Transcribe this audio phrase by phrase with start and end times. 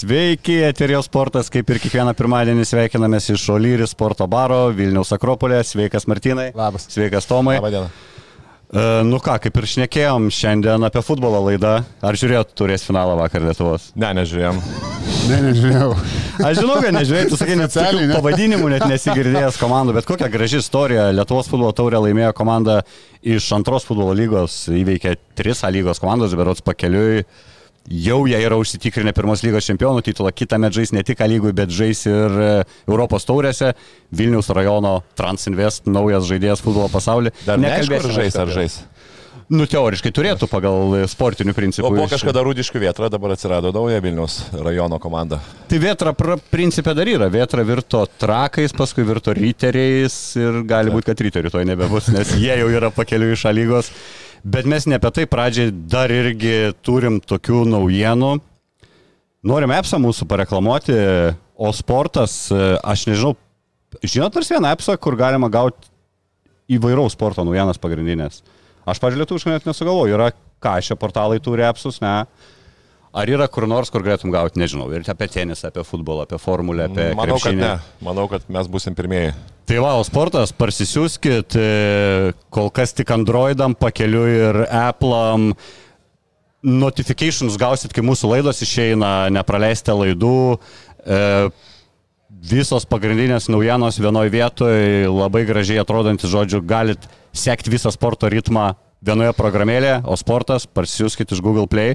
[0.00, 5.58] Sveiki, Eterijos sportas, kaip ir kiekvieną pirmadienį sveikinamės iš Olyri sporto baro Vilniaus Akropolė.
[5.66, 6.46] Sveikas Martinai.
[6.56, 6.86] Labas.
[6.88, 7.58] Sveikas Tomai.
[7.58, 7.90] Labadiena.
[8.72, 11.74] E, nu ką, kaip ir šnekėjom šiandien apie futbolo laidą.
[12.00, 13.90] Ar žiūrėjot turės finalą vakar Lietuvos?
[13.92, 14.62] Ne, nežiūrėjom.
[15.28, 15.90] Ne, nežinau.
[16.48, 18.08] Aš žinau, kad nežiūrėjai, tu sakai, net ne?
[18.14, 21.10] pavadinimų net nesigirdėjęs komandų, bet kokia graži istorija.
[21.12, 22.80] Lietuvos futbolo taurę laimėjo komanda
[23.20, 27.26] iš antros futbolo lygos, įveikė tris A lygos komandos, berots pakeliui.
[27.90, 31.50] Jau jie yra užsitikrinę pirmos lygos čempionų titulą, kitą metą žais ne tik A lygui,
[31.56, 32.50] bet žais ir e,
[32.86, 33.72] Europos taurėse.
[34.14, 37.34] Vilniaus rajono Transinvest, naujas žaidėjas futbolo pasaulyje.
[37.48, 38.78] Dar ar žais, ar žais.
[39.50, 41.88] Nu, teoriškai turėtų pagal sportinių principų.
[41.88, 45.40] O buvo kažkada rūdiškių vietra, dabar atsirado nauja Vilnius rajono komanda.
[45.66, 47.26] Tai Vietra pra- principė dar yra.
[47.26, 52.54] Vietra virto trakais, paskui virto ryteriais ir gali būti, kad ryterių to nebebus, nes jie
[52.62, 53.90] jau yra pakeliu iš lygos.
[54.44, 58.32] Bet mes ne apie tai pradžiai dar irgi turim tokių naujienų.
[59.50, 60.96] Norim appsą mūsų pareklamuoti,
[61.56, 63.34] o sportas, aš nežinau,
[64.04, 65.88] žinot nors vieną appsą, kur galima gauti
[66.70, 68.42] įvairaus sporto naujienas pagrindinės.
[68.88, 70.30] Aš, pažiūrėjau, lietuviškai net nesugalvoju, yra
[70.62, 72.24] ką šie portalai turi appsus, ne?
[73.10, 76.86] Ar yra kur nors, kur galėtum gauti, nežinau, ir apie tenisą, apie futbolą, apie formulę,
[76.86, 77.08] apie...
[77.18, 77.64] Manau, kad krepšinį.
[77.64, 78.04] ne.
[78.06, 79.32] Manau, kad mes busim pirmieji.
[79.70, 85.52] Tai o sportas, parsisiųskit, e, kol kas tik Androidam, pakeliu ir Apple'am.
[86.66, 90.56] Notifications gausit, kai mūsų laidos išeina, nepraleistė laidų.
[91.06, 91.20] E,
[92.50, 98.72] visos pagrindinės naujienos vienoje vietoje, labai gražiai atrodantis, žodžiu, galit sekti visą sporto ritmą
[99.06, 101.94] vienoje programėlėje, o sportas parsisiųskit iš Google Play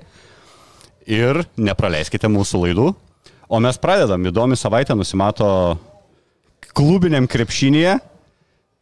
[1.04, 2.88] ir nepraleiskite mūsų laidų.
[3.52, 5.76] O mes pradedam, įdomi savaitė nusimato
[6.76, 7.98] klubiniam krepšinėje.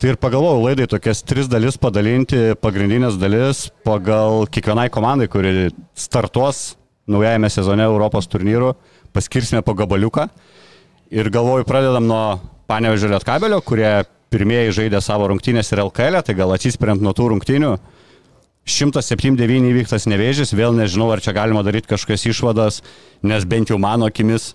[0.02, 6.74] Tai ir pagalvojau laidai tokias tris dalis padalinti, pagrindinės dalis pagal kiekvienai komandai, kuri startuos
[7.08, 8.74] naujajame sezone Europos turnyrų,
[9.16, 10.28] paskirsime po gabaliuką.
[11.14, 12.24] Ir galvoju, pradedam nuo
[12.68, 14.02] Panevežio Lietkabelio, kurie
[14.34, 17.75] pirmieji žaidė savo rungtynės ir LKL, tai gal atsispiriant nuo tų rungtynių.
[18.64, 22.81] 107-9 įvyktas nevėžys, vėl nežinau, ar čia galima daryti kažkokias išvadas,
[23.24, 24.54] nes bent jau mano akimis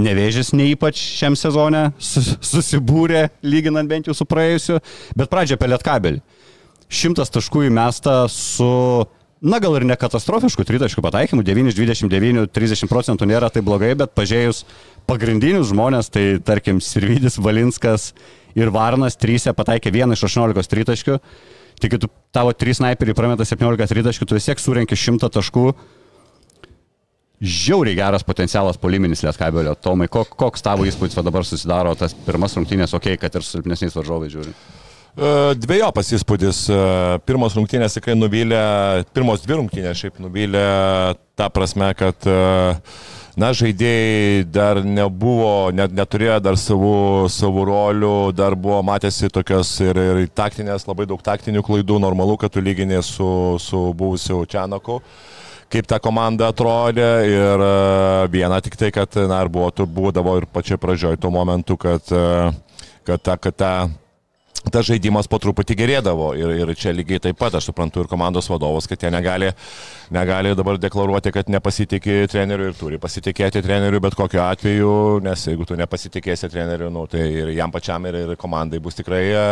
[0.00, 4.80] nevėžys ne ypač šiam sezone sus- susibūrė, lyginant bent jau su praėjusiu,
[5.16, 6.22] bet pradžia apie Lietkabelį.
[6.94, 8.68] Šimtas taškų įmesta su,
[9.42, 13.94] na gal ir ne katastrofišku tritaškių pataikymu, 9 iš 29, 30 procentų nėra tai blogai,
[13.98, 14.64] bet pažiūrėjus
[15.08, 18.12] pagrindinius žmonės, tai tarkim Sirvidis, Valinskas
[18.54, 21.18] ir Varnas, trysia pataikė 1 iš 18 tritaškių.
[21.82, 25.72] Tik tu tavo 3 snaiperiai prameta 17 tritaškių, tu vis tiek surenki 100 taškų.
[27.44, 29.74] Žiauriai geras potencialas poliminis Lietkabelio.
[29.76, 33.58] Tomai, kok, koks tavo įspūdis dabar susidaro tas pirmas rungtynės, okei, okay, kad ir su
[33.58, 34.54] silpnesniais varžovais žiūri.
[35.14, 36.64] E, Dviejopas įspūdis.
[36.72, 36.78] E,
[37.28, 38.62] Pirmos rungtynės tikrai nuvylė,
[39.14, 40.64] pirmos dvi rungtynės šiaip nuvylė
[41.38, 42.38] tą prasme, kad e,
[43.36, 46.96] na, žaidėjai dar nebuvo, net, neturėjo dar savų,
[47.34, 52.56] savų rolių, dar buvo matėsi tokios ir, ir taktinės, labai daug taktinių klaidų, normalu, kad
[52.56, 53.28] tu lyginė su,
[53.62, 55.02] su buvusiu Čianaku
[55.74, 57.72] kaip ta komanda atrodė ir e,
[58.30, 62.50] viena tik tai, kad, na, ir buvo, būdavo ir pačioje pradžioje tuo momentu, kad, e,
[63.08, 63.72] kad ta, kad ta
[64.72, 68.48] tas žaidimas po truputį gerėdavo ir, ir čia lygiai taip pat aš suprantu ir komandos
[68.50, 69.50] vadovus, kad jie negali,
[70.14, 74.94] negali dabar deklaruoti, kad nepasitikė treneriu ir turi pasitikėti treneriu bet kokiu atveju,
[75.24, 79.22] nes jeigu tu nepasitikėsi treneriu, nu, tai ir jam pačiam ir, ir komandai bus tikrai
[79.26, 79.44] e,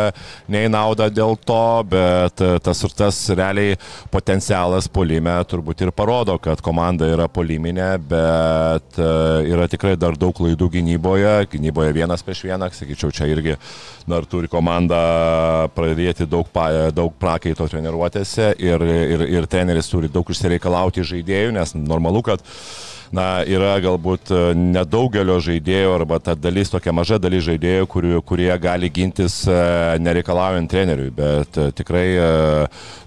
[0.53, 3.77] ne į naudą dėl to, bet e, tas ir tas realiai
[4.13, 9.11] potencialas polime turbūt ir parodo, kad komanda yra poliminė, bet e,
[9.53, 13.57] yra tikrai dar daug klaidų gynyboje, gynyboje vienas prieš vieną, sakyčiau, čia irgi
[14.09, 15.02] dar turi komanda
[15.75, 21.53] pradėti daug, pa, daug prakaito treniruotėse ir, ir, ir treneris turi daug išsireikalauti iš žaidėjų,
[21.57, 22.43] nes normalu, kad
[23.13, 28.49] na, yra galbūt e, nedaugelio žaidėjų arba ta dalis, tokia maža dalis žaidėjų, kurie, kurie
[28.61, 29.57] gali gintis e,
[30.01, 32.03] nereikalaujant treneriui, bet e, tikrai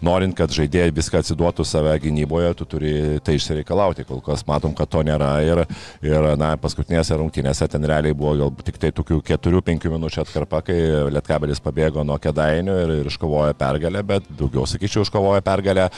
[0.07, 2.93] norint, kad žaidėjai viską atsiduotų save gynyboje, tu turi
[3.27, 4.07] tai išsireikalauti.
[4.07, 5.65] Kol kas matom, kad to nėra ir,
[6.07, 10.79] ir na, paskutinėse rungtynėse ten realiai buvo galbūt tik tai tokių 4-5 minučių atkarpa, kai
[11.17, 15.89] Lietkabelis pabėgo nuo kedainių ir, ir iškovojo pergalę, bet daugiau, sakyčiau, iškovojo pergalę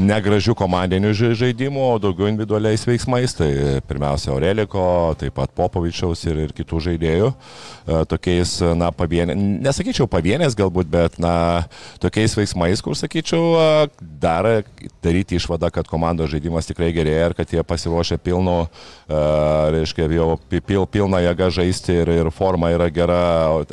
[0.00, 3.36] negražių komandinių ža- žaidimų, o daugiau individualiais veiksmais.
[3.42, 4.84] Tai pirmiausia Aureliko,
[5.18, 7.30] taip pat Popovičiaus ir, ir kitų žaidėjų.
[7.32, 9.36] E, tokiais, na, pavienė,
[9.66, 11.34] nesakyčiau pavienės galbūt, bet, na,
[12.02, 14.48] tokiais veiksmais, kur, sakyčiau, e, dar
[15.04, 18.58] daryti išvadą, kad komandos žaidimas tikrai gerėja ir kad jie pasiruošę pilnu,
[19.74, 23.22] reiškia, jau pil, pilną jėgą žaisti ir, ir forma yra gera,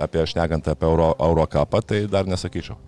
[0.02, 2.80] apie šnekant apie Euro, Eurocapą, tai dar nesakyčiau.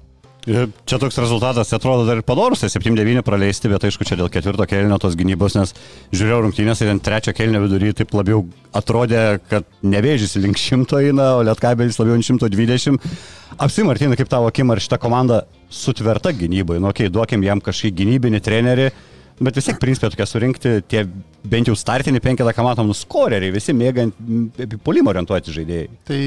[0.41, 4.65] Čia toks rezultatas atrodo dar ir padorus, 7-9 tai praleisti, bet aišku, čia dėl ketvirto
[4.65, 5.73] kelnio tos gynybos, nes
[6.09, 8.41] žiūrėjau rungtynės ir ant trečio kelnio vidury taip labiau
[8.73, 12.97] atrodė, kad nevėžys link 100 eina, o lietkabelis labiau ant 120.
[13.61, 17.93] Apsimartinai, kaip tavo akim, ar šita komanda sutverta gynybai, nu, okei, okay, duokim jam kažkokį
[18.01, 18.89] gynybinį trenerį,
[19.41, 21.01] Bet vis tiek principė tokia surinkti tie
[21.49, 24.13] bent jau startinį penketą, ką matom, nuskoreriai, visi mėgant
[24.85, 25.87] polimo orientuoti žaidėjai.
[26.05, 26.19] Tai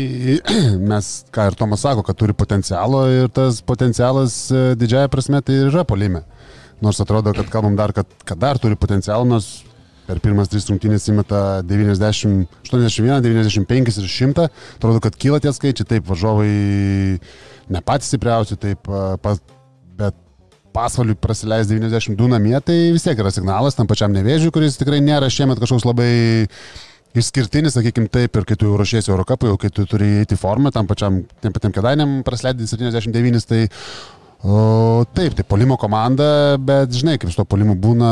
[0.90, 5.60] mes, ką ir Tomas sako, kad turi potencialo ir tas potencialas e, didžiaja prasme tai
[5.68, 6.24] yra polime.
[6.82, 9.52] Nors atrodo, kad kalbam dar, kad, kad dar turi potencialą, nors
[10.08, 14.48] per pirmas tris rungtynės įmeta 90, 81, 95 ir 100.
[14.80, 16.50] Atrodo, kad kyla tie skaičiai, taip, važiuovai
[17.72, 18.90] ne patys stipriausi, taip,
[19.22, 19.53] bet
[20.74, 25.30] pasvaliui prasileis 92 namie, tai vis tiek yra signalas tam pačiam nevėžiui, kuris tikrai nėra
[25.32, 26.10] šiemet kažkoks labai
[27.14, 30.74] išskirtinis, sakykim taip, ir kai tu jau ruošiesi Eurocapui, jau kai tu turi įeiti formą,
[30.74, 33.64] tam pačiam, tiem patiem kedainiam prasileidai 79, tai
[34.44, 38.10] O, taip, tai polimo komanda, bet žinai, kaip su to polimu būna,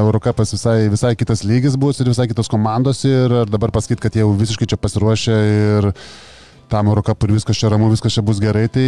[0.00, 4.32] Eurocapas visai, visai kitas lygis bus ir visai kitos komandos ir dabar pasakyti, kad jau
[4.40, 5.88] visiškai čia pasiruošę ir
[6.72, 8.86] tam Eurocapui ir viskas čia ramu, viskas čia bus gerai, tai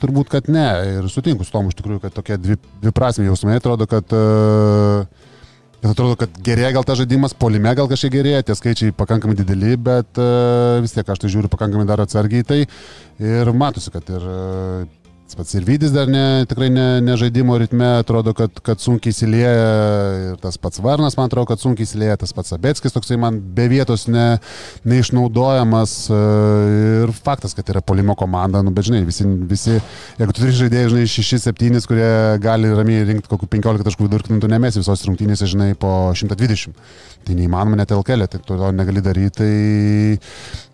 [0.00, 0.66] turbūt, kad ne.
[0.96, 5.30] Ir sutinku su tomu iš tikrųjų, kad tokie dvi, dviprasmiai jausmai atrodo, kad, uh,
[5.80, 9.76] kad atrodo, kad gerėja gal tas žaidimas, polime gal kažkiek gerėja, tie skaičiai pakankamai dideli,
[9.78, 12.64] bet uh, vis tiek aš tai žiūriu pakankamai dar atsargiai tai
[13.22, 17.54] ir matosi, kad ir uh, Tas pats ir Vydis dar ne, tikrai ne, ne žaidimo
[17.56, 19.52] ritme, atrodo, kad, kad sunkiai įsilieja
[20.20, 23.64] ir tas pats Varnas, man atrodo, kad sunkiai įsilieja, tas pats Abetskis toksai man be
[23.72, 24.26] vietos ne,
[24.84, 26.18] neišnaudojamas e,
[27.06, 30.92] ir faktas, kad yra polimo komanda, nu, bet žinai, visi, visi jeigu tu turi žaidėjai,
[30.92, 32.12] žinai, 6-7, kurie
[32.44, 36.76] gali ramiai rinkti kokių 15 taškų vidurkį, tu nemesi visos rungtynėse, žinai, po 120.
[37.24, 39.32] Tai neįmanoma net LKL, tai tu to negali daryti.
[39.40, 39.52] Tai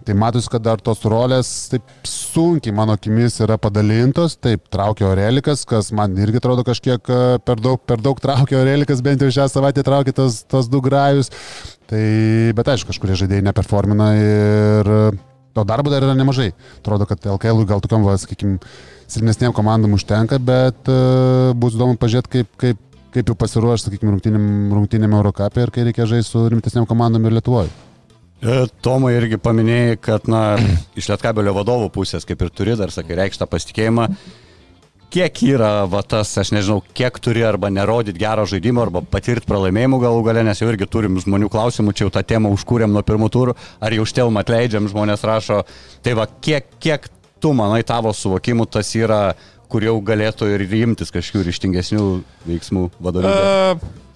[0.07, 4.39] Tai matus, kad dar tos rolės taip sunkiai mano akimis yra padalintos.
[4.41, 9.03] Taip, traukia Orelikas, kas man irgi atrodo kažkiek e, per daug, per daug traukia Orelikas,
[9.05, 11.29] bent jau šią savaitę traukia tos, tos du grajus.
[11.91, 12.05] Tai,
[12.57, 15.03] bet aišku, kažkurie žaidėjai neperformina ir e,
[15.53, 16.53] to darbo dar yra nemažai.
[16.79, 18.57] Atrodo, kad LKL gal tokiam, va, sakykime,
[19.11, 22.83] silpnesniem komandom užtenka, bet uh, bus įdomu pažiūrėti, kaip, kaip,
[23.17, 27.41] kaip jau pasiruoš, sakykime, rungtynėm, rungtynėm Eurocapė ir kai reikia žaisti su rimtesniam komandom ir
[27.41, 27.90] Lietuvoje.
[28.41, 30.55] E, Tomai irgi paminėjai, kad na,
[30.97, 34.07] iš Lietkabelio vadovų pusės, kaip ir turi, dar sakai, reikštą pasitikėjimą.
[35.11, 39.99] Kiek yra va tas, aš nežinau, kiek turi arba nerodyti gero žaidimo, arba patirti pralaimėjimų
[40.05, 43.29] galų galę, nes jau irgi turim žmonių klausimų, čia jau tą temą užkūrėm nuo pirmų
[43.35, 45.65] turų, ar jau štelm atleidžiam, žmonės rašo.
[46.07, 47.11] Tai va, kiek, kiek
[47.43, 49.35] tu manai tavo suvokimu tas yra,
[49.71, 52.07] kur jau galėtų ir imtis kažkokių ryštingesnių
[52.47, 53.83] veiksmų vadovybės?
[53.83, 54.09] Uh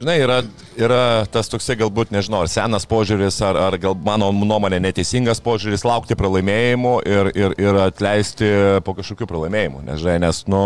[0.00, 0.36] Žinai, yra,
[0.80, 5.84] yra tas toksai galbūt, nežinau, ar senas požiūris, ar, ar gal mano nuomonė neteisingas požiūris
[5.84, 8.48] laukti pralaimėjimų ir, ir, ir atleisti
[8.86, 9.82] po kažkokių pralaimėjimų.
[9.90, 10.62] Nes, žinai, nes, nu,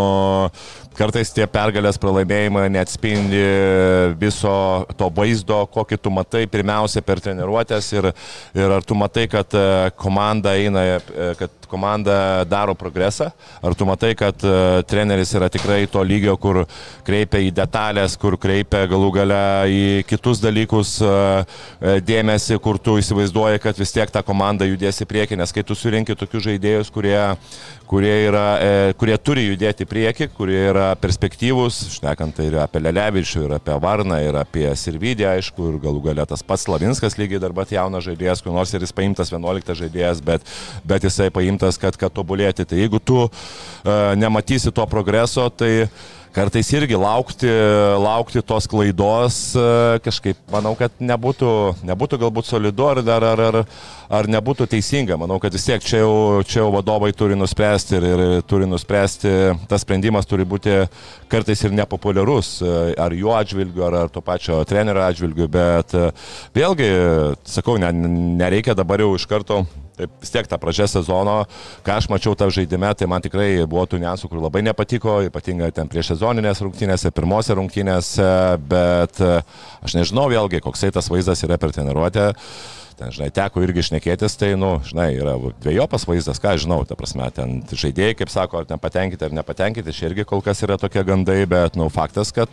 [0.94, 3.42] kartais tie pergalės pralaimėjimai neatspindi
[4.22, 4.54] viso
[4.94, 8.12] to vaizdo, kokį tu matai pirmiausia per treniruotės ir,
[8.54, 9.66] ir ar tu matai, kad e,
[9.98, 12.16] komanda eina, e, kad komanda
[12.48, 13.30] daro progresą,
[13.62, 16.62] ar tu matai, kad uh, treneris yra tikrai to lygio, kur
[17.06, 19.42] kreipia į detalės, kur kreipia galų gale
[19.74, 21.42] į kitus dalykus uh,
[21.82, 25.76] dėmesį, kur tu įsivaizduoji, kad vis tiek ta komanda judės į priekį, nes kai tu
[25.78, 27.18] surinki tokius žaidėjus, kurie,
[27.94, 33.44] kurie, yra, e, kurie turi judėti į priekį, kurie yra perspektyvūs, šnekant ir apie Lelevičių,
[33.46, 37.54] ir apie Varną, ir apie Sirvidį, aišku, ir galų galę tas pats Slavinskas lygiai dar
[37.54, 40.50] pat jaunas žaidėjas, kur nors ir jis paimtas 11 žaidėjas, bet,
[40.82, 42.66] bet jisai paimtas, kad, kad tobulėti.
[42.66, 43.30] Tai jeigu tu uh,
[44.18, 45.86] nematysi to progreso, tai
[46.34, 47.50] kartais irgi laukti,
[48.00, 49.36] laukti tos klaidos
[50.04, 51.50] kažkaip, manau, kad nebūtų,
[51.86, 53.58] nebūtų galbūt solidu ar, ar, ar, ar,
[54.18, 55.18] ar nebūtų teisinga.
[55.20, 59.34] Manau, kad vis tiek čia jau, čia jau vadovai turi nuspręsti ir, ir turi nuspręsti,
[59.70, 60.82] tas sprendimas turi būti
[61.30, 62.56] kartais ir nepopuliarus,
[62.98, 65.94] ar jų atžvilgiu, ar, ar to pačio trenerio atžvilgiu, bet
[66.56, 66.90] vėlgi,
[67.46, 67.94] sakau, ne,
[68.42, 69.62] nereikia dabar jau iš karto
[69.94, 71.36] Taip, vis tiek tą pradžią sezono,
[71.86, 75.70] ką aš mačiau tą žaidimę, tai man tikrai buvo tų niansų, kur labai nepatiko, ypatingai
[75.76, 78.30] ten prieš sezoninės rungtynėse, pirmose rungtynėse,
[78.72, 82.32] bet aš nežinau vėlgi, koksai tas vaizdas yra per treniruotę.
[82.98, 87.26] Ten, žinai, teko irgi šnekėtis, tai, nu, žinai, yra dviejopas vaizdas, ką žinau, ta prasme,
[87.34, 91.40] ten žaidėjai, kaip sako, ar nepatenkinti, ar nepatenkinti, čia irgi kol kas yra tokie gandai,
[91.50, 92.50] bet, nu, faktas, kad,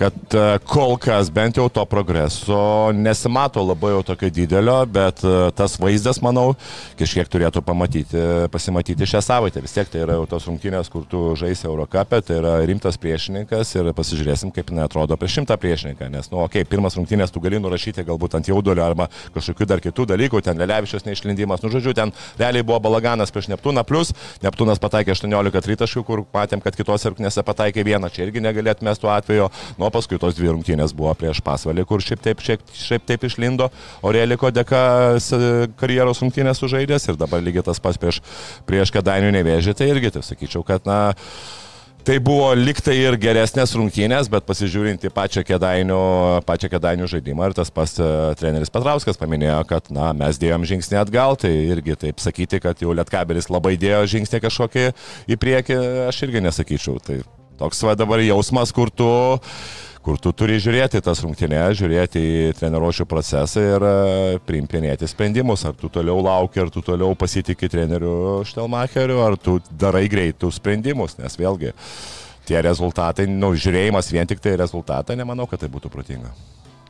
[0.00, 0.36] kad
[0.68, 5.22] kol kas bent jau to progreso nesimato labai jau tokio didelio, bet
[5.58, 6.54] tas vaizdas, manau,
[7.00, 9.62] kažkiek turėtų pamatyti, pasimatyti šią savaitę.
[9.64, 13.74] Vis tiek tai yra jau tos rungtynės, kur tu žaisi Eurocapė, tai yra rimtas priešininkas
[13.78, 17.60] ir pasižiūrėsim, kaip netrodo prieš šimtą priešininką, nes, nu, okei, okay, pirmas rungtynės tu gali
[17.62, 19.08] nurašyti galbūt ant jaudulio arba
[19.44, 23.84] kažkokių dar kitų dalykų, ten Lelevičios neišlindimas, nu, žodžiu, ten realiai buvo balaganas prieš Neptūną,
[23.84, 28.82] plus Neptūnas pataikė 18 tritaškių, kur matėm, kad kitose rungtynėse pataikė vieną, čia irgi negalėt
[28.86, 32.64] mes tuo atveju, nu, paskui tos dvi rungtynės buvo prieš pasvalį, kur šiaip taip, šiaip,
[32.78, 33.70] šiaip taip išlindo,
[34.02, 34.84] o Realiko dėka
[35.80, 38.22] karjeros rungtynės sužaidęs ir dabar lygiai tas pats prieš,
[38.68, 41.14] prieš Kadainių nevėžį, tai irgi, tai sakyčiau, kad, na,
[42.04, 46.00] Tai buvo liktai ir geresnės rungtynės, bet pasižiūrint į pačią kėdainių,
[46.44, 50.98] pačią kėdainių žaidimą ir tas pas uh, treneris Petrauskas paminėjo, kad na, mes dėjom žingsnį
[51.00, 54.84] atgal, tai irgi taip sakyti, kad jau Lietkabelis labai dėjo žingsnį kažkokį
[55.32, 55.80] į priekį,
[56.10, 57.00] aš irgi nesakyčiau.
[57.00, 57.22] Tai
[57.62, 59.08] toks va dabar jausmas, kur tu
[60.04, 63.94] kur tu turi žiūrėti tas rungtynės, žiūrėti į treniruočio procesą ir e,
[64.44, 65.64] priimtinėti sprendimus.
[65.64, 71.16] Ar tu toliau lauki, ar tu toliau pasitikė treneriu Štelmacheriu, ar tu darai greitų sprendimus,
[71.20, 71.72] nes vėlgi
[72.44, 76.34] tie rezultatai, nu, žiūrėjimas vien tik tai rezultatą, nemanau, kad tai būtų protinga.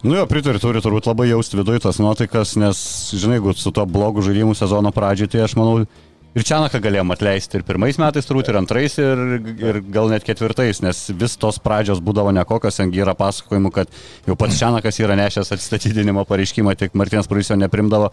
[0.04, 2.78] Nu jo, pritariu, turi turbūt labai jausti viduje tas nuotaikas, nes,
[3.14, 5.87] žinai, jeigu su to blogu žaidimų sezono pradžiai, tai aš manau,
[6.35, 9.21] Ir Čianaką galėjom atleisti ir pirmais metais turbūt, ir antrais, ir,
[9.62, 13.93] ir gal net ketvirtais, nes vis tos pradžios būdavo nekokios, ten yra pasakojimų, kad
[14.26, 18.09] jau pats Čianakas yra nešęs atstatydinimo pareiškimą, tik Martinas Purlis jo neprimdavo.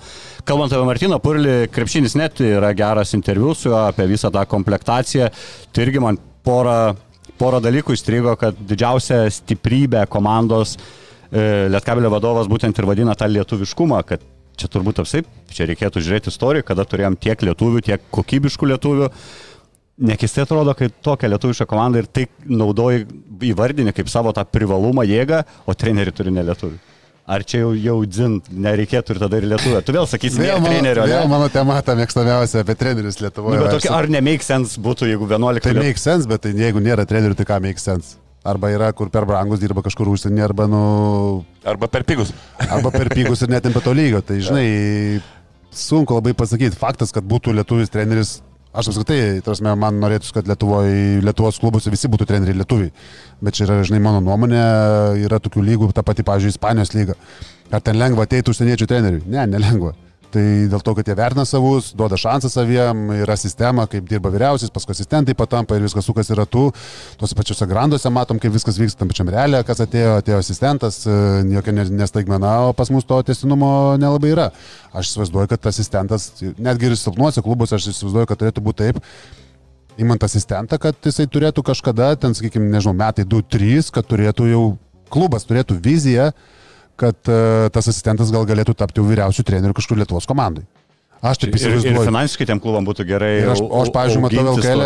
[0.46, 5.32] Kalbant apie Martiną Purlį, krepšinis net yra geras interviu su juo apie visą tą komplektaciją.
[5.74, 6.94] Tai irgi man porą,
[7.42, 14.04] porą dalykų įstrigo, kad didžiausia stiprybė komandos e, Lietkabelio vadovas būtent ir vadina tą lietuviškumą,
[14.06, 14.30] kad
[14.62, 19.10] čia turbūt apsai, čia reikėtų žiūrėti istoriją, kada turėjom tiek lietuvių, tiek kokybiškų lietuvių.
[20.02, 23.04] Nekistai atrodo, kai tokia lietuviška komanda ir tai naudoji
[23.52, 26.80] įvardinį kaip savo tą privalumą jėgą, o trenerių turi nelietuvių.
[27.32, 29.84] Ar čia jau, jau dzin, nereikėtų ir tada ir lietuvė?
[29.86, 31.06] Tu vėl sakysi, vėl mano, trenerio.
[31.06, 31.30] Vėl ne?
[31.32, 33.62] mano tema ta mėgstamiausia apie trenerius Lietuvoje.
[33.62, 35.68] Nu, tokia, ar ne make sense būtų, jeigu 11 metų?
[35.70, 38.18] Tai make sense, bet tai jeigu nėra trenerių, tai ką make sense?
[38.42, 40.82] Arba yra, kur per brangus dirba kažkur užsienį, arba, nu...
[41.68, 42.32] Arba per pigus.
[42.58, 44.24] Arba per pigus ir netimpa to lygio.
[44.26, 45.22] Tai, žinai,
[45.70, 46.80] sunku labai pasakyti.
[46.80, 48.40] Faktas, kad būtų lietuvis treneris,
[48.74, 52.90] aš apskritai, tarsi, man norėtųsi, kad Lietuvoje, Lietuvos klubuose visi būtų treneriai lietuviai.
[53.46, 54.64] Bet čia yra, žinai, mano nuomonė,
[55.22, 57.20] yra tokių lygų, ta pati, pavyzdžiui, Ispanijos lyga.
[57.70, 59.28] Ar ten lengva ateiti užsieniečių treneriui?
[59.30, 59.94] Ne, nelengva.
[60.32, 64.72] Tai dėl to, kad jie vertina savus, duoda šansą saviem, yra sistema, kaip dirba vyriausias,
[64.72, 66.70] paskui asistentai patampa ir viskas sukas yra tų.
[67.20, 71.18] Tuose pačiuose granduose matom, kaip viskas vyksta tam pačiam realė, kas atėjo, atėjo asistentas, e,
[71.52, 74.48] jokia nestaigmena, o pas mus to testinumo nelabai yra.
[74.96, 79.04] Aš įsivaizduoju, kad asistentas, netgi ir silpnuose klubuose, aš įsivaizduoju, kad turėtų būti taip,
[80.00, 84.64] įmant asistentą, kad jisai turėtų kažkada, ten, sakykime, nežinau, metai 2-3, kad turėtų jau
[85.12, 86.32] klubas turėtų viziją,
[87.00, 90.66] kad uh, tas asistentas gal galėtų tapti vyriausių trenerių kažkur Lietuvos komandai.
[91.22, 91.94] Aš taip įsivaizduoju.
[91.94, 93.34] Ir, ir finansiškai tiem klubam būtų gerai.
[93.44, 94.84] Ir aš, o aš, pavyzdžiui, matau LKL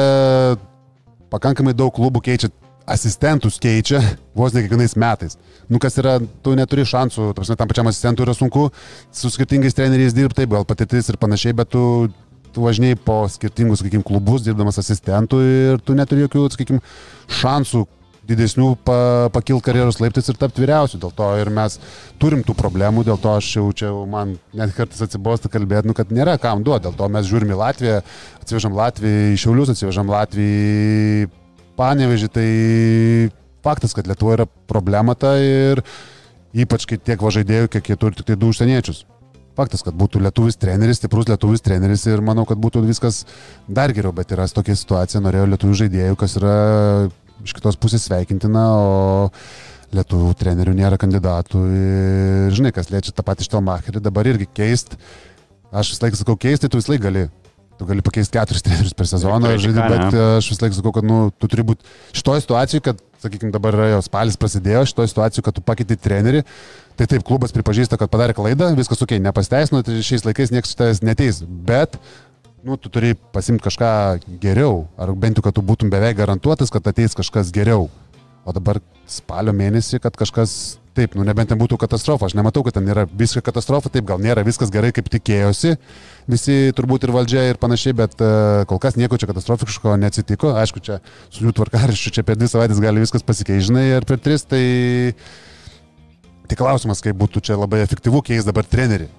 [1.32, 2.52] pakankamai daug klubų keičia
[2.86, 4.02] asistentus keičia
[4.38, 5.40] vos ne kiekvienais metais.
[5.72, 8.68] Nu, kas yra, tu neturi šansų, prasme, tam pačiam asistentui yra sunku
[9.16, 11.84] su skirtingais treneriais dirbti, taip, gal patirtis ir panašiai, bet tu,
[12.54, 16.84] tu važinėjai po skirtingus, sakykime, klubus, dirbdamas asistentų ir tu neturi jokių, sakykime,
[17.42, 17.86] šansų
[18.28, 18.98] didesnių pa,
[19.34, 21.00] pakil karjeros laiptais ir tapti vyriausiu.
[21.02, 21.78] Dėl to ir mes
[22.22, 26.14] turim tų problemų, dėl to aš jau čia man net kartais atsibosta kalbėti, nu, kad
[26.14, 26.88] nėra kam duoti.
[26.88, 28.02] Dėl to mes žiūrim į Latviją,
[28.42, 31.32] atsivežam Latviją į Šiaulius, atsivežam Latviją į
[31.80, 32.32] Panevežį.
[32.36, 32.50] Tai
[33.66, 35.84] faktas, kad Lietuvoje yra problema ta ir
[36.56, 39.04] ypač kai tiek važaidėjų, kiek jie turi tik tai du užsieniečius.
[39.56, 43.22] Faktas, kad būtų lietuvis treneris, stiprus lietuvis treneris ir manau, kad būtų viskas
[43.72, 46.56] dar geriau, bet yra tokia situacija, norėjau lietuvių žaidėjų, kas yra
[47.44, 49.30] iš kitos pusės sveikintina, o
[49.96, 51.62] lietuvių trenerių nėra kandidatų.
[51.80, 54.96] Ir žinai, kas liečia tą patį Štelmacherį, dabar irgi keist.
[55.76, 57.28] Aš vis laik sakau keisti, tu vis laik gali.
[57.76, 61.26] Tu gali pakeisti keturis trenerius per sezoną, žaidži, bet aš vis laik sakau, kad nu,
[61.36, 61.84] tu turi būti
[62.16, 66.46] šitoje situacijoje, kad, sakykime, dabar jau spalis prasidėjo, šitoje situacijoje, kad tu pakeiti trenerį,
[66.96, 71.04] tai taip klubas pripažįsta, kad padarė klaidą, viskas ok, nepasteisino, tai šiais laikais niekas šitas
[71.04, 72.00] neteis, bet
[72.66, 73.90] nu, tu turi pasimti kažką
[74.42, 77.92] geriau, ar bent jau, kad tu būtum beveik garantuotas, kad ateis kažkas geriau.
[78.46, 78.80] O dabar
[79.10, 83.04] spalio mėnesį, kad kažkas, taip, nu nebent ten būtų katastrofa, aš nematau, kad ten yra
[83.06, 85.76] visiška katastrofa, taip, gal nėra viskas gerai, kaip tikėjosi,
[86.30, 90.82] visi turbūt ir valdžia ir panašiai, bet uh, kol kas nieko čia katastrofiško neatsitiko, aišku,
[90.86, 94.46] čia su jų tvarkaraščiu čia per dvi savaitės gali viskas pasikeisti, žinai, ir per tris,
[94.46, 94.64] tai
[96.50, 99.12] tik klausimas, kaip būtų čia labai efektyvu keisti dabar trenerių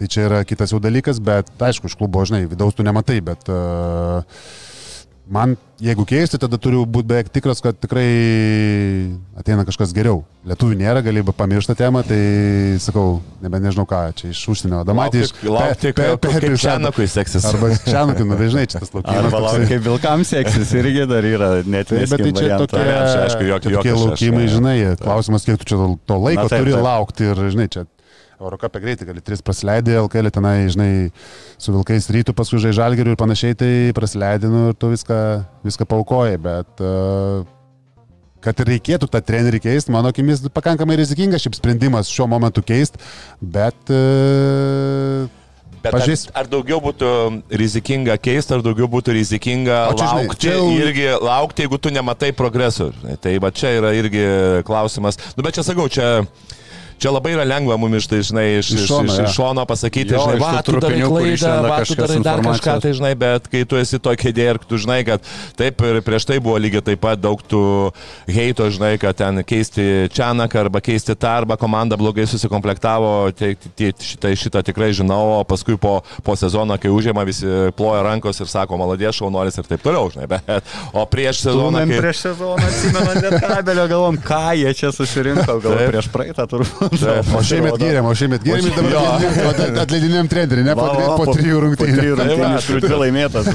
[0.00, 3.50] Tai čia yra kitas jau dalykas, bet aišku, iš klubo, žinai, vidaus tu nematai, bet
[3.52, 4.24] uh,
[5.28, 8.06] man, jeigu keisti, tada turiu būti beveik tikras, kad tikrai
[9.36, 10.22] ateina kažkas geriau.
[10.48, 12.18] Lietuvių nėra, gali pamiršti temą, tai
[12.80, 14.80] sakau, nebe nežinau ką, čia iš užsienio.
[14.88, 15.34] Damatį iš...
[15.52, 16.26] Laukti, kaip
[16.64, 17.44] Čianakui seksis.
[17.52, 19.20] Arba Čianakui, nu, dažnai čia tas laukimas.
[19.20, 22.98] Arba laukti, kaip vilkams seksis, irgi dar yra net Taip, bet tai čia tokie, Ne,
[23.28, 27.68] aišku, tokie jokio laukimai, žinai, klausimas, kiek tu čia to- laiko turi laukti ir, žinai,
[27.76, 27.84] čia
[28.40, 30.90] Eurocapė greitai, gali tris prasileidai, LKL tenai, žinai,
[31.60, 35.18] su Vilkais rytų, paskui žai žalgerių ir panašiai, tai prasileidinu ir tu viską,
[35.66, 37.42] viską paukojai, bet uh,
[38.40, 43.02] kad ir reikėtų tą trenerį keisti, mano akimis pakankamai rizikingas šiaip sprendimas šiuo momentu keisti,
[43.44, 45.28] bet uh,
[45.80, 47.10] Bet ar, Pažiūrės- ar daugiau būtų
[47.56, 51.78] rizikinga keisti, ar daugiau būtų rizikinga O čia, žinai, laukti, čia jau- irgi laukti, jeigu
[51.80, 52.90] tu nematai progreso.
[52.98, 53.14] žinai.
[53.16, 54.26] Tai va čia yra irgi
[54.68, 55.16] klausimas.
[55.36, 56.26] Nu, bet čia sakau, čia...
[57.00, 59.24] Čia labai yra lengva mums iš, tai, žinai, iš, Iš iš, šono, iš, jo.
[59.24, 62.74] iš šono pasakyti, Jo, žinai, iš va, tu darai klaidą, va, tu darai dar kažką,
[62.84, 66.26] tai žinai, bet kai tu esi tokia idėja ir tu žinai, kad taip ir prieš
[66.28, 67.62] tai buvo lygiai taip pat daug tų
[68.28, 73.94] heito, žinai, kad ten keisti Čianaką arba keisti tą, arba komanda blogai susikomplektavo, tai, tai
[73.96, 77.48] šitą, šitą tikrai žinau, o paskui po, po sezono, kai užėma, visi
[77.80, 82.02] ploja rankos ir sako, maladės šaunuolis ir taip toliau, žinai, bet, o prieš sezoną, kai...
[82.04, 86.89] prieš sezoną atsimenu, net kabelio galvom, ką jie čia susirinko, gal prieš praeitą turbūt.
[86.90, 91.24] O šiemet gėrėm, o šiemet gėrėm ir dabar atleidinėm- trenerių, ne po, Va, va, po,
[91.30, 91.96] po trijų Po rungtynių.
[92.00, 92.58] trijų Tai rungtynių, va.
[92.58, 93.50] iš kurių dvi laimėtas.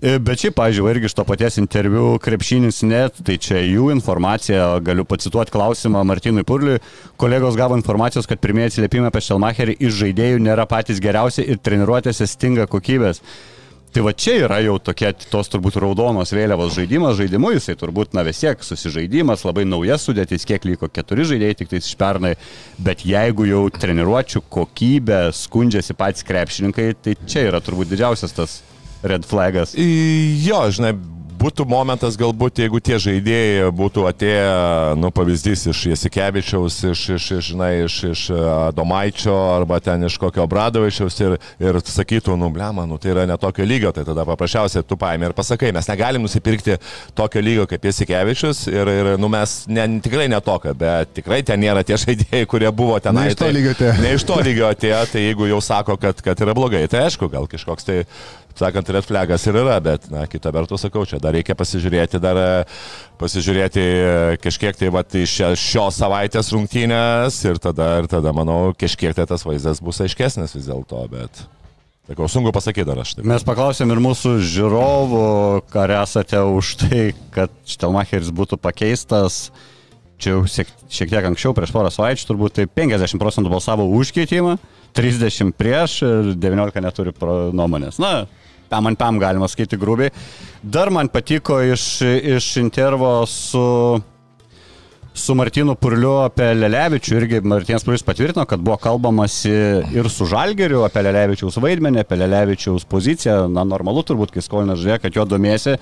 [0.00, 4.78] E, Bet šiaip, pažiūrėjau, irgi iš to paties interviu krepšinis net, tai čia jų informacija,
[4.80, 6.78] galiu pacituoti klausimą Martinui Purliui.
[7.20, 12.24] Kolegos gavo informacijos, kad pirmieji atsiliepimai apie Šelmacherį iš žaidėjų nėra patys geriausi ir treniruotėse
[12.32, 13.20] stinga kokybės.
[13.90, 18.22] Tai va čia yra jau tokie tos turbūt raudonos vėliavos žaidimas, žaidimu jisai turbūt, na
[18.22, 22.36] vis tiek susižaidimas, labai naujas sudėtis, kiek liko keturi žaidėjai tik tais iš pernai,
[22.78, 28.60] bet jeigu jau treniruočių kokybę skundžiasi patys krepšininkai, tai čia yra turbūt didžiausias tas
[29.02, 29.74] red flagas.
[29.74, 30.94] Jo, žinai,
[31.40, 34.50] būtų momentas galbūt, jeigu tie žaidėjai būtų atėję,
[35.00, 40.18] nu, pavyzdys iš Jasikevičiaus, iš, iš, iš, žinai, iš, iš a, Domaičio arba ten iš
[40.20, 44.86] kokio Bradovičiaus ir, ir sakytų, nu, blema, nu, tai yra netokio lygio, tai tada paprasčiausiai
[44.86, 46.76] tu paėmė ir pasakai, mes negalim nusipirkti
[47.18, 51.84] tokio lygio kaip Jasikevičius ir, ir nu, mes ne, tikrai netokio, bet tikrai ten nėra
[51.86, 53.16] tie žaidėjai, kurie buvo ten.
[53.16, 53.96] Ne iš to lygio atėjo.
[54.04, 57.30] Ne iš to lygio atėjo, tai jeigu jau sako, kad, kad yra blogai, tai aišku,
[57.32, 58.02] gal kažkoks tai,
[58.58, 62.40] sakant, red flagas ir yra, bet, na, kita vertus sakau, čia dar reikia pasižiūrėti, dar
[62.40, 62.50] e,
[63.20, 64.10] pasižiūrėti e,
[64.42, 69.46] kažkiek tai, va, iš šios savaitės rungtynės ir tada, ir tada, manau, kažkiek tai tas
[69.46, 71.44] vaizdas bus aiškesnis vis dėlto, bet,
[72.10, 73.28] sakau, sunku pasakyti dar aš taip.
[73.30, 75.26] Mes paklausėm ir mūsų žiūrovų,
[75.84, 79.48] ar esate už tai, kad Štelmacheris būtų pakeistas.
[80.20, 84.10] Čia jau šiek, šiek tiek anksčiau, prieš porą savaičių, turbūt tai 50 procentų balsavo už
[84.12, 84.58] keitimą,
[84.92, 87.14] 30 prieš ir 19 neturi
[87.56, 87.96] nuomonės.
[88.02, 88.26] Na,
[88.70, 90.14] pam ant pam galima skaityti grubiai.
[90.62, 91.84] Dar man patiko iš,
[92.36, 93.64] iš intervo su,
[95.14, 97.16] su Martinu Purliu apie Lelevičių.
[97.18, 99.52] Irgi Martinas Purlius patvirtino, kad buvo kalbamasi
[99.96, 103.42] ir su Žalgeriu apie Lelevičiaus vaidmenį, apie Lelevičiaus poziciją.
[103.52, 105.76] Na, normalu turbūt, kai skolinas žiūrėjo, kad jo domėsi.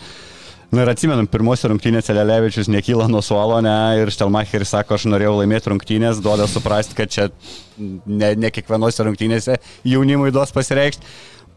[0.68, 3.72] Na ir atsimenam, pirmose rungtynėse Lelevičius nekyla nuo suolo, ne,
[4.03, 7.31] ir Štelmacheris sako, aš norėjau laimėti rungtynės, duoda suprasti, kad čia
[7.79, 9.57] ne, ne kiekvienose rungtynėse
[9.88, 11.09] jaunimui duos pasireikšti.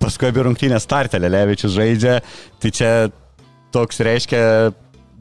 [0.02, 2.20] Paskui abi rungtynės startė Lelevičius žaidžia,
[2.62, 2.92] tai čia
[3.72, 4.42] toks reiškia,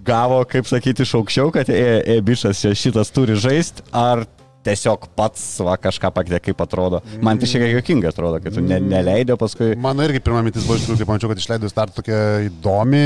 [0.07, 4.25] gavo, kaip sakyti, iš aukščiau, kad e, e čia šitas turi žaisti, ar
[4.65, 7.01] tiesiog pats va, kažką pakėlė, kaip atrodo.
[7.25, 9.73] Man tai šiek tiek jokinga atrodo, kad tu ne, neleidė paskui.
[9.81, 13.05] Mano irgi pirma mintis buvo iš tikrųjų, kai pamačiau, kad išleidau start tokia įdomi,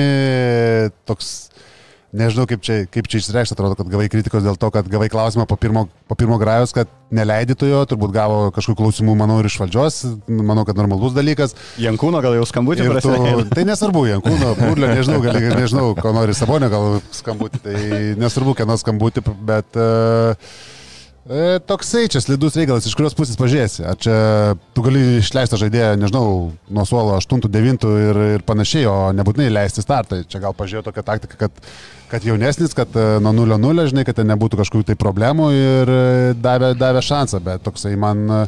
[1.06, 1.30] toks,
[2.14, 5.46] nežinau kaip čia, kaip čia išreikšti, atrodo, kad gavai kritikos dėl to, kad gavai klausimą
[5.50, 9.58] po pirmo, po pirmo grajos, kad neleidytų jo, turbūt gavo kažkokių klausimų, manau, ir iš
[9.62, 9.98] valdžios,
[10.28, 11.56] manau, kad normalus dalykas.
[11.82, 13.16] Jankūno gal jau skambutį tu,
[13.54, 17.76] tai nesvarbu, Jankūno, Purlio, nežinau, gal, nežinau, ko nori Sabonio, gal skambutį, tai
[18.20, 20.54] nesvarbu, kieno skambutį, bet uh,
[21.24, 23.80] E, toksai čia slidus reikalas, iš kurios pusės pažiūrėsi.
[23.88, 24.16] Ar čia
[24.76, 26.26] tu gali išleisti žaidėją, nežinau,
[26.68, 30.20] nuo suolo 8-9 ir, ir panašiai, o nebūtinai leisti startą.
[30.28, 31.62] Čia gal pažiūrėjau tokią taktiką, kad,
[32.14, 36.02] kad jaunesnis, kad e, nuo 0-0, žinai, kad ten nebūtų kažkokių tai problemų ir e,
[36.38, 38.38] davė, davė šansą, bet toksai man e,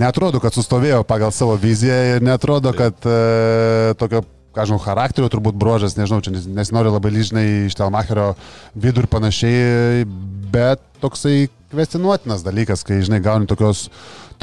[0.00, 4.24] netrodo, kad sustovėjo pagal savo viziją ir netrodo, kad e, tokio
[4.56, 8.32] ką žinau, charakterio turbūt brožas, nežinau, čia nes- nesinori labai lyžnai iš Telmacherio
[8.80, 10.08] vidų ir panašiai,
[10.50, 13.90] bet toksai kvestinuotinas dalykas, kai, žinai, gauni tokios,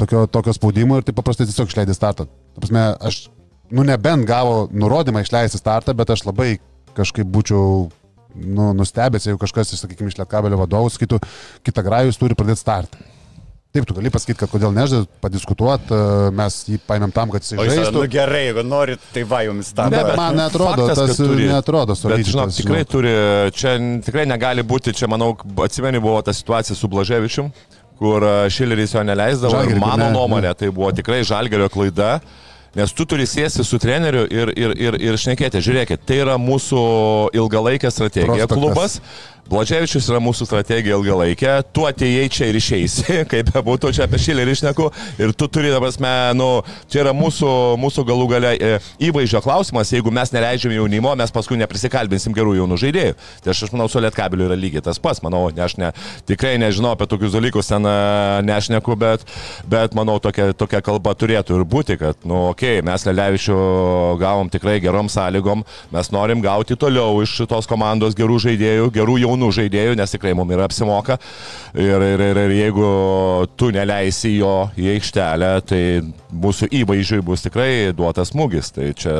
[0.00, 2.30] tokio, tokio spaudimo ir tai paprastai tiesiog išleidai startą.
[2.54, 3.24] Ta prasme, aš,
[3.74, 6.54] nu nebent gavo nurodymą išleisti startą, bet aš labai
[6.96, 7.88] kažkaip būčiau
[8.34, 11.22] nu, nustebęs, jeigu kažkas, sakykime, iš Lietkabelio vadovų sakytų,
[11.66, 13.06] kitą grajus turi pradėti startą.
[13.68, 17.52] Taip, tu gali pasakyti, kad kodėl nežaidė, padiskutuoti, e, mes jį paėmėm tam, kad jis,
[17.58, 17.98] žaistų.
[17.98, 19.92] nu gerai, jeigu norit, tai va jums tam.
[19.92, 21.50] Ne, bet man netrodo, faktas, tas turi.
[21.52, 22.30] netrodo solidžiai.
[22.30, 22.92] žinok, tikrai žinok.
[22.94, 23.12] turi,
[23.52, 23.74] čia
[24.06, 25.34] tikrai negali būti, čia manau,
[25.66, 27.52] atsimeni buvo ta situacija su Blaževičium,
[28.00, 29.60] kur a, Šileris jo neleisdavo.
[29.60, 32.22] Kur mano ne, nuomonė, tai buvo tikrai žalgerio klaida.
[32.78, 36.82] Nes tu turi sėsti su treneriu ir, ir, ir, ir šnekėti, žiūrėkit, tai yra mūsų
[37.34, 39.00] ilgalaikė strategija Prospektas.
[39.00, 39.00] klubas.
[39.48, 43.94] Blaževičius yra mūsų strategija ilgalaikė, tu atėjai čia ir išeisi, kaip bebūtų.
[43.96, 45.94] Čia apie šilį ir išneku, ir tu turi, dabar,
[46.36, 46.48] nu,
[46.92, 47.48] čia yra mūsų,
[47.80, 48.74] mūsų galų galia e,
[49.08, 53.16] įvaizdžio klausimas, jeigu mes neleidžiam jaunimo, mes paskui neprisikalbinsim gerų jaunų žaidėjų.
[53.44, 55.90] Tai aš, aš manau, su Lietkabiliu yra lygiai tas pats, manau, ne, aš ne,
[56.28, 57.96] tikrai nežinau apie tokius dalykus, ten e,
[58.44, 59.24] nešneku, bet,
[59.64, 63.58] bet manau, tokia, tokia kalba turėtų ir būti, kad, nu, okei, okay, mes Lelevičių
[64.20, 65.64] gavom tikrai gerom sąlygom,
[65.96, 70.34] mes norim gauti toliau iš šitos komandos gerų žaidėjų, gerų jaunų jaunų žaidėjų, nes tikrai
[70.36, 71.18] mums yra apsimoka.
[71.78, 72.88] Ir, ir, ir, ir jeigu
[73.56, 75.82] tu neleisi jo į aikštelę, tai
[76.32, 78.72] mūsų įvaizdžiui bus tikrai duotas smūgis.
[78.74, 79.16] Tai čia,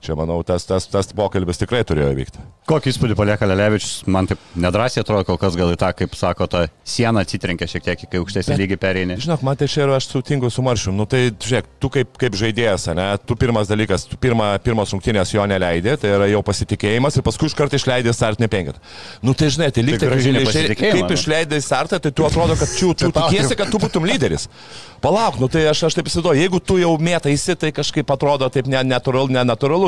[0.00, 2.42] čia manau, tas, tas, tas pokalbis tikrai turėjo vykti.
[2.70, 6.46] Kokį įspūdį palieka Lelevičius, man taip nedrasiai atrodo, kol kas gal į tą, kaip sako,
[6.50, 9.16] tą sieną atsitrenkia šiek tiek, kai aukštesnį lygį perėjai.
[9.24, 10.94] Žinok, man tai čia yra, aš sutinku su Maršiu.
[10.94, 15.34] Nu tai, žiūrėk, tu kaip, kaip žaidėjas, ne, tu pirmas dalykas, tu pirma, pirmas rungtynės
[15.34, 18.80] jo neleidė, tai yra jau pasitikėjimas ir paskui iš karto išleidė startinį penketą.
[19.26, 20.08] Nu tai žinai, tai lyg Tai
[20.46, 21.16] tai, kaip nu.
[21.18, 24.46] išleidai startą, tai tu atrodo, kad tu, tu tikiesi, kad tu būtum lyderis.
[25.02, 28.68] Palauk, nu tai aš, aš taip įsivaizduoju, jeigu tu jau mėtaisi, tai kažkaip atrodo taip
[28.68, 29.32] ne- netūralu,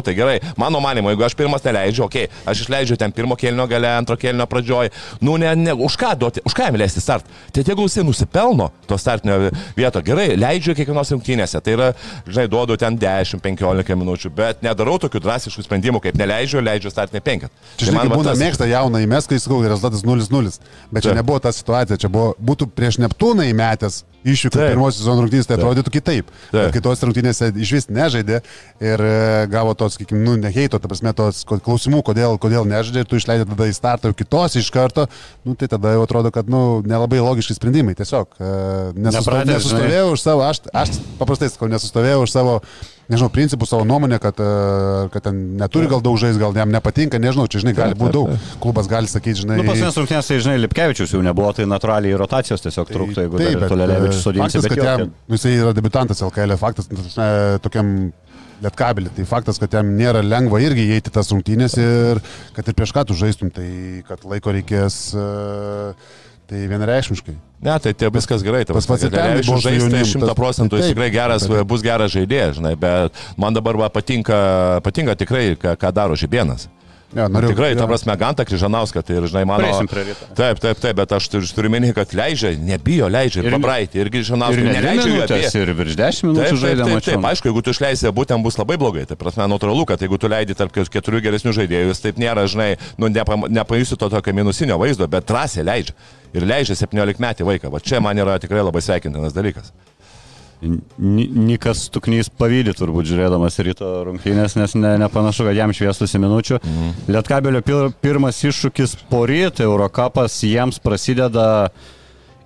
[0.03, 0.07] nenatūralu.
[0.13, 3.67] Tai gerai, mano manimo, jeigu aš pirmas neleidžiu, okei, okay, aš išleidžiu ten pirmo kelnio
[3.67, 7.25] gale, antro kelnio pradžioj, nu ne, ne, už ką duoti, už ką jam leisti start.
[7.53, 11.91] Tai tegul jisai nusipelno to startinio vieto, gerai, leidžiu kiekvienos rungtynėse, tai yra,
[12.27, 17.53] žinai, duodu ten 10-15 minučių, bet nedarau tokių drastiškų sprendimų, kaip neleidžiu, leidžiu startinį penketą.
[17.79, 20.57] Čia žinai, kaip būna mėgsta jauną įmes, kai sakau, rezultatas 0-0.
[20.93, 21.21] Bet čia Taip.
[21.21, 24.73] nebuvo ta situacija, čia buvo, būtų prieš Neptūną įmetęs išvykų Taip.
[24.73, 26.31] pirmosios sezono rungtynės, tai atrodytų kitaip.
[26.53, 26.71] Taip.
[26.75, 28.41] Kitos rungtynėse iš vis nežaidė
[28.83, 29.15] ir e,
[29.53, 33.49] gavo tos, sakykime, nu, neheito, ta prasme, tos klausimų, kodėl, kodėl nežaidė ir tu išleidai
[33.49, 35.09] tada į startą jau kitos iš karto,
[35.47, 37.97] nu, tai tada jau atrodo, kad, nu, nelabai logiški sprendimai.
[37.99, 38.55] Tiesiog e,
[38.97, 42.59] nesusto, nesustovėjau už savo, aš, aš paprastai sakau, nesustovėjau už savo
[43.13, 47.21] nežinau, principų savo nuomonę, kad, e, kad ten neturi gal daug žais, gal jam nepatinka,
[47.23, 48.33] nežinau, čia, žinai, gali būti daug.
[48.63, 52.65] Klubas gali sakyti, žinai, Nu, paskutinės rungtynės, tai žinai, Lipkevičius jau nebuvo, tai natūraliai rotacijos
[52.65, 56.23] tiesiog trūktų, jeigu Taip, Lelevičius e, sudinsi, faktas, bet kad jam, nu, jisai yra debutantas
[56.25, 57.07] LKL, faktas, nu,
[57.65, 57.97] tokiam
[58.63, 62.21] lietkabelį, tai faktas, kad jam nėra lengva irgi įeiti tas rungtynės ir
[62.57, 65.95] kad ir prieš ką tu žaistum, tai kad laiko reikės, e,
[66.51, 67.35] tai vienareikšmiškai.
[67.63, 68.65] Ne, tai tie viskas gerai.
[68.67, 71.67] Tas pats ir žaisti jaunim, 100 tas- procentų, jis tikrai geras, taip.
[71.71, 76.69] bus geras žaidėjas, žinai, bet man dabar va, patinka, patinka tikrai, ką, ką daro Žibienas.
[77.13, 77.89] Ja, noriu, Tikrai, ta jo.
[77.91, 79.69] prasme, Ganta Kryžanauskas, tai ir, žinai, mano...
[80.35, 83.57] Taip, taip, taip, bet aš turiu, turiu minėti, kad leidžia, nebijo, leidžia ir, Ir- ir
[83.59, 85.43] pabraitį, ir Ir Kryžanauskas ne dvi neleidžia jų apie.
[85.61, 87.13] ir virš 10 Taip, minučių taip, žaidė taip, mačiau.
[87.19, 89.05] taip, aišku, jeigu tu išleisi, būtent bus labai blogai.
[89.11, 92.71] Tai prasme, natūralu, kad jeigu tu leidi tarp keturių geresnių žaidėjų, jis taip nėra, žinai,
[92.97, 95.93] nu, nepa, nepajusi to tokio minusinio vaizdo, bet drąsiai leidžia.
[96.33, 97.69] Ir leidžia 17 metį vaiką.
[97.69, 99.69] Va čia man yra tikrai labai sveikintinas dalykas.
[100.63, 106.61] Ni- Nikas Tuknys pavydė turbūt žiūrėdamas ryto rungtynės, nes ne, nepanašu, kad jam šviestusi minučių.
[106.63, 106.93] Mhm.
[107.17, 111.71] Lietkabelio pir, pirmas iššūkis po ryto, Eurocapas jiems prasideda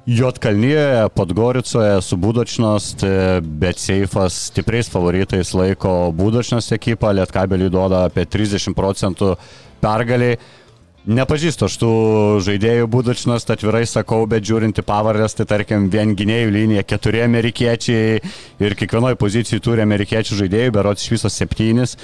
[0.07, 8.23] Jotkalnyje, Podgoricoje su Budočnos, tai bet Seifas stipriais favoritais laiko Budočnos ekipą, Lietkabeliui duoda apie
[8.25, 9.33] 30 procentų
[9.83, 10.39] pergaliai.
[11.07, 11.89] Nepažįstu aš tų
[12.43, 18.19] žaidėjų būdučinos, atvirai sakau, bet žiūrint į pavardės, tai tarkim, vien gynėjų linija keturi amerikiečiai
[18.67, 21.95] ir kiekvienoje pozicijoje turi amerikiečių žaidėjų, berots iš viso septynis.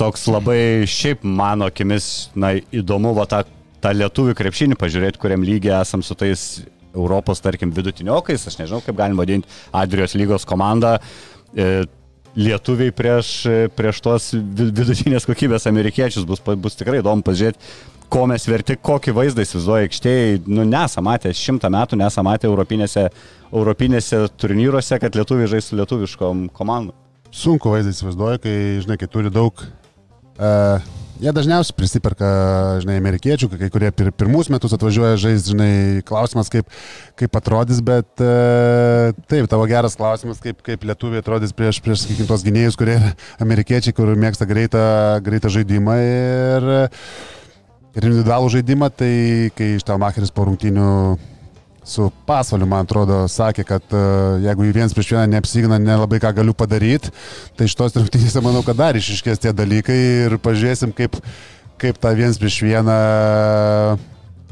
[0.00, 3.42] Toks labai šiaip mano akimis, na, įdomu, va tą,
[3.84, 6.62] tą lietuvių krepšinį pažiūrėti, kuriam lygiai esam su tais
[6.96, 10.96] Europos, tarkim, vidutiniokais, aš nežinau, kaip galima vadinti, Adrijos lygos komandą.
[11.52, 11.84] E,
[12.32, 13.42] lietuviai prieš,
[13.76, 17.60] prieš tos vi- vidutinės kokybės amerikiečius bus, bus tikrai įdomu pažiūrėti,
[18.12, 20.40] ko mes verti, kokį vaizdą įsivaizduoja aikštėje.
[20.50, 23.06] Nu, nesam matę, šimtą metų nesam matę europinėse,
[23.52, 26.96] europinėse turnyruose, kad lietuviai žais su lietuviškom komandom.
[27.32, 29.64] Sunku vaizdą įsivaizduoju, kai, žinai, kai turi daug.
[30.36, 30.84] Uh,
[31.22, 32.28] jie dažniausiai prisiperka,
[32.84, 35.72] žinai, amerikiečių, kai kurie pir, pirmus metus atvažiuoja žaisti, žinai,
[36.08, 36.68] klausimas, kaip,
[37.16, 42.28] kaip atrodys, bet uh, taip, tavo geras klausimas, kaip, kaip lietuviai atrodys prieš, prieš sakykim,
[42.28, 42.98] tos gynėjus, kurie
[43.44, 44.82] amerikiečiai, kur mėgsta greitą,
[45.24, 46.74] greitą žaidimą ir,
[47.96, 49.12] ir individualų žaidimą, tai
[49.56, 50.88] kai iš tau makeris po rungtinių
[51.84, 56.30] su pasvaliu, man atrodo, sakė, kad uh, jeigu į viens prieš vieną neapsigina, nelabai ką
[56.36, 57.10] galiu padaryti,
[57.58, 61.18] tai iš tos rungtynėse manau, kad dar išiškės tie dalykai ir pažiūrėsim, kaip,
[61.82, 62.98] kaip tą viens prieš vieną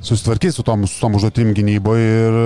[0.03, 2.39] susitvarkys su tom, su tom užduotim gynyboje ir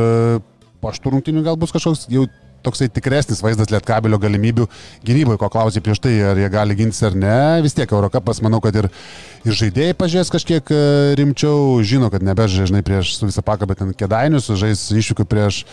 [0.84, 2.26] po šitų rungtynių gal bus kažkoks jau
[2.64, 4.66] toksai tikresnis vaizdas lietkabelio galimybių
[5.06, 7.38] gynyboje, ko klausė prieš tai, ar jie gali gintis ar ne.
[7.64, 8.88] Vis tiek Eurocapas, manau, kad ir,
[9.44, 10.80] ir žaidėjai pažiūrės kažkiek e,
[11.20, 15.64] rimčiau, žino, kad nebežaidžia, žinai, prieš visą paką, bet ten kėdainius, žais iššūkių prieš,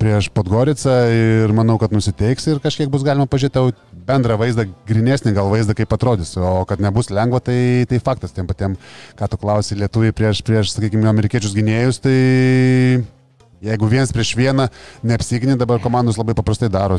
[0.00, 3.74] prieš Podgoricą ir manau, kad nusiteiks ir kažkiek bus galima pažiūrėti
[4.06, 6.36] bendrą vaizdą, grinesnį gal vaizdą, kaip atrodys.
[6.38, 8.34] O kad nebus lengva, tai, tai faktas.
[8.36, 8.78] Tiem patiem,
[9.18, 12.16] ką tu klausai, lietuviai prieš, prieš sakykime, amerikiečius gynėjus, tai
[13.66, 14.68] Jeigu vienas prieš vieną
[15.06, 16.98] neapsiginė, dabar komandos labai paprastai daro.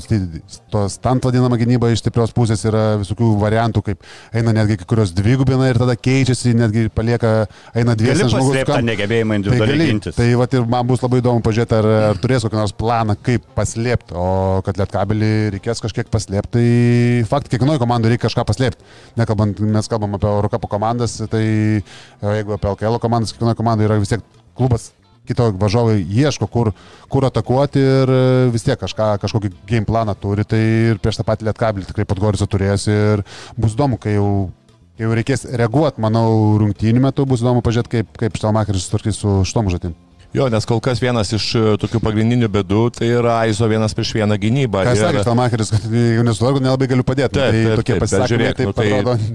[0.74, 5.14] To stant vadinama gynyba iš stiprios pusės yra visokių variantų, kaip eina netgi kai kurios
[5.16, 7.34] dvigubina ir tada keičiasi, netgi palieka,
[7.78, 8.64] eina dviesi žmogus.
[8.68, 10.18] Tai negebėjimą individualiai tai gintis.
[10.18, 13.48] Tai va ir man bus labai įdomu pažiūrėti, ar, ar turės kokį nors planą, kaip
[13.58, 14.28] paslėpti, o
[14.68, 16.68] kad lietkabelį reikės kažkiek paslėpti, tai
[17.30, 18.86] fakt, kiekvienoje komandoje reikia kažką paslėpti.
[19.20, 24.16] Nekalbant, mes kalbam apie Eurocapo komandas, tai jeigu apie LKL komandas, kiekvienoje komandoje yra vis
[24.16, 24.26] tiek
[24.58, 24.92] klubas
[25.28, 26.72] kito važiuovai ieško, kur,
[27.12, 28.22] kur atakuoti ir e,
[28.54, 30.62] vis tiek kažką, kažkokį game planą turi, tai
[30.94, 33.24] ir prieš tą patį lietkabelį tikrai pat Gorisą turės ir
[33.60, 34.50] bus įdomu, kai jau,
[34.98, 36.28] kai jau reikės reaguoti, manau,
[36.64, 39.98] rungtynių metu bus įdomu pažiūrėti, kaip, kaip Štelmacheris susitvarkys su šitom žatim.
[40.36, 44.12] Jo, nes kol kas vienas iš e, tokių pagrindinių bėdų tai yra Aizo vienas prieš
[44.18, 44.84] vieną gynybą.
[44.84, 45.00] Ką ir...
[45.00, 47.38] sakė Štelmacheris, kad jau nesutvarko, nelabai galiu padėti.
[47.38, 48.76] Taip, tai taip, tokie pasisakymai, taip, nu,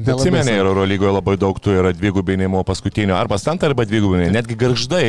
[0.05, 4.35] tai atsimeni, Euro lygoje labai daug tų yra dvigubinimo paskutinio, arba stant, arba dvigubinimo.
[4.37, 5.07] Netgi garždai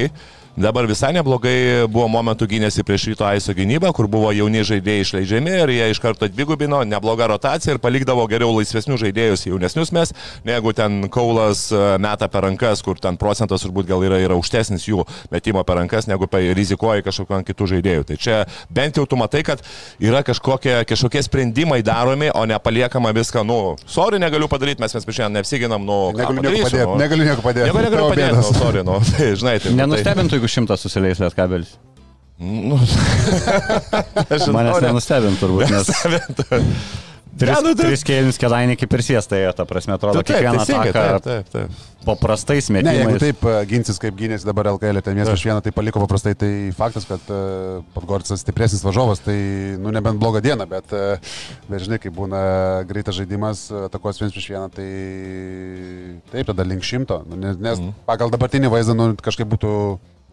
[0.53, 5.53] Dabar visai neblogai buvo momentų gynėsi prieš ryto Aiso gynybą, kur buvo jauni žaidėjai išleidžiami
[5.63, 10.13] ir jie iš karto dvigubino, nebloga rotacija ir palikdavo geriau laisvesnius žaidėjus jaunesnius mes,
[10.45, 14.85] negu ten Kaulas e, meta per rankas, kur ten procentas turbūt gal yra, yra aukštesnis
[14.85, 18.05] jų metimo per rankas, negu rizikuoja kažkokiu ant kitų žaidėjų.
[18.11, 18.37] Tai čia
[18.69, 19.65] bent jau tu matai, kad
[19.97, 25.23] yra kažkokie, kažkokie sprendimai daromi, o nepaliekama viską, nu, sorry, negaliu padaryti, mes mes prieš
[25.23, 26.85] šiandien neapsiginam, nu, negaliu nieko padėti.
[26.93, 27.73] Nu, negaliu nieko padėti.
[27.73, 29.75] Negaliu nieko padėti, nu, sorry, nu, tai, žinai, tai.
[29.81, 31.77] Nenustebintų, jeigu šimtas susileis lietkabelis.
[32.43, 32.75] Nu,
[34.57, 35.87] Manęs nenustebint turbūt, nes...
[37.33, 37.87] Tris, ja, nu, tai...
[37.87, 41.71] tris kėlinius kėdainį kaip ir siestai, ta prasme, atrodo, taip, kiekvieną teisingai, ataką taip, taip,
[41.73, 42.03] taip.
[42.05, 42.93] paprastais metimais.
[42.93, 46.03] Ne, jeigu taip uh, ginsis, kaip gynėsi dabar LKL, ten vienas prieš vieną, tai paliko
[46.03, 49.39] paprastai, tai faktas, kad uh, Podgoricas stipresnis važiovas, tai,
[49.81, 51.33] nu, nebent blogą dieną, bet, uh,
[51.71, 52.43] bet žinai, kai būna
[52.91, 54.89] greitas žaidimas, atakuos vienas prieš vieną, tai
[56.35, 57.97] taip, tada link šimto, nu, nes, nes mm.
[58.05, 59.73] pagal dabartinį vaizdą, nu, kažkaip būtų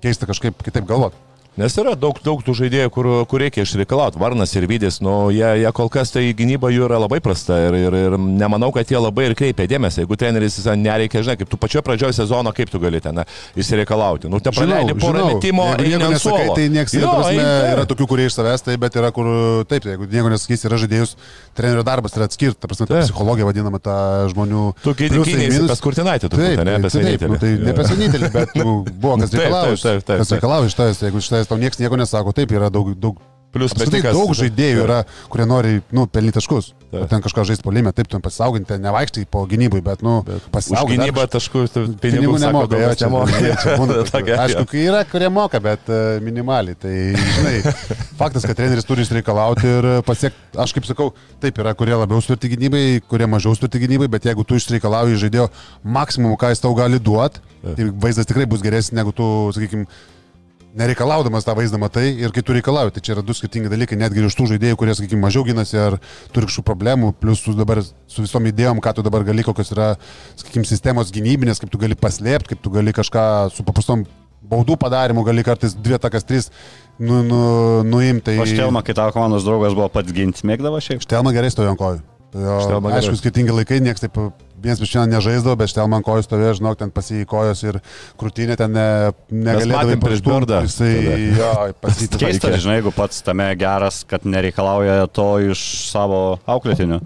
[0.01, 1.30] keista kažkaip kitaip galvoti.
[1.59, 4.21] Nes yra daug, daug tų žaidėjų, kur, kur reikia išreikalauti.
[4.23, 7.75] Varnas ir Vydis, nu, jie, jie kol kas tai gynyba jų yra labai prasta ir,
[7.75, 10.05] ir, ir nemanau, kad jie labai ir kreipia dėmesį.
[10.05, 13.19] Jeigu treneris nereikia, žinai, kaip tu pačioje pradžioje sezono, kaip tu gali ten
[13.59, 14.31] išsireikalauti.
[14.31, 18.31] Nu, te praleidi porą metimo ir nieko nesakai, tai niekas jo, prasme, yra tokių, kurie
[18.31, 19.33] iš savęs tai, bet yra kur
[19.71, 21.17] taip, jeigu nieko nesakys, yra žaidėjus,
[21.59, 23.99] trenerio darbas yra atskirti, ta prasme, ta psichologija vadinama ta
[24.31, 24.65] žmonių.
[24.87, 27.35] Tu gynėjai pas kurtinaitį, tu ne, vienintelį.
[27.35, 29.35] Nu, tai ne pas vienintelį, bet nu, buvo kas
[30.37, 31.03] reikalauja iš tavęs,
[31.41, 34.15] tavęs tau niekas nieko nesako sako, taip, yra daug, daug Plius metikas.
[34.15, 35.01] Daug žaidėjų yra,
[35.31, 36.69] kurie nori, nu, pelnyti taškus.
[37.11, 40.21] Ten kažką žaisti polime, taip, tu pasauginti, ten nevaikštai po gynybai, bet, nu,
[40.55, 41.01] pasauginti.
[41.01, 41.65] Gynybą taškų,
[42.03, 43.97] pinigų nemoka, jo, čia, čia, čia būna.
[44.45, 46.79] Aišku, kai yra, kurie moka, bet uh, minimaliai.
[46.79, 46.95] Tai,
[47.39, 47.57] žinai,
[48.21, 51.09] faktas, kad treneris turi išreikalauti ir pasiekti, aš kaip sakau,
[51.43, 55.51] taip, yra, kurie labiau sturti gynybai, kurie mažiau sturti gynybai, bet jeigu tu išreikalauji žaidėjo
[55.99, 59.27] maksimumą, ką jis tau gali duoti, tai vaizdas tikrai bus geresnis, negu tu,
[59.59, 59.91] sakykime,
[60.79, 64.23] nereikalaudamas tą vaizdą matai ir kai tu reikalauji, tai čia yra du skirtingi dalykai, netgi
[64.27, 65.99] iš tų žaidėjų, kurie, sakykime, mažiau gynasi ar
[66.35, 69.93] turi kažkokių problemų, plus su, dabar, su visom idėjom, ką tu dabar gali, kokios yra,
[70.41, 74.07] sakykime, sistemos gynybinės, kaip tu gali paslėpti, kaip tu gali kažką su paprastom
[74.51, 76.49] baudų padarimu, gali kartais dvi takas trys
[76.99, 77.41] nu, nu,
[77.87, 78.31] nuimti.
[78.31, 78.39] Tai...
[78.43, 81.03] O Štelma, kai tavo komandos draugas buvo pats ginti, mėgdavo šiaip?
[81.05, 82.01] Štelma gerai stovėjo ant kojų.
[82.31, 84.15] Jo, aišku, skirtingi laikai, niekas taip
[84.63, 87.81] vienas prieš vieną nežaisdavo, bet Štelman kojus stovėjo, žinok, ten pasijykojos ir
[88.21, 88.87] krūtinė ten ne,
[89.31, 90.61] negalėdavo prieš burdą.
[90.67, 90.93] Jisai,
[91.39, 91.51] jo,
[91.85, 92.23] pasitiko.
[92.25, 97.01] Keista, žinai, jeigu pats tame geras, kad nereikalauja to iš savo auklėtinių.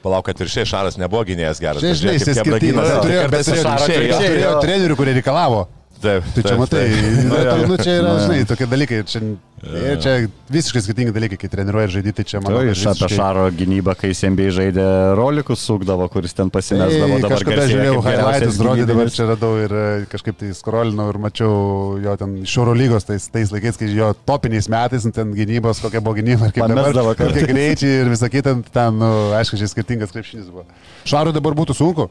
[0.00, 1.84] Palauk, kad ir šiai Šaras nebuvo gynėjas geras.
[1.84, 2.94] Žinai, jis skirtingas.
[3.04, 5.66] Turėjo trenerių, kurie reikalavo.
[6.00, 7.60] Taip, tai čia taip, matai, taip.
[7.60, 9.00] Nu, nu, čia yra, žinai, tokie dalykai.
[9.10, 9.20] Čia,
[9.60, 9.96] ja.
[10.00, 10.12] čia
[10.48, 12.62] visiškai skirtingi dalykai, kai treniruoja ir žaidži, tai čia manau.
[12.64, 12.94] Iš visiškai...
[12.94, 14.86] apie Šaro gynybą, kai Sembei žaidė
[15.18, 17.18] rolikus, sukdavo, kuris ten pasimesdavo.
[17.20, 19.84] Dabar kažkada žiūrėjau highlights, rodė, dabar čia radau ir e,
[20.14, 21.52] kažkaip tai skrolinau ir mačiau
[22.00, 25.84] jo ten iš oro lygos tais, tais laikais, kai jo topiniais metais, nu, ten gynybos,
[25.84, 30.16] kokia buvo gynyba, kaip dabar, kokie greičiai ir visą kitą, ten, nu, aišku, čia skirtingas
[30.16, 30.64] krepšinis buvo.
[31.04, 32.08] Šarui dabar būtų sunku.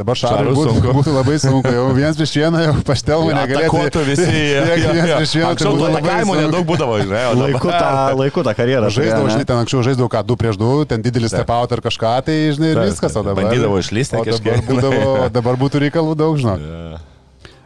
[0.00, 0.92] Dabar šarui būtų, sunku.
[0.96, 3.72] būtų labai sunku, jau vienas prieš vieną, jau paštelmų negalėtų.
[3.74, 4.24] Kotų visi.
[4.70, 5.50] Vienas prieš vieną.
[5.50, 7.20] Anksčiau to atakavimo nedaug būdavo, žinai.
[7.36, 8.88] Laiku tą, laiku tą karjerą.
[8.96, 12.14] Žaisdavo, žinai, ten anksčiau žaisdavo ką, 2 prieš 2, ten didelis step out ar kažką,
[12.30, 13.12] tai, žinai, ir viskas.
[13.20, 14.64] O dabar bandydavo išlysti kažkiek.
[14.64, 16.56] Dabar, būdavo, dabar būtų reikalų daug, žinai.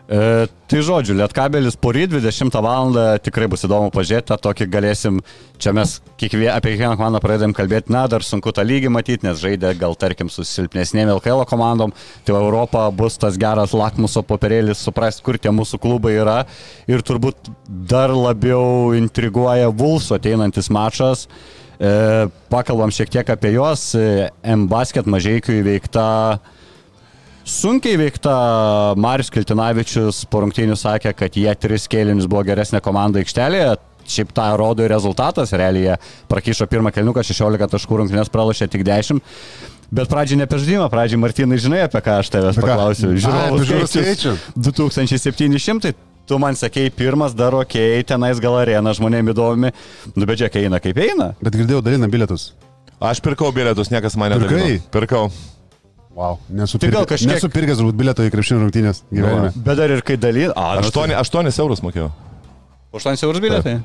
[0.05, 2.93] E, tai žodžiu, Lietkabelis poryt 20 val.
[3.25, 5.21] tikrai bus įdomu pažiūrėti, tą tokį galėsim,
[5.57, 9.40] čia mes kiekvie, apie kiekvieną komandą pradedam kalbėti, na, dar sunku tą lygį matyti, nes
[9.40, 11.95] žaidė gal tarkim su silpnesnėm LKL komandom,
[12.29, 16.38] tai Europa bus tas geras lakmuso popierėlis, suprasti, kur tie mūsų klubai yra
[16.85, 21.29] ir turbūt dar labiau intriguoja Vulso ateinantis mačas.
[21.81, 23.95] E, pakalbam šiek tiek apie juos,
[24.45, 26.05] M-Basket mažiekių įveikta
[27.45, 28.35] Sunkiai veikta
[28.97, 33.75] Marius Kiltinavičius po rungtynių sakė, kad jie tris kėlinius buvo geresnė komanda aikštelėje.
[34.09, 35.95] Šiaip tą rodo ir rezultatas, realiai jie
[36.29, 39.21] prakyšo pirmą kelniuką, 16 taškų rungtynės pralašė tik 10.
[39.95, 43.13] Bet pradžiai ne apie žaidimą, pradžiai Martinai žinai, apie ką aš tavęs paklausiu.
[43.25, 45.95] Žiūrovų skaičius 2700,
[46.29, 47.79] tu man sakei, pirmas dar ok,
[48.09, 49.73] tenais gal arena žmonėms įdomi,
[50.17, 51.33] nu bet čia eina kaip eina.
[51.45, 52.53] Bet girdėjau, dalina bilietus.
[53.05, 54.79] Aš pirkau bilietus, niekas mane Pirkai?
[54.93, 55.29] Pirkau.
[56.14, 56.38] Wow.
[56.48, 59.50] Nesu, Tai gal pirkęs, kažkiek- nesu pirkęs turbūt bilieto į krepšinio rungtynės gyvenime.
[59.66, 60.46] Bet dar ir kai daly...
[60.55, 62.12] A, nu, 8, 8 eurus mokėjau.
[62.94, 63.81] 8 eurus bilietai.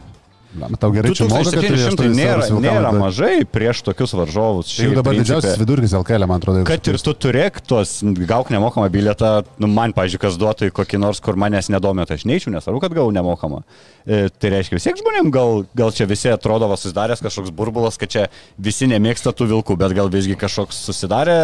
[0.50, 4.72] Na, tau gerai, čia moka, kad turi 2700 800 nėra, nėra mažai prieš tokius varžovus.
[4.74, 5.36] Tai jau dabar principe.
[5.36, 6.64] didžiausias vidurkis LKL, man atrodo.
[6.66, 9.30] Kad ir tu turėk tos, gauk nemokamą bilietą,
[9.62, 12.82] nu, man, pažiūrėjau, kas duotų į kokį nors, kur manęs nedomė, tai aš neičiau, nesvarbu,
[12.82, 13.62] kad gavau nemokamą.
[14.10, 18.02] E, tai reiškia, vis tiek žmonėm gal, gal čia visi atrodo va, susidaręs kažkoks burbulas,
[18.02, 18.26] kad čia
[18.58, 21.38] visi nemėgsta tų vilkų, bet gal visgi kažkoks susidarė,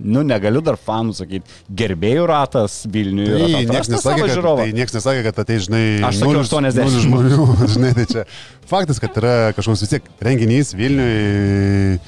[0.00, 3.38] nu, negaliu dar fanų sakyti, gerbėjų ratas Vilniuje.
[3.40, 6.84] Tai niekas nesakė, kad, tai nieks nesakė, kad ateis, žinai, Aš sakiau nulis- 80.
[6.84, 7.48] nulis žmonių.
[7.74, 8.24] Žinai, tai čia
[8.68, 11.98] faktas, kad yra kažkoks vis tiek renginys Vilniui,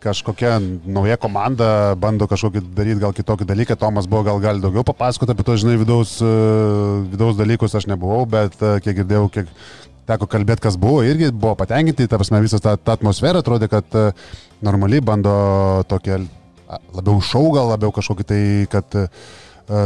[0.00, 0.54] kažkokia
[0.88, 3.76] nauja komanda bando kažkokį daryti gal kitokį dalyką.
[3.80, 6.32] Tomas buvo gal gali daugiau papasakoti apie to, žinai, vidaus, e,
[7.12, 9.50] vidaus dalykus aš nebuvau, bet e, kiek girdėjau, kiek
[10.08, 13.84] teko kalbėti, kas buvo, irgi buvo patenkinti, ta prasme, visas ta, ta atmosfera atrodė, kad
[13.98, 14.06] e,
[14.64, 15.34] normaliai bando
[15.90, 16.22] tokia
[16.96, 19.06] labiau šau, gal labiau kažkokį tai, kad e,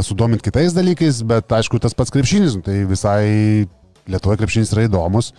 [0.06, 3.68] sudomint kitais dalykais, bet aišku, tas pats krepšinis, nu, tai visai
[4.04, 5.30] Lietuvoje krepšinis yra įdomus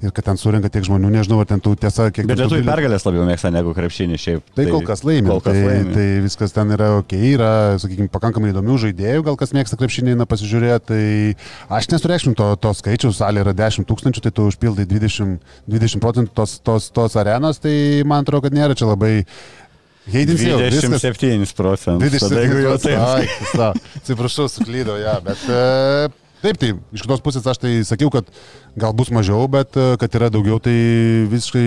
[0.00, 3.04] ir kad ten surinka tiek žmonių, nežinau, ar ten tų tiesa, kiek Bet lietuvių pergalės
[3.06, 4.46] labiau mėgsta negu krepšinį šiaip.
[4.56, 5.28] Tai kol kas laimi.
[5.30, 5.94] Kol kas tai, laimi.
[5.94, 10.28] tai viskas ten yra ok, yra, sakykime, pakankamai įdomių žaidėjų, gal kas mėgsta krepšinį, eina
[10.28, 10.84] pasižiūrėti.
[10.90, 15.36] Tai aš nesureikšminu to, to skaičiaus, salė yra 10 tūkstančių, tai tu užpildai 20,
[15.70, 17.76] 20 procentų tos, tos, tos arenos, tai
[18.08, 19.18] man atrodo, kad nėra čia labai...
[20.12, 21.00] Heidins jau, viskas.
[21.00, 22.10] 27 procentų.
[22.10, 22.98] 27 Tada jeigu jau taip.
[23.00, 23.70] Ai, sa,
[24.02, 25.62] Atsiprašau, suklydau, ja, bet e,
[26.44, 28.28] taip, tai iš kitos pusės aš tai sakiau, kad
[28.78, 30.74] gal bus mažiau, bet e, kad yra daugiau, tai
[31.30, 31.64] visiškai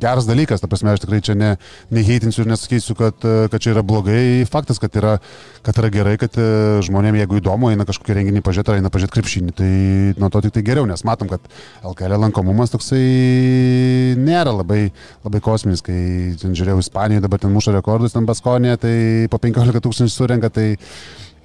[0.00, 0.62] geras dalykas.
[0.62, 1.50] Ta prasme, aš tikrai čia ne,
[1.92, 4.46] neheitinsiu ir nesakysiu, kad, e, kad čia yra blogai.
[4.50, 5.16] Faktas, kad yra,
[5.66, 6.48] kad yra gerai, kad e,
[6.86, 9.70] žmonėms, jeigu įdomu, eina kažkokį renginį pažiūrėti, ar eina pažiūrėti krepšinį, tai
[10.22, 11.44] nuo to tik tai geriau, nes matom, kad
[11.84, 13.04] LKL lankomumas toksai
[14.20, 14.82] nėra labai,
[15.26, 16.00] labai kosminis, kai
[16.40, 18.94] ten žiūrėjau Ispanijoje, dabar ten muša rekordus, ten Baskonė, tai
[19.32, 20.70] po 15 tūkstančių surenka, tai,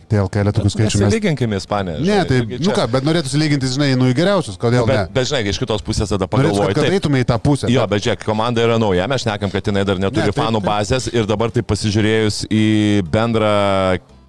[0.09, 1.03] tai LKL tokių skaičių mes...
[1.05, 1.99] Nesilyginkime Ispaniją.
[2.05, 5.05] Ne, tai, nu ką, bet norėtųsi lyginti, žinai, nu į geriausius, kodėl Bet, ne?
[5.15, 6.73] bet žinai, iš kitos pusės tada pagalvoju.
[6.77, 7.69] kad, eitumai į tą pusę.
[7.73, 10.41] Jo, bet žiūrėk, komanda yra nauja, mes šnekam, kad jinai dar neturi Ne, ne, taip,
[10.43, 10.69] fanų taip.
[10.71, 12.65] bazės ir dabar tai pasižiūrėjus į
[13.11, 13.55] bendrą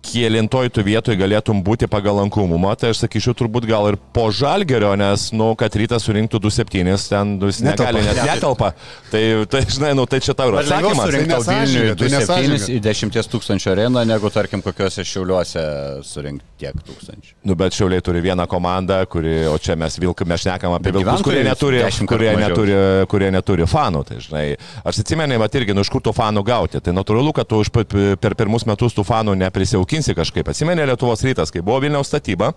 [0.06, 4.94] kielintoj tu vietoj galėtum būti pagal lankomumą, tai aš sakyčiau turbūt gal ir po žalgerio,
[4.98, 6.70] nes, nu, kad rytas surinktų 2-7,
[7.10, 7.92] ten jis Netelpa.
[7.92, 8.72] negali, net netelpa.
[9.12, 11.02] Tai, tai, žinai, nu, tai čia tau yra atsakymas.
[11.04, 12.70] surinkti Tai tai 2-7 nesąžininga.
[12.72, 15.66] į 10 tūkstančių areną, negu, tarkim, kokiuose šiauliuose
[16.06, 17.34] surinkti tiek tūkstančių.
[17.46, 21.24] Nu, bet Šiauliai turi vieną komandą, kuri, o čia mes vilk, mes šnekam apie vilkus,
[21.26, 22.76] kurie neturi, 10 kartų kurie, neturi,
[23.12, 24.02] kurie neturi fanų.
[24.08, 24.44] Tai, žinai,
[24.86, 26.80] aš atsimenu, bet irgi, nu, iš kur tų fanų gauti.
[26.82, 30.48] Tai natūralu, kad tu už, per pirmus metus tų fanų neprisijaukinsi kažkaip.
[30.52, 32.52] Atsimeni Lietuvos rytas, kai buvo Vilniaus statyba,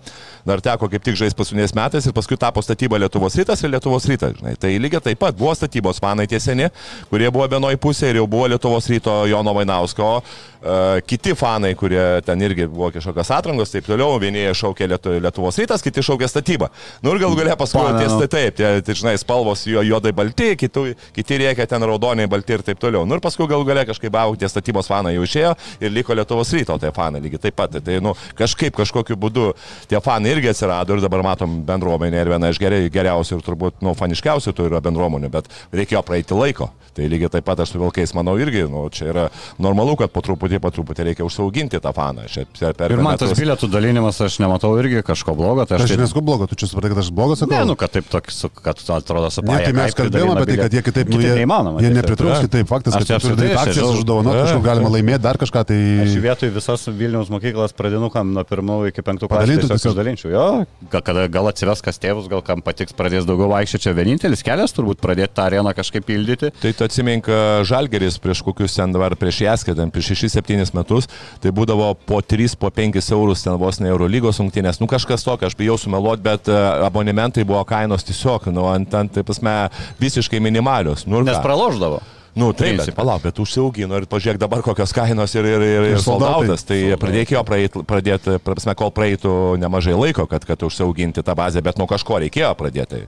[0.47, 4.07] dar teko kaip tik žaisti paskutiniais metais ir paskui tapo statyba Lietuvos rytas ir Lietuvos
[4.09, 4.37] rytas.
[4.39, 4.55] Žinai.
[4.59, 6.69] Tai lygiai taip pat buvo statybos fanai tieseni,
[7.11, 12.05] kurie buvo vienoje pusėje ir jau buvo Lietuvos ryto Jono Vainausko, uh, kiti fanai, kurie
[12.25, 16.69] ten irgi buvo kažkokios atrangos, taip toliau, vieni šaukė Lietu, Lietuvos rytas, kiti šaukė statybą.
[17.05, 20.51] Nu ir galų galia paskui ties tai taip, tie, tai, žinai, spalvos jo, juodai balti,
[20.59, 23.05] kiti, kiti rėkia ten raudoniai balti ir taip toliau.
[23.09, 26.53] Nu ir paskui galų galia kažkaip buvo tie statybos fanai jau išėjo ir liko Lietuvos
[26.55, 27.79] ryto tie fanai lygiai taip pat.
[27.83, 29.51] Tai, nu, kažkaip kažkokiu būdu
[29.89, 33.95] tie fanai irgi atsirado ir dabar matom bendruomenė ir viena iš geriausių ir turbūt nu,
[33.97, 36.71] faniškiausių tų yra bendruomenių, bet reikėjo praeiti laiko.
[36.95, 39.25] Tai lygiai taip pat aš su vilkais manau irgi, nu, čia yra
[39.61, 42.25] normalu, kad po truputį, po truputį reikia užsiauginti tą faną.
[42.31, 45.63] Čia per, per Ir man tas bilietų dalinimas, aš nematau irgi kažko blogo.
[45.65, 47.55] Tai Aš aš taip, nesu blogo, tu čia supratai, kad aš blogas sakau.
[47.55, 50.57] ne, nu, kad taip, toks, su- kad atrodo su Ne, tai mes kalbėjome apie tai,
[50.65, 51.79] kad jie kitaip, nu, jie, neįmanoma.
[51.79, 51.97] jie tiesiog.
[52.03, 55.37] nepritrauks kitaip, faktas, kad tai tu turi daryti akcijas, uždovanoti, E, kažkur galima laimėti dar
[55.41, 55.77] kažką, tai...
[56.03, 60.31] Aš vietoj visas Vilniaus mokyklas pradinukam nuo pirmųjų iki penktų klasės Padalintų tiesiog dalinčiau.
[60.33, 60.45] Jo,
[60.91, 63.83] gal, kada, gal atsives kas tėvus, gal kam patiks pradės daugiau vaikščioti.
[63.87, 66.49] Čia vienintelis kelias turbūt pradėti tą areną kažkaip pildyti.
[66.61, 67.29] Tai tu atsimink
[67.69, 71.07] Žalgeris prieš kokius ten dabar prieš Jaskę, ten prieš 6-7 metus,
[71.43, 75.25] tai būdavo po 3, po 5 eurus ten vos vos ne Eurolygos rungtynės, nu kažkas
[75.25, 79.55] tokio, aš bijau sumeluoti, bet e, abonementai buvo kainos tiesiog, nu ant, ant taip pasme,
[80.01, 81.05] visiškai minimalios.
[81.09, 82.01] Nu, Nes praloždavo.
[82.39, 82.95] Nu, taip, bet Principe.
[82.97, 86.63] palauk, bet užsiaugino ir pažiūrėk dabar kokios kainos ir, ir, ir, Ir soldautas.
[86.67, 91.77] Tai pradėkėjo praeit, pradėti, prasme, kol praeitų nemažai laiko, kad, kad užsiauginti tą bazę, bet
[91.81, 93.01] nuo kažko reikėjo pradėti.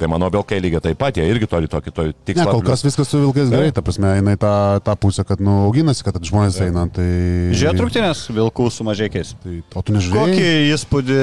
[0.00, 2.50] Tai mano vilkai lygiai taip pat, jie irgi turi tokį to Ne, tikslą.
[2.58, 4.52] kol kas viskas su vilkais gerai, ta prasme, eina į tą,
[4.84, 6.84] tą pusę, kad nu, auginasi, kad žmonės eina.
[6.92, 7.06] Tai...
[7.56, 9.32] Žiūrėt rungtynės vilkų su mažiekiais.
[9.42, 10.34] Tai, o tu nežiūrėjai?
[10.34, 11.22] Kokį įspūdį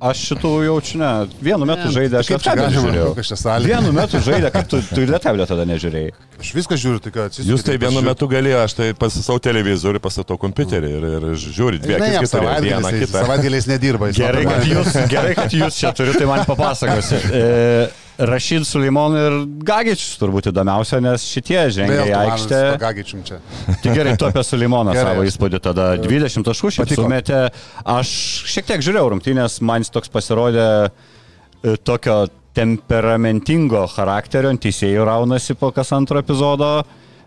[0.00, 1.10] aš šitų jaučiu, ne.
[1.40, 3.64] Vienu metu žaidė, aš Kaip čia Lietkabelį galima, žiūrėjau.
[3.64, 6.14] Vienu metu žaidė, kaip tu, tu ir Lietkabelį tada nežiūrėjai.
[6.40, 10.38] Aš viską žiūriu, tai kad Jūs tai vienu metu galėjo, aš tai pasisau televizorių, pasisau
[10.40, 13.22] kompiuterį ir, ir žiūri dvi akis kitą vieną kitą.
[13.22, 14.10] Savaitgaliais nedirba.
[14.16, 17.22] Gerai, kad jūs, gerai, kad jūs čia turite, tai man papasakosi.
[17.32, 19.34] E, Rašyd Sulimon ir
[19.66, 22.60] Gagičius turbūt įdomiausia, nes šitie žengia į aikštę.
[22.72, 23.40] su Gagičium čia.
[23.82, 25.12] Tai gerai, tu apie Suleimoną Gerai.
[25.12, 27.42] savo įspūdį tada 20 taškų šiaip sumetė.
[27.84, 28.12] Aš
[28.48, 32.22] šiek tiek žiūrėjau rungtynės, man jis toks pasirodė e, tokio
[32.56, 36.70] temperamentingo charakterio, teisėjų raunasi po kas antro epizodo,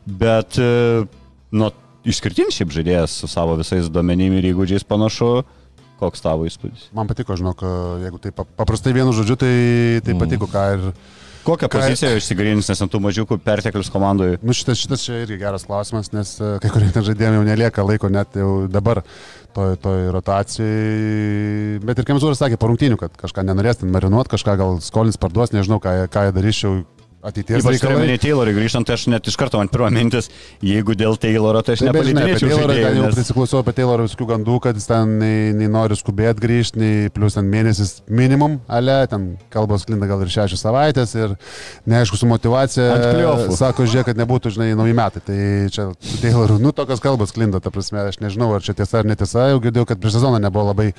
[0.10, 1.06] bet e,
[1.54, 1.70] nu,
[2.10, 5.36] išskirtinis šiaip žaidėjas su savo visais duomenimis ir įgūdžiais panašu.
[6.00, 6.90] Koks tavo įspūdis?
[6.96, 7.64] Man patiko, žinok,
[8.06, 9.56] jeigu tai pap- paprastai vienu žodžiu, tai,
[10.06, 10.92] tai patiko, ką ir...
[11.40, 14.34] Kokią poziciją išsigrins, nes ant tų mažiukų perteklius komandai?
[14.44, 17.86] Nu, šitas, šitas čia irgi geras klausimas, nes e, kai kuriem ten žaidėjim jau nelieka
[17.88, 19.02] laiko net jau dabar
[19.56, 21.80] toj, toj rotacijai.
[21.88, 25.56] Bet ir Kemzūras sakė po rungtynių, kad kažką nenorės ten marinuoti, kažką gal skolins parduos,
[25.56, 26.76] nežinau, ką, ką jie darys jau
[27.20, 27.80] ateities Ypač reikalai.
[27.84, 30.30] turiuomenį Taylorį grįžtant, tai aš net iš karto man pirmą mintis,
[30.64, 32.96] jeigu dėl Tayloro, tai aš apie nepalitinėčiau Taylorą žaidėjų.
[32.96, 33.18] jau Nes...
[33.18, 37.36] prisiklausiau apie Taylorą visokių gandų, kad jis ten nei, nei nori skubėti grįžti, nei plus
[37.36, 41.36] ten mėnesis minimum, ale, ten kalbos klinda gal ir šešias savaitės ir
[41.90, 42.88] neaišku su motivacija.
[43.60, 45.24] Sako, žiūrėk, kad nebūtų, žinai, nauji metai.
[45.28, 45.40] Tai
[45.76, 49.10] čia su Tayloru, nu, tokios kalbos klinda, ta prasme, aš nežinau, ar čia tiesa ar
[49.10, 50.94] netiesa, jau girdėjau, kad prieš sezoną nebuvo labai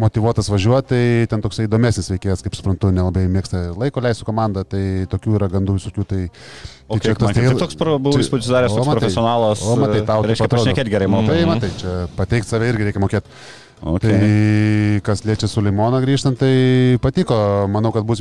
[0.00, 4.64] motivuotas važiuoti, tai ten toksai įdomesnis veikėjas, kaip suprantu, nelabai mėgsta laiko leisti su komanda,
[4.64, 6.06] tai tokių yra gandų visokių.
[6.10, 8.98] Tai, tai čia kiek man tas tai Taylor- toks pro- buvo įspūdis daręs, toks matai,
[8.98, 9.62] profesionalas.
[9.62, 11.32] O, matai, tau taip reiškia pašnekėti gerai moka.
[11.36, 13.40] Tai matai, čia pateikti save irgi reikia mokėti.
[13.80, 14.12] Okay.
[14.12, 17.36] Tai kas liečia su Limoną grįžtant, tai patiko.
[17.72, 18.20] Manau, kad bus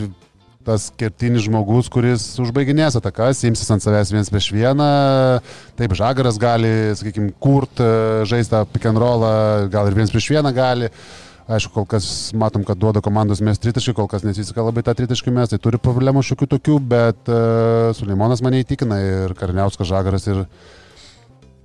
[0.63, 4.87] tas kertinis žmogus, kuris užbaiginės atakas, imsis ant savęs viens prieš vieną.
[5.79, 7.79] Taip, Žagaras gali, sakykime, kurt,
[8.29, 9.31] žaisti tą pick and rollą,
[9.71, 10.91] gal ir viens prieš vieną gali.
[11.49, 15.31] Aišku, kol kas matom, kad duoda komandos mes tritaškį, kol kas nesiseka labai tą tritaškį
[15.33, 20.43] mes, tai turi problemų šiokių tokių, bet uh, Sulimonas mane įtikina ir Karniauskas Žagaras ir,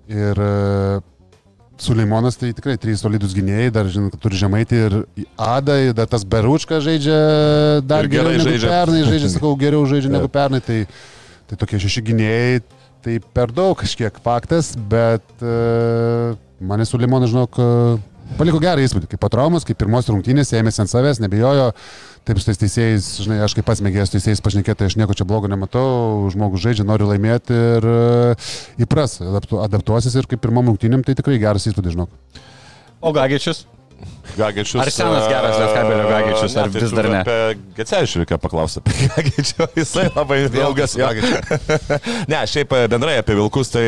[0.09, 1.03] ir uh,
[1.85, 4.97] Suleimonas tai tikrai trys solidus gynėjai, dar žinot, kad turi žemaitį ir
[5.35, 7.19] Ada, ir dar tas Beručkas žaidžia
[7.85, 8.71] dar Ir gerai geriau negu žaidžia.
[8.71, 10.79] pernai, žaidžia, sakau, geriau žaidžia negu pernai, tai,
[11.51, 12.63] tai tokie šeši gynėjai,
[13.05, 17.99] tai per daug kažkiek faktas, bet uh, mane Suleimonas, žinok, e,
[18.39, 21.71] paliko gerą įspūdį, kaip po traumas, kaip pirmos rungtynės, ėmėsi ant savęs, nebijojo,
[22.25, 25.27] taip su tais teisėjais, žinai, aš kaip pats mėgėjęs teisėjais pašnekėti, tai aš nieko čia
[25.29, 28.49] blogo nematau, žmogus žaidžia, nori laimėti ir uh,
[28.81, 32.43] įpras, adaptu, adaptuosis ir kaip pirmom rungtynėm, tai tikrai geras įspūdis, žinok.
[33.05, 33.67] O Gagičius?
[34.37, 34.81] Gagičius.
[34.83, 37.21] Ar senas geras Lietkabelio Gagičius, ar vis dar ne?
[37.23, 37.39] Apie
[37.77, 38.83] Gecevičių reikia paklausti.
[38.83, 39.69] Apie Gagičių.
[39.79, 40.97] Jisai labai ilgas.
[42.33, 43.85] ne, šiaip e, bendrai apie Vilkus, tai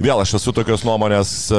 [0.00, 1.58] vėl aš esu tokios nuomonės, e,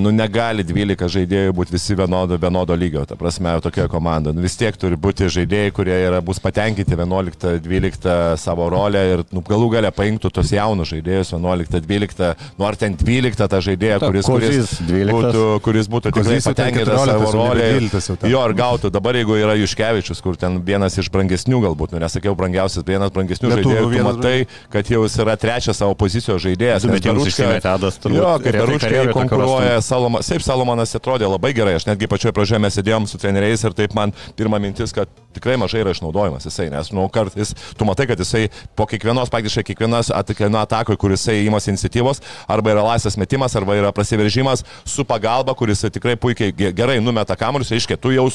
[0.00, 3.04] nu negali 12 žaidėjų būti visi vienodo, vienodo lygio.
[3.06, 4.32] Ta prasme, tokia komanda.
[4.32, 9.42] Nu, vis tiek turi būti žaidėjai, kurie yra, bus patenkinti 11-12 savo rolę ir nu,
[9.46, 14.26] galų galę paimtų tos jaunus žaidėjus 11-12, nu ar ten 12 tą žaidėją, Ta, kuris,
[14.26, 15.12] kuris, Kozys 12.
[15.14, 17.68] būtų, kuris būtų tikrai patenkintas 14, savo rolę.
[17.78, 18.32] 12 jau ten.
[18.32, 22.34] Jo, ir gautų dabar, jeigu yra Juškevičius, kur ten vienas iš brangesnių galbūt, nu nesakiau
[22.38, 24.36] brangiausias, vienas brangesnių Lietuvių žaidėjų, vienas matai,
[24.72, 26.84] kad jau jis yra trečias savo pozicijos žaidėjas.
[26.86, 30.28] Du metimus Beručka- išsimetė Adas, turbūt Jo, kaip tokio konkuruoja Salomonas.
[30.32, 31.76] Taip, Salomonas atrodė labai gerai.
[31.78, 35.58] Aš netgi pačioje pradžioje mes sėdėjom su treneriais ir taip man pirma mintis, kad tikrai
[35.60, 38.48] mažai yra išnaudojimas jisai, nes, nu, kartais tu matai, kad jisai
[38.78, 43.76] po kiekvienos, praktiškai kiekvienas kiekvieno atako, kuris jisai įmas iniciatyvos, arba yra laisvas metimas, arba
[43.78, 48.26] yra prasiveržimas su pagalba, kuris tikrai puikiai ge- gerai numeta kamuolius, reiškia, tu jau,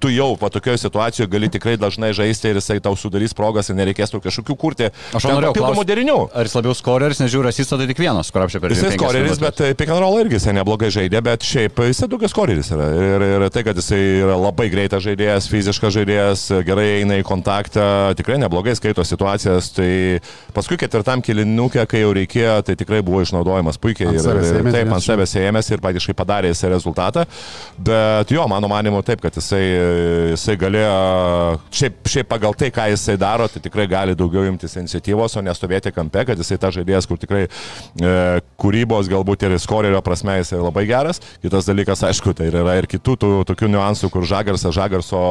[0.00, 3.76] tu jau po tokioje situacijoje gali tikrai dažnai žaisti ir jisai tau sudarys progas ir
[3.78, 4.90] nereikės tų kažkokių kurti.
[5.16, 6.18] Aš norėjau papildomų derinių.
[6.36, 9.60] Ar jis labiau skoreris, nežiūri, jis tada tik vienas, kur apšė per 25 skoreris, bet
[9.60, 12.88] e, pick and roll irgi jisai neblogai žaidė, bet šiaip jisai daugiau skoreris yra.
[12.96, 17.86] Ir, ir tai, kad jisai yra labai greitas žaidėjas, fiziškas žaidėjas, gerai eina į kontaktą,
[18.18, 19.70] tikrai neblogai skaito situacijas.
[19.76, 19.90] Tai
[20.56, 24.16] paskui ketvirtam kilinukė, kai jau reikėjo, tai tikrai buvo išnaudojimas puikiai.
[24.16, 27.26] Ir, ir taip, ant savęs ėmėsi ir praktiškai padarė jisai rezultatą.
[27.86, 29.62] Bet jo, mano manimu, taip, kad jisai,
[30.32, 30.96] jisai galėjo,
[31.76, 35.92] šiaip, šiaip pagal tai, ką jisai daro, tai tikrai gali daugiau imtis iniciatyvos, o nestovėti
[35.94, 38.14] kampe, kad jisai ta žaidėjas, kur tikrai e,
[38.60, 41.20] kūrybos, galbūt ir skorerio prasme jis yra labai geras.
[41.44, 45.22] Kitas dalykas, aišku, tai yra ir kitų tų, tokių niuansų, kur Žagarsas, Žagarso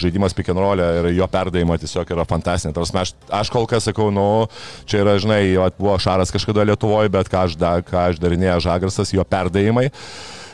[0.00, 2.74] žaidimas roll ir jo perdavimo tiesiog yra fantastinė.
[2.76, 4.46] Tarsi aš, aš kol kas sakau, nu,
[4.86, 5.42] čia yra, žinai,
[5.78, 9.90] buvo Šaras kažkada Lietuvoje, bet ką aš, da, ką aš darinėjau Žagarsas, jo perdavimai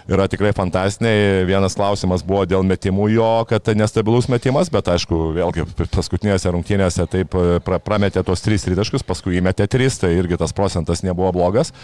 [0.08, 1.44] yra tikrai fantastiniai.
[1.48, 7.06] Vienas klausimas buvo dėl metimų jo, kad tai nestabilus metimas, bet aišku, vėlgi paskutinėse rungtynėse
[7.10, 7.36] taip
[7.66, 11.74] pra, prametė tos trys rytaškus, paskui įmetė tris, tai irgi tas procentas nebuvo blogas.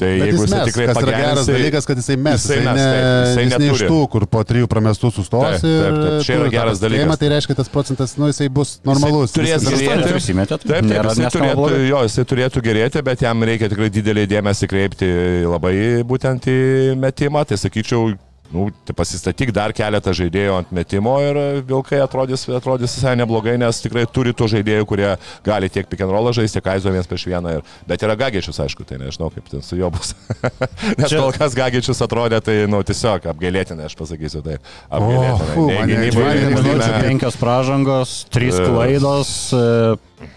[0.00, 2.16] Tai Bet jeigu jis jis mes, tikrai kas yra pagerins, geras tai- dalykas, kad jisai
[2.16, 2.40] mes.
[2.40, 2.86] Jisai Jisai, mes, ne,
[3.26, 5.44] jisai jis ne iš tų, kur po trijų pramestų sustos.
[5.44, 7.18] Taip, taip, taip, čia yra geras dalykas.
[7.20, 9.34] Tai reiškia, tas procentas, nu, jisai bus normalus.
[9.36, 10.36] turės viskas gerėti.
[10.48, 14.68] Taip, taip, Nėra- jisai turėtų, jo, jisai turėtų gerėti, bet jam reikia tikrai didelį dėmesį
[14.72, 15.10] kreipti
[15.44, 15.74] labai
[16.08, 16.58] būtent į
[16.96, 17.44] metimą.
[17.46, 18.14] Tai sakyčiau,
[18.50, 21.38] nu, tai pasistatyk dar keletą žaidėjų ant metimo ir
[21.68, 25.10] Vilkai atrodys, atrodys visai neblogai, nes tikrai turi tų žaidėjų, kurie
[25.46, 27.52] gali tiek pick and roll žaisti, tiek aizo vienas prieš vieną.
[27.60, 30.14] Ir, bet yra Gagičius, aišku, tai nežinau, kaip ten su juo bus.
[30.98, 34.58] nes Čia- kol kas Gagičius atrodė, tai, nu, tiesiog apgailėtinai, aš pasakysiu tai.
[34.90, 35.54] Apgailėtinai.
[35.86, 36.90] gynime.
[37.06, 38.66] Penkios pražangos, trys E.
[38.66, 39.32] klaidos.
[39.54, 40.30] e,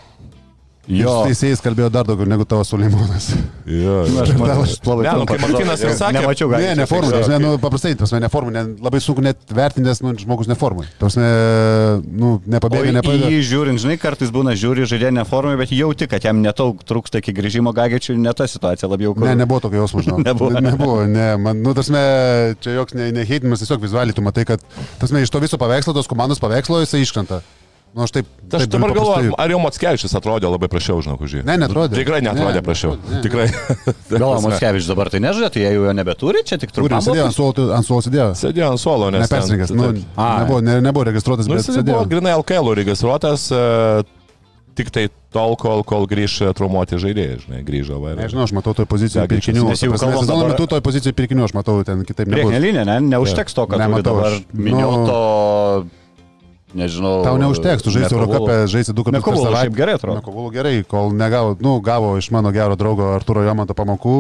[0.84, 1.00] Jo.
[1.04, 1.12] Jo.
[1.30, 3.30] Teisėjas kalbėjo dar daugiau negu tavo Suleimonas.
[3.64, 6.60] Jo, Aš matau, aš labai Ne, nu, trumpai kaip Martynas ir sakė- Nemačiau, gal.
[6.60, 10.02] Ne, ne tiesiog- ne, nu, paprastai, tas ne formų, ne, labai sunku net vertinti, nes
[10.04, 10.84] nu, žmogus ne formui.
[11.00, 11.30] Tas ne,
[12.04, 13.32] nu, nepabėga, nepabėga.
[13.32, 17.32] jį žiūrint, žinai, kartais būna žiūri žaidėjai neformai, bet jauti, kad jam netaug trūksta iki
[17.32, 19.24] grįžimo gagečių, ne ta situacija labiau kur.
[19.24, 20.20] Ne, nebuvo tokio jausmo, žinau.
[20.28, 20.52] Nebuvo.
[20.52, 22.04] Ne, nebuvo, ne, man, nu, tas me,
[22.60, 24.60] čia joks ne, ne tiesiog vizualiai tu matai, kad
[25.00, 27.40] tas me iš to viso paveikslo, tos komandos paveikslo jisai iškrenta.
[27.94, 28.26] Nu, aš taip.
[28.50, 31.42] Aš taip dabar galvoju, ar jau Matskevičius atrodė labai prašiau, žinau, už jį.
[31.46, 32.00] Ne, netrodė.
[32.00, 32.96] Tikrai netrodė Ne, prašiau.
[32.98, 33.22] netrodė, ne.
[33.22, 33.46] Tikrai.
[34.24, 37.38] Gal Moskevičius dabar tai nežaidė, tai jie jau jo nebeturi, čia tik jis sėdėjo, ant
[37.38, 38.28] suolo, ant suolo sėdėjo.
[38.42, 39.22] Sėdėjo ant suolo, nes...
[39.26, 42.10] Ne persirinkas, nu, nebuvo, ne, nebuvo registruotas, Nu, bet jis buvo sėdėjo.
[42.16, 43.62] grinai LKL registruotas, e,
[44.74, 48.02] tik tai tol, kol, kol grįž e, traumuoti žaidėjai, žinai, grįžo.
[48.02, 49.70] Va, Nežinau, aš matau toj pozicijoje pirkinių.
[49.70, 52.98] nes jau kalbam dabar- metu toj pozicijoje pirkinių, aš matau, ten kitaip Priekinė linija, ne?
[53.14, 54.42] Neužteks to, kad turi Nematau dabar aš.
[54.50, 55.18] Nu, minioto,
[56.78, 57.24] nežinau.
[57.26, 59.62] Tau neužteks, tu žaisi Eurocapę, žaisi du kartus per savaitę.
[59.68, 60.18] šiaip gerai atrodo.
[60.22, 64.16] Nekovulų gerai, kol negavo, nu, gavo iš mano gero draugo Arturo Jomanto pamokų,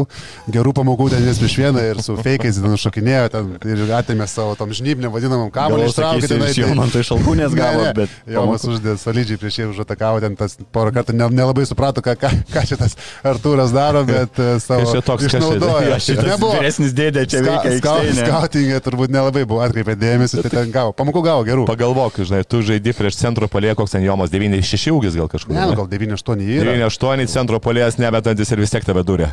[0.54, 4.56] gerų pamokų ten vis prieš vieną ir su feikais ten šokinėjo ten ir atėmė savo
[4.60, 6.44] tom žnyblėm vadinamam kamuolį, ištraukė ten.
[6.50, 8.10] Iš jo man tai šalkūnės gavo, bet...
[8.30, 12.32] Jomas uždė solidžiai prieš jį užatakavo, ten tas porą kartų ne- nelabai suprato, ką, ką,
[12.54, 15.88] ką šitas Artūras daro, bet e, savo Kas čia toks, čia- išnaudojo.
[15.90, 16.54] Jo, šitas Nebuvo.
[16.60, 17.78] vyresnis dėdė čia veikia.
[18.24, 20.94] Skautingė turbūt nelabai buvo atkreipę dėmesį, tai ten gavo.
[20.98, 21.66] Pamokų gavo gerų.
[21.70, 25.56] Pagalvok, žinai, tu žaidi prieš centro palėją, koks ten Jomas 96 ūgis gal kažkur.
[25.56, 26.78] Ne, nu, gal 9-8 yra.
[26.78, 29.32] 98 centro palėjas nebetantis ir vis tiek tave durė.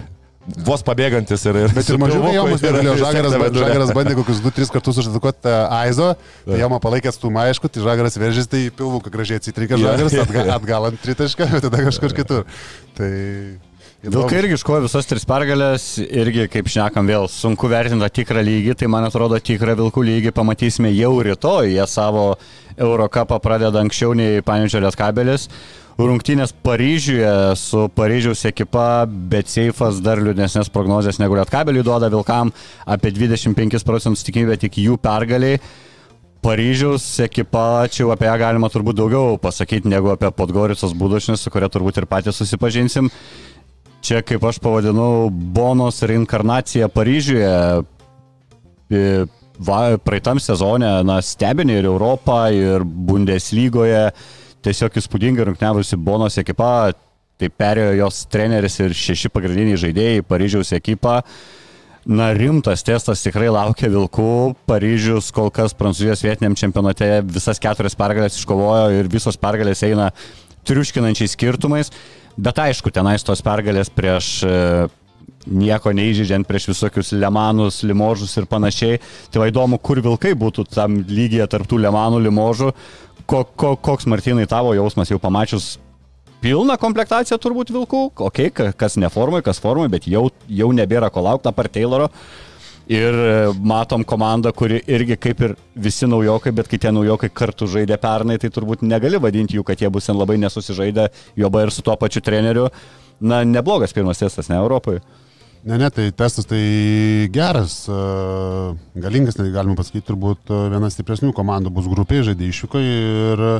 [0.64, 1.56] Vos pabėgantis ir...
[1.66, 3.34] ir Bet ir pilvuku Jomas tiek Žagaras.
[3.54, 6.14] Žagaras bandė kokius 2-3 kartus užatakuoti Aizo,
[6.46, 10.44] tai Joma palaikė atstumą, aišku, tai Žagaras veržys, tai pilvuką gražiai atsitrikė Žagaras, jo, atga,
[10.48, 10.54] jo.
[10.56, 12.48] atgal ant tritašką, tada kažkur kitur.
[12.96, 13.10] Tai...
[14.00, 18.72] Vilkai irgi iškovojo visas tris pergalės, irgi, kaip šnekam, vėl sunku vertinti tą tikrą lygį,
[18.80, 22.30] tai man atrodo tikrą Vilkų lygį pamatysime jau rytoj, jie savo
[22.80, 25.44] Eurocapą pradeda anksčiau nei Panežio Lietkabelis.
[26.00, 32.54] Rungtynės Paryžiuje su Paryžiaus ekipa, bet Seifas dar liūdnesnės prognozijas negu Lietkabeliui duoda Vilkam
[32.88, 35.60] apie 25 procentų tikimybę tik jų pergaliai.
[36.40, 41.52] Paryžiaus ekipa, čia jau apie ją galima turbūt daugiau pasakyti negu apie Podgoricos būdušnius, su
[41.52, 43.12] kuria turbūt ir patys susipažinsim.
[44.00, 47.52] Čia, kaip aš pavadinau, Bonos reinkarnacija Paryžiuje.
[48.90, 49.04] E,
[49.60, 54.06] Va, praeitam sezone, na, stebinė ir Europą, ir Bundeslygoje.
[54.64, 56.92] Tiesiog įspūdingai rungtniavusi Bonos ekipa.
[57.40, 61.18] Tai perėjo jos treneris ir šeši pagrindiniai žaidėjai Paryžiaus ekipą.
[62.08, 64.56] Na, rimtas testas tikrai laukia Vilkų.
[64.68, 70.08] Paryžius kol kas Prancūzijos vietiniam čempionate visas keturias pergalės iškovojo ir visos pergalės eina
[70.68, 71.92] triuškinančiais skirtumais.
[72.40, 74.54] Bet aišku, tenais tos pergalės prieš e,
[75.50, 79.00] nieko neįžydžiant prieš visokius lemanus, limožus ir panašiai.
[79.32, 82.72] Tai va įdomu, kur Vilkai būtų tam lygiai tarptų lemanų, limožų.
[83.28, 85.74] Ko, ko, koks Martinai tavo jausmas jau pamačius
[86.40, 91.10] pilną komplektaciją turbūt vilkų, ok, ka- kas ne formai, kas formai, bet jau, jau nebėra
[91.12, 92.08] ko laukti apart Tayloro.
[92.90, 93.32] Ir e,
[93.62, 98.38] matom komandą, kuri irgi kaip ir visi naujokai, bet kai tie naujokai kartu žaidė pernai,
[98.42, 101.06] tai turbūt negali vadinti jų, kad jie bus ten labai nesusižaidę,
[101.38, 102.66] juoba ir su tuo pačiu treneriu.
[103.20, 105.04] Na, neblogas pirmas testas, ne Europoje.
[105.62, 108.00] Ne, ne, tai testas tai geras, e,
[109.06, 113.56] galingas, tai galima pasakyti, turbūt e, viena stipresnių komandų bus grupė, žaidė išvyko ir e,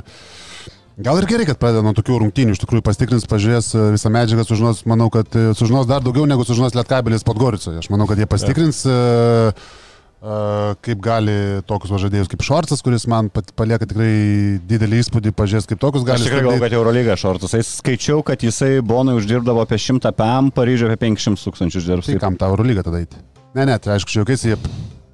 [1.05, 4.47] gal ir gerai, kad pradeda nuo tokių rungtynių, iš tikrųjų pastikrins, pažiūrės e, visą medžiagą,
[4.49, 7.81] sužinos, manau, kad e, sužinos dar daugiau negu sužinos Lietkabelis Podgoricoje.
[7.83, 8.85] Aš manau, kad jie pastikrins.
[8.89, 9.55] Ja.
[9.55, 9.87] Uh,
[10.85, 11.35] kaip gali
[11.65, 14.11] tokius žaidėjus kaip Šortas, kuris man palieka tikrai
[14.69, 17.57] didelį įspūdį, pažiūrės kaip tokius gali Aš tikrai galvoju, kad Eurolyga šortus.
[17.57, 22.13] Jis skaičiau, kad jisai Bonui uždirbdavo apie 100 PM, Paryžiuje apie 500 tūkstančių uždirbs.
[22.13, 23.23] Tai kam tą Eurolygą tada eiti?
[23.57, 24.61] Ne, ne, tai aišku, šiaukais jie...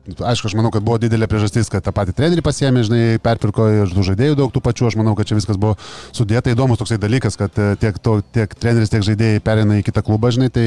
[0.07, 3.91] Aišku, aš manau, kad buvo didelė priežastis, kad tą patį trenerį pasiemė, žinai, perpirko ir
[3.91, 4.87] tų žaidėjų daug tų pačių.
[4.91, 5.75] Aš manau, kad čia viskas buvo
[6.15, 10.05] sudėta įdomus toksai dalykas, kad e, tiek, to, tiek treneris, tiek žaidėjai perina į kitą
[10.07, 10.67] klubą, žinai, tai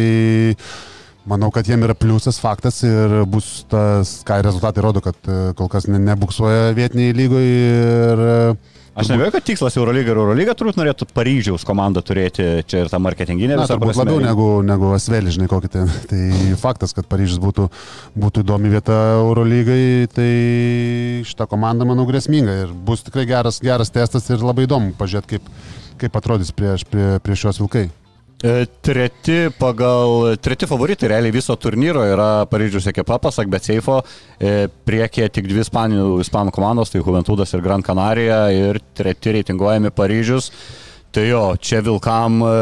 [1.30, 5.72] manau, kad jiem yra pliusas faktas ir bus tas, ką rezultatai rodo, kad e, kol
[5.72, 8.36] kas ne, nebuksuoja vietiniai lygoje ir e,
[8.96, 13.00] Aš nebejoju, kad tikslas Eurolyga ir Eurolyga turbūt norėtų Paryžiaus komandą turėti čia ir tą
[13.04, 15.92] marketinginę visą turbūt labiau negu, negu Asvelį, žinai, kokį ten.
[16.10, 16.24] Tai
[16.62, 17.70] faktas, kad Paryžius būtų,
[18.20, 20.30] būtų įdomi vieta Eurolygai, tai
[21.30, 25.54] šita komanda, manau, grėsminga ir bus tikrai geras, geras testas ir labai įdomu pažiūrėti, kaip,
[26.02, 27.88] kaip atrodys prieš, prie, prieš šios vilkai.
[28.40, 33.98] E, Treti pagal, treti favoritai realiai viso turnyro yra Paryžiaus ekipa, pasak Betseifo,
[34.88, 40.54] priekyje tik dvi ispanų, ispanų komandos, tai Juventudas ir Gran Canaria ir treti reitinguojami Paryžius.
[41.12, 42.56] Tai jo, čia Vilkam e,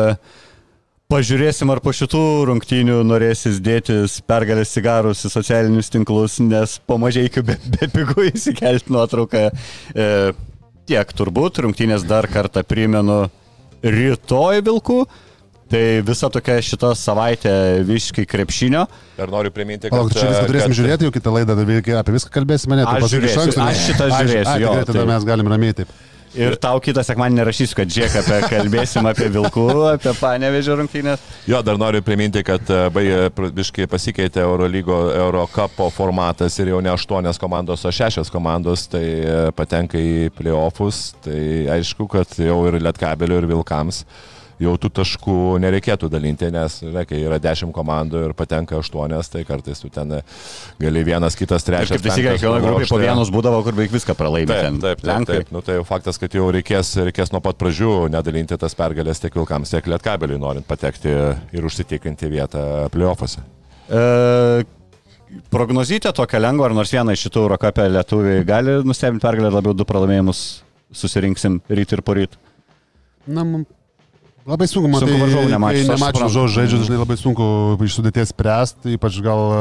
[1.11, 7.28] pažiūrėsim, ar po šitų rungtynių norėsis dėtis pergalės cigarus į socialinius tinklus, nes po mažai
[7.28, 9.45] iki be, be pigų įsikelti nuotrauką.
[9.93, 10.09] E,
[10.88, 13.25] tiek turbūt, rungtynės dar kartą primenu
[13.84, 15.01] rytoj Vilkų.
[15.68, 17.53] Tai visa tokia šita savaitė
[17.88, 18.86] visiškai krepšinio.
[19.20, 19.97] Ir noriu priminti, kad...
[19.97, 22.86] Palauk, čia viską turėsim kad- žiūrėti, jau kitą laidą dar apie viską kalbėsime, ne?
[22.88, 23.74] Aš žiūrėsiu, anksto, ne?
[23.74, 25.97] aš šitą žiūrėsiu, ai, jo, tikrai Tada tai- mes galim ramiai taip.
[26.38, 29.65] Ir tau kitą sekmanį nerašysiu, kad žiek apie kalbėsim apie Vilkų,
[29.95, 31.24] apie Panevežio rungtynės.
[31.49, 32.82] Jo, dar noriu priminti, kad e,
[33.57, 39.38] biškai pasikeitė Eurolygo, Eurocapo formatas ir jau ne aštuonios komandos, o šešios komandos, tai e,
[39.57, 41.15] patenka į playoffus.
[41.26, 41.41] Tai
[41.80, 44.03] aišku, kad jau ir Lietkabeliu, ir Vilkams
[44.62, 49.43] jau tų taškų nereikėtų dalinti, nes, žinai, kai yra dešimt komandų ir patenka aštuonios, tai
[49.47, 50.16] kartais tu ten
[50.82, 51.93] gali vienas, kitas, trečias.
[51.93, 54.49] kaip visi penktas kiekviena grupė po vienus būdavo, kur beveik viską pralaimė.
[54.53, 54.80] Taip, ten.
[54.84, 55.41] taip, taip, Lenkai.
[55.41, 55.51] taip.
[55.53, 59.38] Nu, tai jau faktas, kad jau reikės, reikės nuo pat pradžių nedalinti tas pergalės tiek
[59.38, 61.14] Vilkams, tiek Lietkabeliui, norint patekti
[61.53, 63.45] ir užsitikrinti vietą playoffuose.
[63.88, 64.01] E,
[65.53, 69.86] prognozytė tokia lengva, ar nors vieną iš šitų Eurocapė lietuviai gali nustebinti pergalę, labiau du
[69.88, 70.43] pralaimėjimus
[70.95, 72.38] susirinksim ryt ir poryt.
[73.28, 73.66] Na, man
[74.47, 77.47] labai sunku, man Sunku varžovų nemačius, aš Nemačiau žodžių, žaidžiu, dažnai labai sunku
[77.83, 79.59] iš sudėties spręsti, ypač gal e,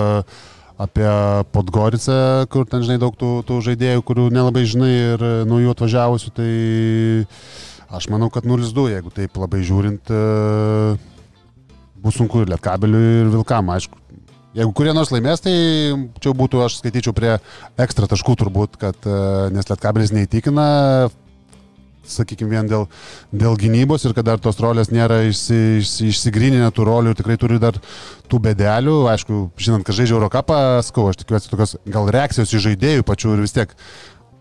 [0.86, 1.08] apie
[1.54, 6.32] Podgoricę, kur ten, žinai, daug tų, tų žaidėjų, kurių nelabai žinai ir e, naujų atvažiavusių,
[6.38, 6.50] tai
[7.98, 10.22] aš manau, kad 0-2, jeigu taip labai žiūrint, e,
[12.06, 13.98] bus sunku ir Lietkabeliui, ir Vilkam, aišku.
[14.56, 15.52] Jeigu kurie nors laimės, tai
[16.22, 17.34] čia būtų, aš skaityčiau prie
[17.82, 19.08] ekstra taškų turbūt, kad
[19.52, 20.64] nes Lietkabelis neįtikina,
[22.12, 22.86] sakykime, vien dėl,
[23.32, 27.60] dėl gynybos ir kad dar tos rolės nėra išsi, išsi, išsigryninę tų rolių tikrai turi
[27.62, 27.78] dar
[28.30, 28.98] tų bedelių.
[29.12, 33.44] Aišku, žinant, kad žaidžia Eurocapą, skau, aš tikiuosi tokios gal reakcijos į žaidėjų pačių ir
[33.46, 33.74] vis tiek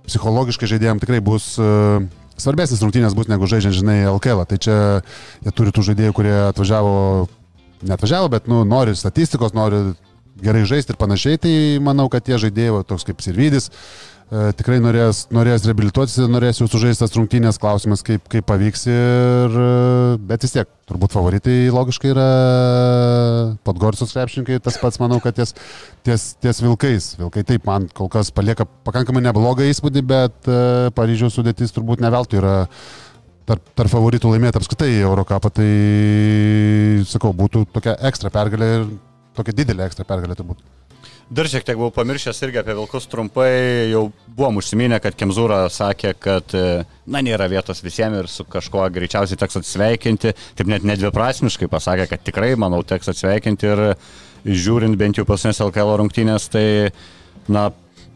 [0.05, 2.03] psichologiškai žaidėjams tikrai bus uh,
[2.41, 4.43] svarbesnis rungtynės bus negu žaidžiant, žinai, LKL.
[4.43, 4.45] -ą.
[4.45, 4.77] Tai čia
[5.43, 7.27] jie turi tų žaidėjų, kurie atvažiavo,
[7.81, 9.95] neatvažiavo, bet nu, nori statistikos, nori
[10.41, 11.39] gerai žaisti ir panašiai.
[11.39, 16.65] Tai manau, kad tie žaidėjai, toks kaip Sirvidis, e, tikrai norės, norės reabilituotis norės jau
[16.69, 22.25] sužaistas rungtynės, klausimas, kaip, kaip pavyks ir, e, bet vis tiek, turbūt favoritai logiškai yra
[23.65, 25.53] Podgorsos krepšininkai, tas pats manau, kad ties,
[26.05, 27.11] ties, ties Vilkais.
[27.21, 30.59] Vilkai taip, man kol kas palieka pakankamai neblogą įspūdį, bet e,
[30.97, 32.55] Paryžiaus sudėtis turbūt ne veltui yra
[33.45, 35.69] tarp, tarp favoritų laimėti apskritai Eurocapą, tai
[37.09, 38.89] sakau, būtų tokia ekstra pergalė ir
[39.37, 40.65] tokia didelė ekstra pergalė turbūt.
[41.25, 43.47] Dar šiek tiek buvau pamiršęs irgi apie Vilkus trumpai,
[43.89, 44.03] jau
[44.37, 49.39] buvom užsiminę, kad Kemzūra sakė, kad e, na nėra vietos visiems ir su kažkuo greičiausiai
[49.41, 53.81] teks atsveikinti, taip net nedviprasmiškai pasakė, kad tikrai, manau, teks atsveikinti ir
[54.45, 56.65] žiūrint bent jau pasnės LKL rungtynės, tai
[57.49, 57.71] na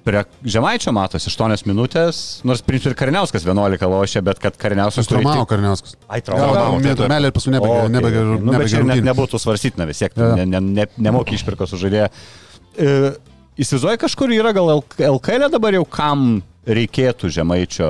[0.06, 5.48] prie Žemaičio matosi 8 minutės, nors Prince ir Kariniauskas 11 lošia, bet kad Kariniauskas Traumavo
[5.48, 5.98] tik- Karniauskas.
[6.06, 6.78] Ai, traumavo.
[7.34, 10.36] ir paskui nebegė, okay, nu, bet čia net nebūtų svarstytina vis tiek, Jo.
[10.38, 12.12] ne, ne, ne, nemoki išpirkos už žaidėją.
[12.14, 12.49] E,
[12.80, 17.90] Įsivaizduoju, kažkur yra gal LKL dabar jau kam reikėtų žemaičio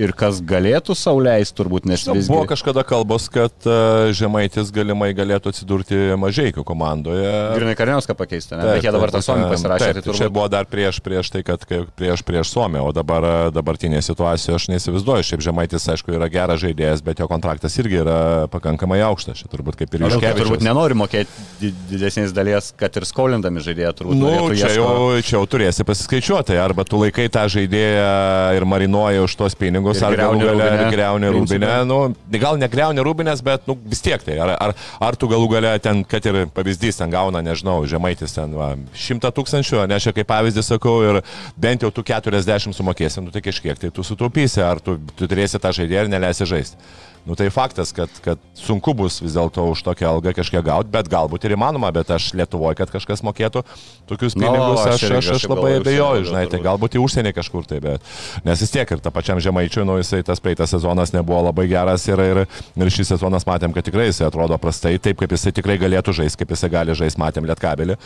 [0.00, 2.30] ir kas galėtų sauliais turbūt, Nu, visgi...
[2.30, 7.30] Buvo kažkada kalbos, kad e, Žemaitis galimai galėtų atsidurti mažiekių komandoje.
[7.56, 8.64] Grinai Karniauską pakeisti, ne?
[8.68, 10.34] Bet jie dabar tą Suomį pasirašė, Taip, tai tai čia turbūt...
[10.36, 11.64] buvo dar prieš, prieš tai, kad
[11.98, 15.26] prieš, prieš Suomiją, o dabar e, dabartinė situacija aš neįsivaizduoju.
[15.30, 18.18] Šiaip Žemaitis, aišku, yra geras žaidėjas, bet jo kontraktas irgi yra
[18.52, 19.42] pakankamai aukštas.
[19.42, 20.64] Čia turbūt kaip ir Aš turbūt Juškevičius.
[20.66, 24.20] nenori mokėti di- didesnės dalies, kad ir skolindami žaidėją turbūt.
[24.20, 28.08] Nu, čia jau, čia jau turėsi pasiskaičiuoti, arba tu laikai tą žaidėją
[28.56, 31.98] ir marinuoji už tos pinigus, Ir ar gale Rūbinę, greuni rūbinę, nu,
[32.42, 34.38] gal negreuni rūbinės, bet nu, vis tiek tai.
[34.42, 34.74] Ar, ar,
[35.08, 39.32] ar tu galų gale ten, kad ir pavyzdys ten gauna, nežinau, žemaitis ten va, 100
[39.36, 41.20] tūkstančių, ne aš kaip pavyzdį sakau, ir
[41.60, 45.60] bent jau tu 40 sumokėsi, nu tai kažkiek tai tu sutaupysi, ar tu, tu turėsi
[45.62, 46.90] tą žaidėją ir neleisi žaisti.
[47.28, 51.10] Nu tai faktas, kad, kad sunku bus vis dėlto už tokią algą kažkiek gauti, bet
[51.12, 53.62] galbūt ir įmanoma, bet aš Lietuvoje, kad kažkas mokėtų
[54.08, 57.34] tokius Nu, pinigus, aš aš, aš, aš kažkaip labai abejoju, žinai, tai galbūt į užsienį
[57.36, 58.06] kažkur tai, bet
[58.46, 62.06] nes vis tiek ir ta pačiam žemaičiui, nu jisai tas praeitas sezonas nebuvo labai geras
[62.08, 62.42] ir, ir,
[62.80, 66.40] ir šį sezoną matėm, kad tikrai jisai atrodo prastai, taip kaip jisai tikrai galėtų žaisti,
[66.40, 67.98] kaip jisai gali žaisti, matėm lietkabelį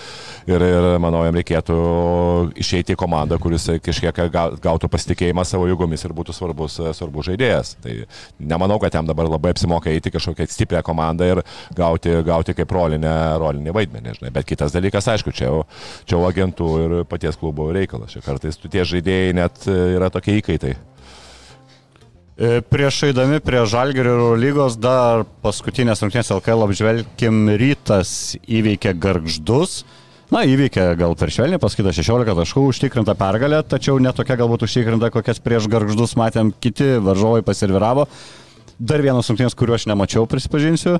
[0.50, 1.78] ir, ir manau, jam reikėtų
[2.60, 7.74] išeiti į komandą, kuris kažkiek gau- gautų pasitikėjimą savo jėgomis ir būtų svarbus, svarbus žaidėjas.
[7.84, 7.96] Tai
[8.40, 11.42] nemanau, kad jam dabar labai apsimoka eiti kažkokią stiprią komandą ir
[11.76, 14.32] gauti, gauti kaip rolinę, rolinį vaidmenį, žinai.
[14.34, 15.62] Bet kitas dalykas, aišku, čia jau,
[16.04, 18.14] čia jau agentų ir paties klubo reikalas.
[18.14, 20.74] Čia kartais tu tie žaidėjai net e, yra tokie įkaitai.
[22.34, 29.84] E, Prieš eidami prie Žalgerio lygos dar paskutinės rungtynės LKL apžvelgkim rytas įveikė garždus.
[30.32, 35.38] Na, įveikė gal per švelniai, pasakyta 16 taškų, užtikrinta pergalė, tačiau netokia galbūt užtikrinta, kokias
[35.38, 38.08] prieš garždus matėm kiti varžovai pasirviravo.
[38.74, 40.96] Dar vienas rungtynės, kuriuo aš nemačiau, prisipažinsiu,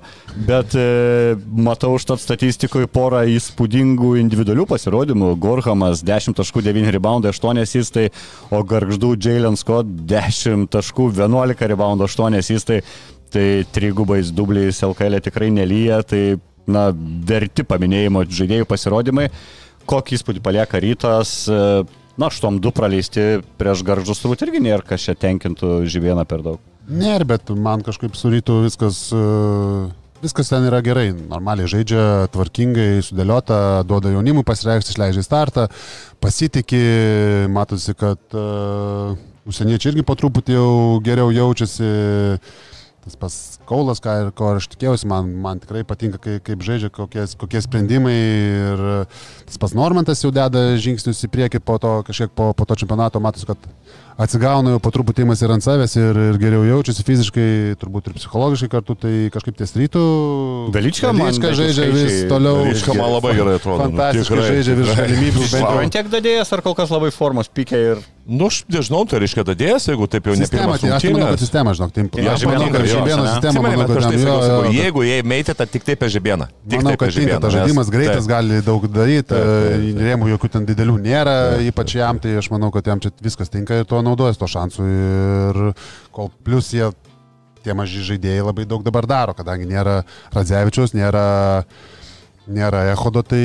[0.47, 5.33] bet e, matau užtat statistikoje porą įspūdingų individualių pasirodymų.
[5.43, 8.05] Gorhamas 10 taškų, 9 reboundai, 8 įstai,
[8.55, 12.79] o Gargždų Jalen Scott 10 taškų, 11 reboundų, 8 įstai.
[13.35, 16.37] Tai trigubais dubliais LKL tikrai nelyja, tai
[16.71, 16.93] na,
[17.27, 19.27] verti paminėjimo žaidėjų pasirodymai.
[19.91, 21.59] Kokį įspūdį palieka rytas, e,
[22.23, 26.63] na, štom du praleisti prieš garžus turbūt irgi nėra, kas čia tenkintų živieną per daug.
[26.89, 29.21] Ne, bet man kažkaip su rytu viskas, e,
[30.23, 31.13] viskas ten yra gerai.
[31.17, 33.59] Normaliai žaidžia, tvarkingai, sudėliota,
[33.89, 35.69] duoda jaunimui pasireikšti, išleidžia startą,
[36.25, 36.85] pasitikė,
[37.53, 39.17] matosi, kad uh,
[39.49, 40.71] užsieniečiai irgi po truputį jau
[41.05, 41.91] geriau jaučiasi.
[43.05, 43.35] Tas pas
[43.69, 48.15] Kaulas, ką ko aš tikėjausi, man, man tikrai patinka, kaip, kaip žaidžia, kokie, kokie sprendimai.
[48.15, 48.83] Ir
[49.49, 53.21] tas pas Normantas jau deda žingsnius į priekį po to, kažkiek po, po to čempionato,
[53.25, 53.69] matosi, kad
[54.21, 57.49] atsigauna jau po truputį įmas ir ant savęs ir, ir geriau jaučiasi fiziškai,
[57.81, 60.05] turbūt ir psichologiškai kartu, tai kažkaip ties rytų.
[60.75, 62.63] Velička man Velička žaidžia vis toliau.
[62.63, 65.47] Velička man labai gerai atrodo, nu, Fantastiškai tikrai, žaidžia virš galimybių.
[65.81, 68.05] Vien tiek dadėjęs ar kol kas labai formos pikė ir...
[68.25, 71.35] Nu, aš nežinau, tai reiškia dadėjęs, jeigu taip jau ne pirmas tai aš manau, kad
[71.35, 71.43] rungtynės.
[71.43, 74.71] sistema, žinok, tai Jo, aš manau, kad Žibėno sistema, manau, kad tai jo, jo, jo.
[74.73, 76.47] jeigu jie meitėte, tik taip žibėną.
[76.65, 80.97] Tik Manau, kad žibėną, tas žaidimas greitas, gali daug daryti, taip, rėmų jokių ten didelių
[81.05, 81.35] nėra,
[81.69, 84.87] ypač jam, tai aš manau, kad jam čia viskas tinka ir tuo naudojasi to šansų.
[84.95, 85.61] Ir
[86.15, 86.91] kol plus jie,
[87.65, 90.03] tie maži žaidėjai labai daug dabar daro, kadangi nėra
[90.35, 91.27] Radzevičius, nėra,
[92.47, 93.45] nėra Ehodo, tai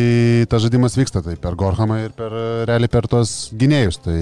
[0.52, 2.36] tas žaidimas vyksta tai per Gorhamą ir per,
[2.70, 4.20] realiai per tos gynėjus, tai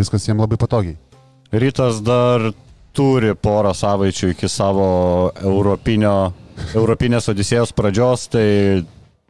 [0.00, 0.98] viskas jiems labai patogiai.
[1.50, 2.50] Rytas dar
[2.94, 4.86] turi porą savaičių iki savo
[5.42, 6.32] europinio,
[6.74, 8.46] europinės odisėjos pradžios, tai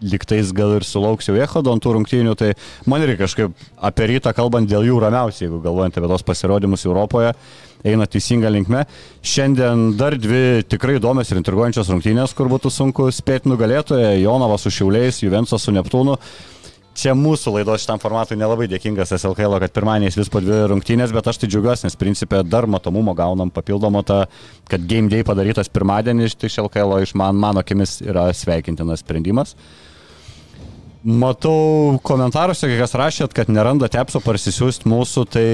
[0.01, 2.53] liktais gal ir sulauks jau Echodo ant tų rungtynių, tai
[2.91, 7.33] man irgi kažkaip apie rytą kalbant dėl jų ramiausiai, jeigu galvojant apie tos pasirodymus Europoje,
[7.85, 8.85] eina teisinga linkme.
[9.25, 14.71] Šiandien dar dvi tikrai įdomios ir intriguojančios rungtynės, kur būtų sunku spėti nugalėtoje- Jonavas su
[14.71, 16.17] Šiauliais, Juvensas su Neptūnu.
[17.01, 21.29] Čia mūsų laidos šitam formatui nelabai dėkingas SLKL, kad pirmaniais vis po dvi rungtynės, bet
[21.31, 24.27] aš tai džiaugiuosi, nes principė dar matomumo gaunam papildomą tą,
[24.69, 29.55] kad game day padarytas pirmadienį iš iš LKL, iš man, mano akimis yra sveikintinas sprendimas.
[31.01, 35.45] Matau komentaruose, kai kas rašėt, kad nerandate apso parsisiųsti mūsų, tai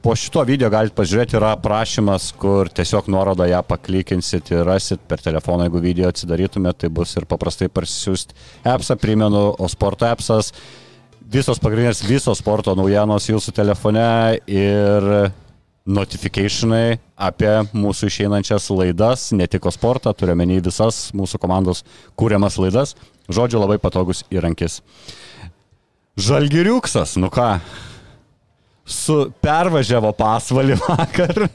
[0.00, 5.20] po šito video galite pažiūrėti, yra aprašymas, kur tiesiog nuorodą ją paklikinsit ir rasit per
[5.20, 8.40] telefoną, jeigu video atsidarytumėte, tai bus ir paprastai parsisiųsti
[8.72, 10.54] appsą, primenu, o sporto appsas,
[11.20, 14.08] visos pagrindinės, visos sporto naujienos jūsų telefone
[14.48, 15.10] ir
[15.86, 21.84] notifikationai apie mūsų išeinančias laidas, ne tik sportą, turiuomenį visas mūsų komandos
[22.18, 22.96] kūriamas laidas.
[23.30, 24.80] Žodžiu, labai patogus įrankis.
[26.16, 27.56] Žalgiriuksas, nu ką,
[28.86, 31.46] su pervažiavo pasvalį vakar.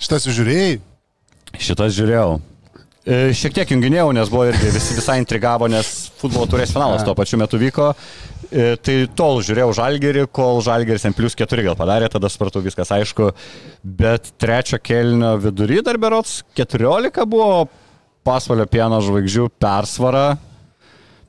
[0.00, 0.78] Šitas žiūrėjai?
[1.60, 2.38] Šitas žiūrėjau.
[3.00, 7.14] E, Šiek tiek junginėjau, nes buvo irgi visi visai intrigavo, nes futbolo turės finalas tuo
[7.18, 7.92] pačiu metu vyko.
[8.50, 12.90] E, Tai tol žiūrėjau žalgerį, kol žalgeris ant plus 4 gal padarė, tada supratau viskas
[12.94, 13.30] aišku.
[13.84, 17.68] Bet trečio kelnio vidury dar berots 14 buvo
[18.26, 20.24] pasvalio pieno žvaigždžių persvara.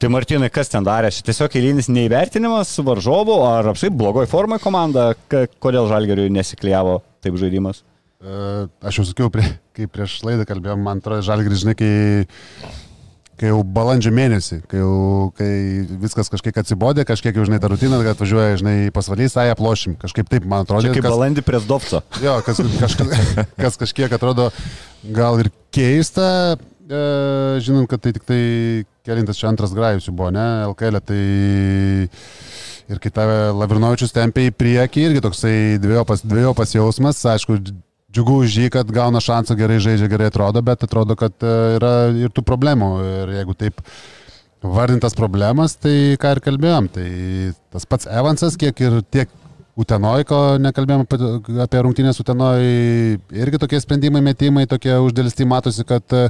[0.02, 1.12] Tai Martinai, kas ten darė?
[1.14, 5.12] Čia tiesiog eilinis neįvertinimas su varžovu ar apsai blogoj formai komanda?
[5.30, 7.84] Kodėl žalgeriui nesiklijavo taip žaidimas?
[8.18, 9.46] E, Aš jau sakiau, prie,
[9.78, 11.92] kai prieš laidą kalbėjom, man atrodo, žalgris, žinai, kai,
[13.42, 15.50] kai jau balandžio mėnesį, kai, jau, kai
[16.04, 19.96] viskas kažkiek atsibodė, kažkiek jau žinai tą rutiną, kad atvažiuoja, žinai, pasvalys, ai aplošim.
[20.02, 20.86] Kažkaip taip, man atrodo.
[20.86, 22.04] Čia kaip kas- balandį prie Dovco.
[22.22, 23.26] Jo, kas, kažkas,
[23.58, 24.52] kas kažkiek atrodo
[25.18, 26.28] gal ir keista,
[26.86, 27.04] e,
[27.66, 28.42] žinant, kad tai tik tai
[29.08, 31.22] kelintas čia antras grajus jau buvo, ne, LKL, tai
[32.92, 37.58] ir tave Lavrinovičius tempia į priekį, irgi toksai dviejopas, dviejopas jausmas, aišku,
[38.12, 41.93] džiugu už jį, kad gauna šansą gerai žaidžia, gerai atrodo, bet atrodo, kad e, yra
[42.16, 42.89] ir tų problemų.
[43.07, 43.80] Ir jeigu taip
[44.62, 47.07] vardintas problemas, tai ką ir kalbėjom, tai
[47.74, 49.38] tas pats Evansas, kiek ir tiek
[49.82, 51.18] Utenoj, ko nekalbėjom apie,
[51.64, 52.66] apie rungtynės Utenoj,
[53.32, 56.28] irgi tokie sprendimai, metimai, tokie uždėlisti, matosi, kad e,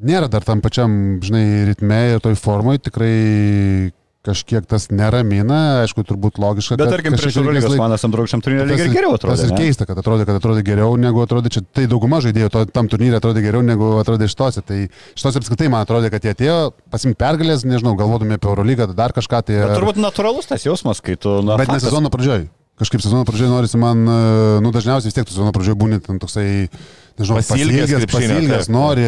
[0.00, 3.92] nėra dar tam pačiam, žinai, ritme ir toj formoj, tikrai
[4.26, 6.76] kažkiek tas neramina, aišku, turbūt logiška.
[6.76, 9.46] Bet tarkim, prieš Eurolygos laiko- manas antrokščiam turnyrė lyg ir Tas- geriau Tas atrodė.
[9.46, 9.60] ir ne?
[9.64, 11.62] keista, kad atrodė, kad atrodė geriau negu atrodė čia.
[11.72, 14.60] Tai dauguma žaidėjų to, tam turnyrė atrodė geriau negu atrodė šitose.
[14.66, 14.78] Tai
[15.16, 16.58] šitose apskritai man atrodė, kad jie atėjo
[16.92, 19.56] pasimti pergalės, nežinau, galvodami apie Eurolygą, dar kažką tai.
[19.56, 21.40] Bet ar- turbūt natūralus tas jausmas, kai tu...
[21.42, 22.48] Na, Bet ne faktas- sezono pradžioj.
[22.80, 26.70] Kažkaip sezono pradžioj norisi man, e, nu dažniausiai vis tiek sezono pradžioj būni ten toksai,
[27.20, 28.74] Pasiilgęs pasilgęs, pasilgęs, taip.
[28.74, 29.06] nori,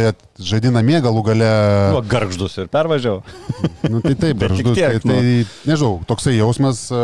[0.50, 1.50] žaidinamie galų gale.
[1.94, 3.22] Nu, garždus ir pervažiavau.
[3.92, 7.00] Nu, tai taip, garždus, tiek, tai, tai, nežinau, toksai jausmas, e,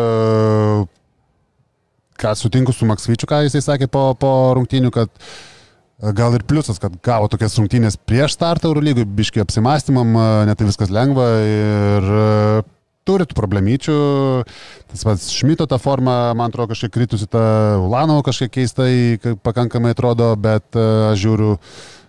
[2.23, 6.79] ką sutinku su Maksvyčiu, ką jisai sakė po, po rungtynių, kad e, gal ir pliusas,
[6.83, 12.13] kad gavo tokias rungtynės prieš startą Eurolygui, biški apsimastymam, e, netai viskas lengva ir
[13.09, 13.99] turi tų problemyčių.
[14.93, 17.43] Tas pats Šmito ta forma, man atrodo, kažkiek kritusi, ta
[17.81, 18.93] Ulanovo kažkiek keistai
[19.23, 21.55] ka- pakankamai atrodo, bet e, aš žiūriu,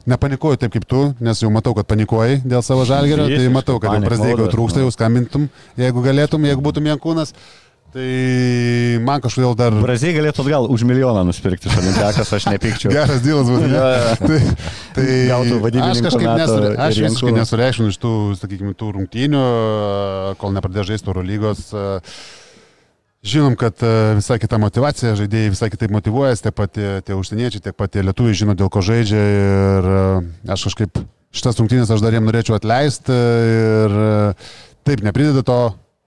[0.10, 3.96] nepanikuoju taip kaip tu, nes jau matau, kad panikuoji dėl savo žalgerio, tai matau, kad
[3.98, 4.88] jau prasidėjo trūksta, nu.
[4.88, 7.36] jau skambintum, jeigu galėtum, jeigu būtum Jankūnas.
[7.90, 8.08] Tai
[9.02, 12.92] man kažkodėl dar Brazilija galėtų atgal už milijoną nusipirkti iš Olimpiakos, aš nepykčiau.
[12.98, 13.70] geras dylas būtų.
[13.72, 13.80] ne?
[14.20, 14.42] Tai,
[14.94, 18.14] tai aš kažkaip nesure, aš visiškai nesureikšminu iš tų,
[18.44, 19.42] sakykime, tų rungtynių,
[20.38, 21.66] kol nepradėjo žaisti Euro lygos.
[23.20, 27.66] Žinom, kad e, visai kita motivacija, žaidėjai visai kitaip motivuojasi, tiek pat tie, tie užsieniečiai,
[27.66, 30.04] tiek pat tie lietuviai žino, dėl ko žaidžia ir e,
[30.56, 31.02] aš kažkaip
[31.36, 34.14] šitas rungtynės aš dar jiem norėčiau atleisti ir e,
[34.88, 35.60] taip neprideda to,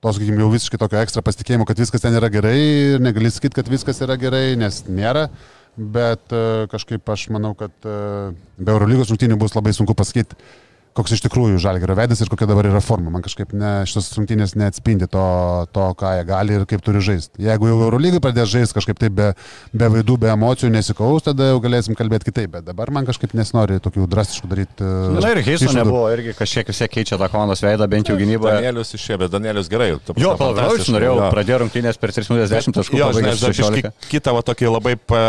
[0.03, 3.61] to, sakykime, jau visiškai tokio ekstra pasitikėjimo, kad viskas ten yra gerai ir negali sakyti,
[3.61, 5.29] kad viskas yra gerai, nes nėra.
[5.73, 7.95] Bet e, kažkaip aš manau, kad e,
[8.59, 10.37] be Eurolygos rungtynių bus labai sunku pasakyti,
[10.97, 13.11] koks iš tikrųjų žalgerio veidas ir kokia dabar yra forma.
[13.15, 15.25] Man kažkaip ne, šitos rungtynės neatspindi to,
[15.73, 17.43] to, ką jie gali ir kaip turi žaisti.
[17.47, 19.29] Jeigu jau Eurolygai pradės žaisti kažkaip taip be,
[19.73, 22.53] be vaidų, be emocijų, nesikaus, tada jau galėsim kalbėti kitaip.
[22.57, 24.91] Bet dabar man kažkaip nesinori tokių drastiškų daryti.
[25.17, 28.59] Na ir Heiso nebuvo, irgi kažkiek vis tiek keičia tą komandos veidą, bent jau gynyboje.
[28.61, 29.91] Danielius išėjo, bet Danielius gerai.
[30.05, 31.31] ta Jo, fantastiškai, norėjau, jo.
[31.33, 33.81] pradėjo rungtynės per 3 minutės 10 taškų, Jo, žinai, aš dar 16.
[33.81, 35.23] biškį kitą va, tokį labai pa,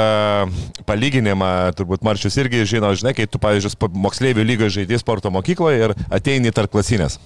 [0.87, 5.93] palyginimą, turbūt Marčius irgi žino, žinai, kai tu, pavyzdžiui, moksleivių lygos žaidži sporto mokykloje ir
[6.11, 7.19] ateini tarp klasinės.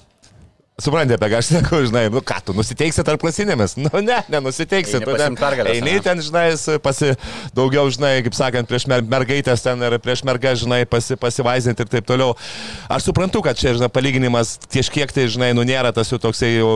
[0.78, 3.80] Suprantate, apie ką aš sakau, žinai, nu ką, tu nusiteiksi tarp klasinėmis?
[3.82, 5.00] Nu ne, nenusiteiksi.
[5.02, 6.52] Tu ten, pergalės, eini ten, žinai,
[6.86, 7.16] pasi,
[7.58, 11.90] daugiau, žinai, kaip sakant, prieš mer, mergaitės ten ir prieš mergą, žinai, pasi, pasivaizinti ir
[11.96, 12.38] taip toliau.
[12.94, 16.76] Aš suprantu, kad čia, žinai, palyginimas kažkiek tai, žinai, nu nėra tas jau toksai jau,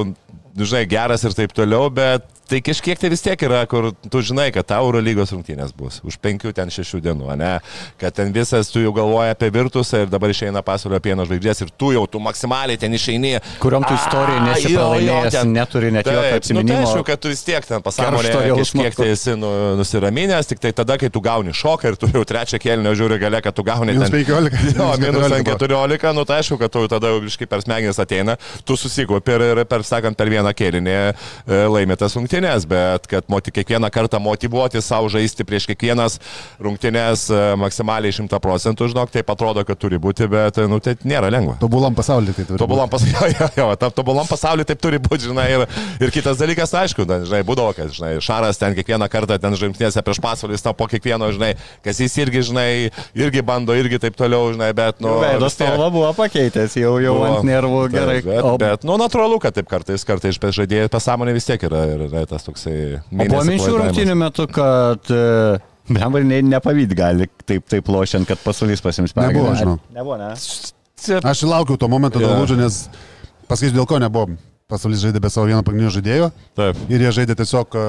[0.57, 4.49] žinai, geras ir taip toliau, bet tai kažkiek tai vis tiek yra, kur tu žinai,
[4.51, 7.51] kad tau Euro lygos rungtynės bus už penkių ten šešių dienų, ne?
[8.01, 11.71] Kad ten visas tu jau galvoji apie virtusą ir dabar išeina pasaulio pieno žvaigždės ir
[11.79, 13.37] tu jau tu maksimaliai ten išeini.
[13.63, 16.41] Kuriom tu istorijai A, nesi jo, jo, pralaimėjęs, ten- neturi net jokio Taip, nu, tai
[16.41, 16.81] atsiminimo.
[16.81, 20.97] aišku, kad tu vis tiek ten pasąmonėje kažkiek tai esi nu, nusiraminęs, tik tai tada,
[20.99, 24.09] kai tu gauni šoką ir tu jau trečią kėlinio žiūri gale, kad tu gauni Minus
[24.11, 24.75] ten 15.
[24.75, 25.87] Jo, minus ten 14 buvo.
[25.87, 28.35] 14, nu tai aišku, kad tu tada jau visiškai per smegenis ateina,
[28.65, 31.11] tu susikaupi ir, ir per, sakant, per vieną kėlinį e,
[31.71, 36.19] laimė tas rungtynės, bet kad moti, kiekvieną kartą motivuoti savo žaisti prieš kiekvienas
[36.59, 40.95] rungtynės e, maksimaliai 100 procentų, žinok, taip atrodo, kad turi būti, bet, e, nu, tai
[41.03, 41.57] nėra lengva.
[41.61, 42.59] Tobulam pasaulyje tai turi.
[42.59, 45.65] Tobulam pasaulyje, jo, jo, tam tobulam pasaulyje taip turi būti, žinai, ir,
[46.01, 50.01] ir kitas dalykas, aišku, ten, žinai, būdavo, kad, žinai, Šaras ten kiekvieną kartą ten žaimtinėse
[50.05, 51.53] prieš pasvalį, jis tau po kiekvieno, žinai,
[51.85, 52.69] kas jis irgi, žinai,
[53.17, 55.19] irgi bando, irgi taip toliau, žinai, bet, nu...
[55.21, 58.19] Tiek spalva buvo pakeitęs, jau, jau buvo- ant nervų gerai.
[58.25, 62.20] Bet, bet, nu, natūralu, kad taip kartais, kartais žaidėjai pasąmonė vis tiek yra, yra, yra
[62.29, 62.99] tas toksai...
[62.99, 65.11] o buvo minčių rungtynių metu, kad
[65.91, 69.33] Blembar ne, nepavykt gali taip, taip lošiant, kad pasaulys pasims pergalę.
[69.41, 69.79] Nebuvo, žinau.
[69.95, 70.29] Nebuvo, ne?
[71.31, 72.37] Aš laukiau to momento dėl Jo.
[72.43, 72.85] lūžio, nes
[73.49, 74.37] pasakysiu, dėl ko nebuvo.
[74.71, 76.77] Pasaulis žaidė be savo vieno pagrindinio žaidėjo Taip.
[76.87, 77.81] ir jie žaidė tiesiog e,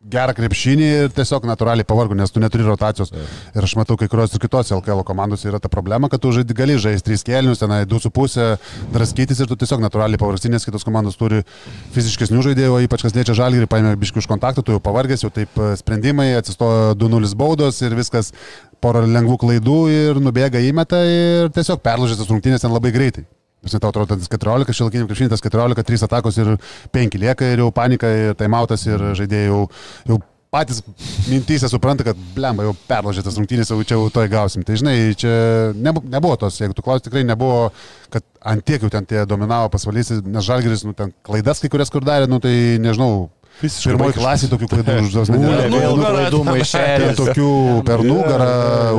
[0.00, 3.10] gerą krepšinį ir tiesiog natūraliai pavargo, nes tu neturi rotacijos.
[3.52, 6.56] Ir aš matau, kai kurios ir kitose LKL komandose yra ta problema, kad tu žaidži
[6.56, 8.46] gali žaisti 3 kėlinius, tenai 2,5
[8.94, 11.42] draskytis ir tu tiesiog natūraliai pavargsi, nes kitos komandos turi
[11.92, 15.60] fiziškesnių žaidėjų, ypač kas liečia žalgį, paėmė biškių iš kontaktų, tu jau pavargęs, jau taip
[15.60, 18.32] e, sprendimai, atsistojo 2-0 baudos ir viskas
[18.80, 23.28] porą lengvų klaidų ir nubėga įmeta ir tiesiog perlaužęs tas rungtynės ten labai greitai.
[23.60, 26.54] Nes tau atrodo, tas 14, šilakiniam krepšinį, tas 14, 3 atakos ir
[26.96, 29.64] 5 lieka ir jau panika, ir taimautas ir žaidėjai jau,
[30.08, 30.80] jau patys
[31.30, 34.64] mintysė supranta, kad blemba jau perložė tas rungtynės, jau čia jau toj gausim.
[34.66, 35.32] Tai žinai, čia
[35.78, 37.68] nebu, nebuvo tos, jeigu tu klaus, tikrai nebuvo,
[38.10, 42.06] kad antiek jau ten tie dominavo pasvalys, nes žalgeris, nu ten klaidas kai kurias kur
[42.06, 43.28] darė, nu tai nežinau,
[43.60, 45.30] Visiškai Pirmoji klasė tokių klaidų užduos.
[47.20, 47.48] Tokių
[47.86, 48.48] per nugarą,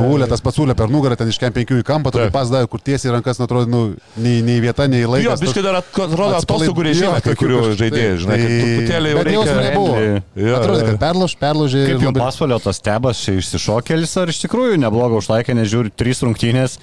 [0.06, 2.34] Ūlė, tas pats Ūlė per nugarą, ten iš kem penkių į kampą, tokį Taip.
[2.36, 3.80] pas davė, kur tiesiai rankas, nu, atrodo, nu,
[4.22, 5.42] nei, nei vieta, nei Jo, laikas.
[5.42, 8.22] biškai dar atrodo atostogų režime, Jo, kai kurių žaidėjų, taip.
[8.22, 9.58] žinai, kad Tai- truputėlį jau reikia.
[9.66, 9.96] nebuvo.
[10.42, 10.86] Jo, Atrodo, jo.
[10.92, 11.82] kad perloš, perložė.
[11.90, 16.22] Kaip labai- pasvalio tas stebas, čia išsišokėlis ar iš tikrųjų neblogai užlaikė, nes žiūri, trys
[16.22, 16.78] rungtynės,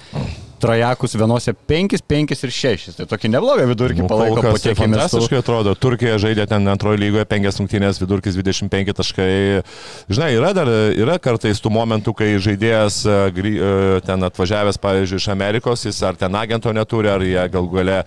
[0.60, 2.96] trajakus vienose 5, 5 ir 6.
[2.98, 4.74] Tai tokį neblogą vidurkį Nu, palaiko įmestų.
[4.78, 5.74] fantastiškai atrodo.
[5.74, 9.30] Turkija žaidė ten antrojo lygoje 5 rungtynės, vidurkis 25 taškai.
[10.10, 15.28] Žinai, yra dar yra kartais tų momentų, kai žaidėjas e, e, ten atvažiavęs, pavyzdžiui, iš
[15.32, 17.98] Amerikos, jis ar ten agento neturi, ar jie gal gale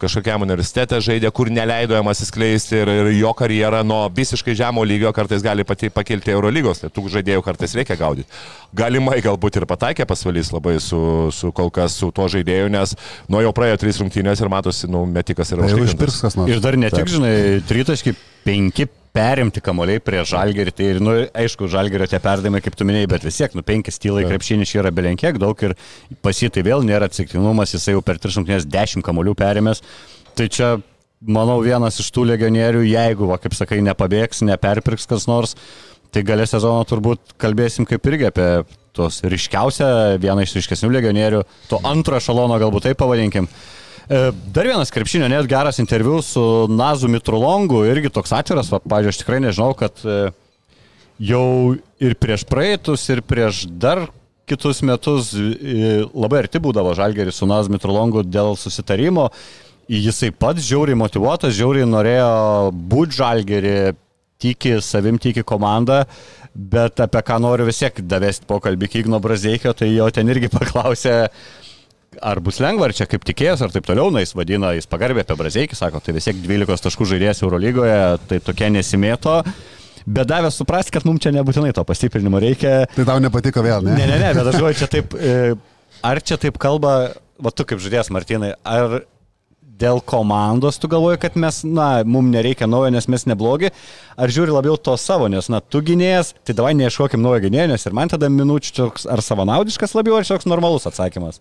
[0.00, 5.12] kažkokiam universitete žaidė, kur neleido jam atsiskleisti ir, ir jo karjera nuo visiškai žemo lygio
[5.14, 6.82] kartais gali pakilti Eurolygos.
[6.82, 8.28] Tai tų žaidėjų kartais reikia gaudyti.
[8.76, 11.00] Galimai galbūt ir pataikė pasvalys labai su,
[11.34, 12.96] su kol kas su tuo žaidėju, nes
[13.32, 15.94] nuo jau praėjo trys rungtynės ir matosi, nu, metikas yra jau užtikrintas.
[15.94, 16.50] išpirks kas nors.
[16.50, 17.36] Ir dar ne tik, žinai,
[17.68, 20.74] tritaškai penki perimti kamoliai prie žalgerį.
[20.76, 24.24] Tai, nu, aišku, žalgerio tie perdavimai, kaip tu minėjai, bet vis tiek, nu, penkis tylai
[24.28, 25.76] krepšinis yra belenkiek daug ir
[26.24, 29.84] pasitai vėl nėra atsitiktinumas, jisai jau per tris rungtynės dešimt kamolių perimęs.
[30.38, 30.74] Tai čia,
[31.28, 35.58] manau, vienas iš tų legionierių, jeigu, va, kaip sakai, nepabėgs, neperpirks kas nors,
[36.12, 38.48] tai galę sezono turbūt kalbėsim kaip irgi apie
[38.96, 39.88] tos ryškiausią,
[40.22, 43.48] vieną iš ryškesnių legionierių, to antro ešalono galbūt taip pavadinkim.
[43.48, 44.22] E,
[44.54, 49.40] Dar vienas krepšinio net geras interviu su Nazu Mitrolongu, irgi toks atviras, pažiūrėjau, aš tikrai
[49.44, 50.18] nežinau, kad e,
[51.22, 51.46] jau
[52.02, 54.06] ir prieš praeitus, ir prieš dar
[54.50, 59.30] kitus metus e, labai arti būdavo Žalgeris su Nazu Mitrolongu dėl susitarimo.
[59.92, 63.76] Jisai pats žiauriai motivuotas, žiauriai norėjo būti Žalgerį,
[64.42, 66.02] tiki savim, tiki komandą,
[66.54, 71.16] bet apie ką noriu vis tiek davesti pokalbį Kygno Brazeikio, tai jo ten irgi paklausė,
[72.20, 75.24] ar bus lengva, ar čia kaip tikėjęs, ar taip toliau, na jis vadina, jis pagarbė
[75.24, 79.40] apie Brazeikį, sako, tai vis tiek 12 taškų žaidėjas Eurolygoje, tai tokia nesimėto.
[80.02, 82.88] Bet davė suprasti, kad mums čia nebūtinai to pastiprinimo reikia.
[82.96, 83.94] Tai tau nepatiko vėl, ne?
[84.00, 85.54] Ne, ne, ne, bet aš galvoju, čia taip, e,
[86.10, 86.96] ar čia taip kalba,
[87.42, 89.04] va tu kaip žaidėjas Martinai, ar
[89.80, 93.72] dėl komandos tu galvoji, kad mes, na, mums nereikia naujo, nes mes neblogi,
[94.20, 97.86] ar žiūri labiau to savo, nes, na, tu gynėjas, tai davai neieškokim naujo gynėjo, nes
[97.88, 101.40] ir man tada minučių toks ar savanaudiškas labiau, ar toks normalus atsakymas.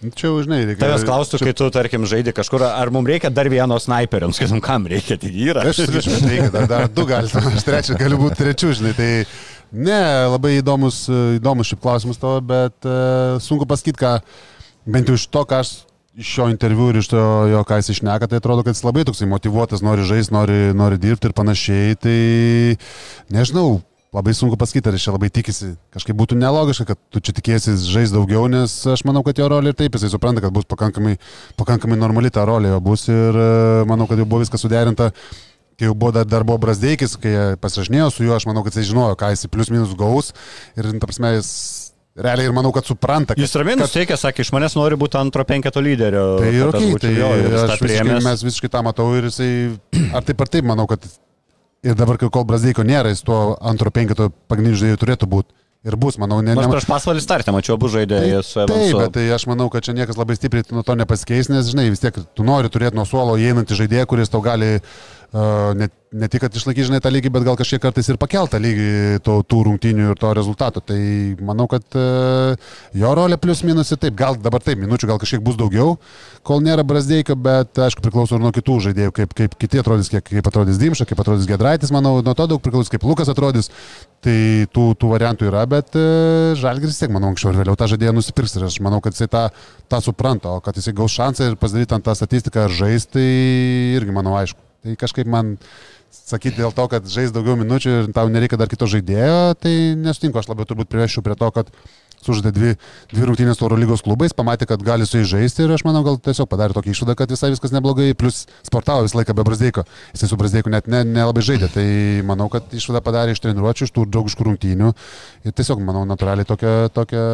[0.00, 0.80] Čia, jau, žinai, reikia.
[0.80, 4.86] Tavęs klaustų, kai tu, tarkim, žaidži kažkur, ar mums reikia dar vieno sniperio, skaitom, kam
[4.88, 5.66] reikia, tik yra.
[5.68, 9.10] Aš sakyčiau, kad reikia, dar, dar du galite, aš trečias galiu būti trečiu, žinai, tai
[9.76, 10.00] ne,
[10.32, 11.02] labai įdomus,
[11.36, 14.14] įdomus šiaip klausimas tavo, bet uh, sunku pasakyti, ką,
[14.88, 15.74] bent jau iš to, ką aš
[16.20, 19.06] iš šio interviu ir iš to, jo, ką jis išneka, tai atrodo, kad jis labai
[19.08, 22.16] toksai motivuotas, nori žaisti, nori, nori dirbti ir panašiai, tai
[23.32, 23.80] nežinau,
[24.12, 25.72] labai sunku pasakyti, ar jis čia labai tikisi.
[25.94, 29.72] Kažkaip būtų nelogiška, kad tu čia tikėsi žais daugiau, nes aš manau, kad jo rolė
[29.72, 31.16] ir taip jisai supranta, kad bus pakankamai,
[31.60, 33.52] pakankamai normali ta rolė jo bus ir e,
[33.88, 35.12] manau, kad jau buvo viskas suderinta.
[35.80, 38.90] Kai jau buvo dar, dar buvo Brasdeikis, kai pasirašinėjo su juo, aš manau, kad jis
[38.90, 40.34] žinojo, ką jis plius minus gaus
[40.76, 41.54] ir, ta prasme, jis
[42.18, 43.34] realiai ir manau, kad supranta.
[43.34, 46.26] Kad, Jis ramiai nusteikė, sakė, iš manęs nori būti antro penketo lyderio.
[46.40, 49.30] Tai ir kad aš okay, tai jo, ir aš visiškai, mes visiškai tą matau ir
[49.30, 49.50] jisai,
[50.16, 51.06] ar taip ar taip, manau, kad
[51.86, 55.54] ir dabar, kai kol Brasdeiko nėra, jis tuo antro penketo pagrindiniu žaidėju turėtų būti.
[55.80, 56.52] Ir bus, manau, ne.
[56.52, 58.98] Ne prieš pasvalį startę, mačiau abu žaidėjus su Taip, Evansu.
[59.00, 62.02] bet tai aš manau, kad čia niekas labai stipriai nuo to nepasikeis, nes, žinai, vis
[62.02, 64.90] tiek tu nori turėti nuo suolo įeinantį žaidėją, kuris tau gali uh,
[65.32, 69.20] ne, ne tik, kad išlaikyti, žinai, tą lygį, bet gal kažkiek kartais ir pakeltą lygį
[69.22, 70.82] to, tų rungtynių ir to rezultato.
[70.82, 70.98] Tai
[71.46, 75.42] manau, kad uh, jo rolė plius minus ir taip, gal dabar taip, minučių gal kažkiek
[75.44, 75.98] bus daugiau,
[76.46, 80.26] kol nėra Brasdeikio, bet aišku priklauso ir nuo kitų žaidėjų, kaip, kaip kiti atrodys, kiek,
[80.26, 83.70] kaip atrodys Dimša, kaip atrodys Gedraitis, manau, nuo to daug priklausys, kaip Lukas atrodys.
[84.20, 84.36] Tai
[84.74, 86.02] tų, tų variantų yra, bet e,
[86.60, 89.46] Žalgiris tiek, manau, anksčiau ir vėliau tą žaidėją nusipirks ir aš manau, kad jisai tą,
[89.88, 93.24] tą supranta, o kad jisai gaus šansą ir pasidaryti ant tą statistiką ar žais, tai
[93.96, 94.69] irgi, manau, aišku.
[94.80, 95.56] Tai kažkaip man
[96.10, 100.40] sakyti dėl to, kad žais daugiau minučių ir tau nereikia dar kito žaidėjo, tai nesutinku,
[100.40, 101.68] aš labiau turbūt priveščiau prie to, kad
[102.24, 102.70] sužaidė dvi,
[103.12, 106.18] dvi rungtynės Euro lygos klubais, pamatė, kad gali su jais žaisti ir aš manau, gal
[106.20, 109.86] tiesiog padarė tokį išvadą, kad visai viskas neblogai, plus sportavo visą laiką be Brasdeiko.
[110.14, 111.86] Jisai su Brasdeiku net ne, nelabai žaidė, tai
[112.28, 114.92] manau, kad išvadą padarė iš treniruočių, iš tų draugiškų rungtynių
[115.44, 117.24] ir tiesiog, manau, natūraliai tokią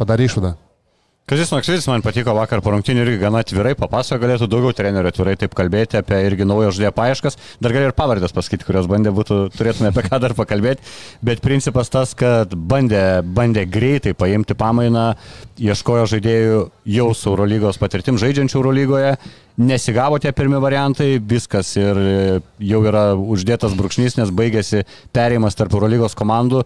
[0.00, 0.56] padarė išvadą.
[1.26, 5.32] Kazis Maksytis man patiko vakar po rungtynių irgi gana atvirai, papasakojo, galėtų daugiau trenerių atvirai
[5.34, 7.36] taip kalbėti apie irgi naujo žaidėjo paieškas.
[7.58, 10.86] Dar gali ir pavardės pasakyti, kurios bandė būtų, turėtume apie ką dar pakalbėti.
[11.26, 15.08] Bet principas tas, kad bandė, bandė greitai paimti pamainą,
[15.58, 16.64] ieškojo žaidėjų
[16.94, 19.16] jau su Eurolygos patirtim žaidžiančių Eurolygoje.
[19.66, 22.04] Nesigavo tie pirmi variantai, viskas ir
[22.70, 26.62] jau yra uždėtas brūkšnys, nes baigėsi perėjimas tarp Eurolygos komandų.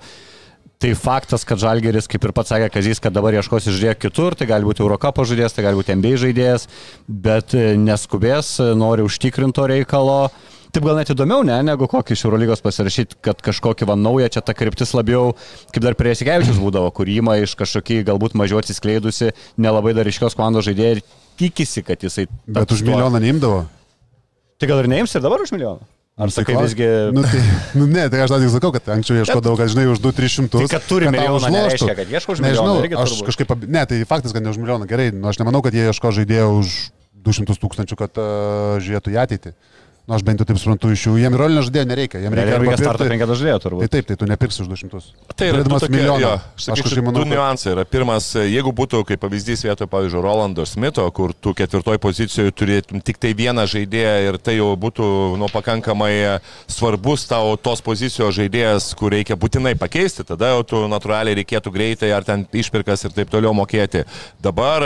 [0.80, 4.46] Tai faktas, kad Žalgeris, kaip ir pats sakė Kazys, kad dabar ieškos žaidėjo kitur, tai
[4.48, 6.64] gali būti Eurocapo žaidėjas, tai gali būti MBA žaidėjas,
[7.04, 10.30] bet e, neskubės, e, nori užtikrinto reikalo.
[10.72, 14.40] Taip gal net įdomiau, ne, negu kokį iš Eurolygos pasirašyti, kad kažkokį van naują čia
[14.40, 15.34] ta kryptis labiau,
[15.68, 20.38] kaip dar prie Sikevičius būdavo, kur įma iš kažkokį galbūt mažiau atsiskleidusi, nelabai dar iškios
[20.38, 21.06] komandos žaidėjai ir
[21.42, 22.30] tikisi, kad jisai...
[22.48, 23.66] Bet už milijoną neimdavo.
[24.56, 25.84] Tai gal ir neims ir dabar už milijoną?
[26.20, 26.86] Ar sakai visgi...
[27.14, 27.40] Nu, tai,
[27.78, 30.50] nu, ne, tai aš dar tik sakau, kad anksčiau ieškodavau, kad žinai, už 2-300.
[30.52, 32.74] Tai kad turi milijoną, nereiškia, kad ieško už milijoną.
[32.82, 35.76] Nežinau, aš kažkaip, ne, tai faktas, kad ne už milijoną, gerai, nu, aš nemanau, kad
[35.76, 36.74] jie ieško žaidėjo už
[37.24, 39.54] 200 tūkstančių, kad uh, žiūrėtų į ateitį.
[40.10, 41.12] Nu, aš bent jau taip suprantu iš jų.
[41.22, 42.18] Jiem rolinio žaidėjo nereikia.
[42.24, 43.82] Jiem reikia, reikia starto 5 žaidėjo turbūt.
[43.84, 45.02] Tai taip, tai tu nepirksi už 200.
[45.38, 46.18] Tai yra du tokie, milijoną.
[46.24, 47.68] jo, Aš sakyčiau, kažkaip manau, du niuansai.
[47.76, 53.04] Yra pirmas, jeigu būtų kaip pavyzdys vietoj, pavyzdžiui, Rolando Smito, kur tu ketvirtoj pozicijoje turėtum
[53.06, 55.06] tik tai vieną žaidėją ir tai jau būtų
[55.38, 56.10] nu, pakankamai
[56.66, 62.10] svarbus tau tos pozicijos žaidėjas, kur reikia būtinai pakeisti, tada jau tu natūraliai reikėtų greitai
[62.18, 64.02] ar ten išpirkas ir taip toliau mokėti.
[64.42, 64.82] Dabar,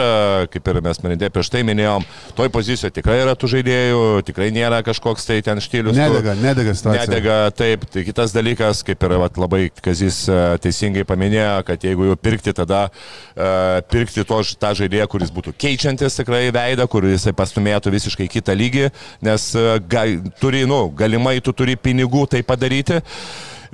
[0.53, 2.05] kaip ir mes merindė prieš tai minėjom,
[2.37, 4.85] toj pozicijoje tikrai yra tų žaidėjų, tikrai nėra
[5.15, 5.97] kažkoks tai ten štilius.
[5.97, 7.07] Nedega, nedega situacija.
[7.07, 7.87] Nedega, taip.
[7.91, 12.53] Tai kitas dalykas, kaip ir vat, labai Kazis e, teisingai paminėjo, kad jeigu jau pirkti,
[12.55, 18.29] tada uh, pirkti to, tą žaidėją, kuris būtų keičiantis tikrai veidą, kur jisai pastumėtų visiškai
[18.31, 18.91] kitą lygį,
[19.25, 20.07] nes uh, ga,
[20.41, 23.03] turi, nu, galimai tu turi pinigų tai padaryti.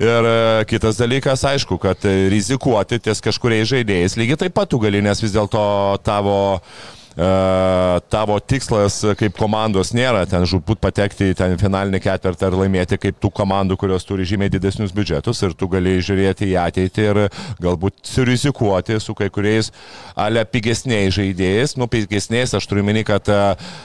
[0.01, 0.25] Ir
[0.65, 5.35] kitas dalykas, aišku, kad rizikuoti ties kažkuriais žaidėjais lygiai taip pat tu gali, nes vis
[5.35, 5.61] dėlto
[6.01, 12.55] tavo e, tavo tikslas kaip komandos nėra ten žūbūt patekti į ten finalinį ketvirtą ir
[12.55, 17.07] laimėti kaip tų komandų, kurios turi žymiai didesnius biudžetus ir tu gali žiūrėti į ateitį
[17.09, 17.19] ir
[17.61, 19.71] galbūt surizikuoti su kai kuriais
[20.15, 21.75] ale pigesniais žaidėjais.
[21.79, 23.41] Nu, pigesniais aš turiu meni, kad a,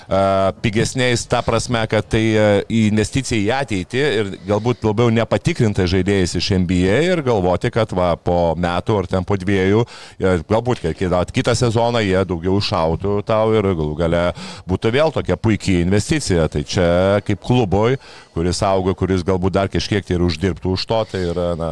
[0.07, 0.23] a,
[0.63, 6.53] pigesniais ta prasme, kad tai a, investicija į ateitį ir galbūt labiau nepatikrintai žaidėjais iš
[6.63, 9.85] NBA ir galvoti, kad va, po metų ar ten po dviejų,
[10.47, 14.23] galbūt kitą, kitą sezoną jie daugiau šautų tau ir galų gale
[14.69, 16.49] būtų vėl tokia puikiai investicija.
[16.53, 16.89] Tai čia
[17.27, 17.97] kaip kluboj,
[18.37, 21.71] kuris auga, kuris galbūt dar kažkiek tai ir uždirbtų už to, tai yra na,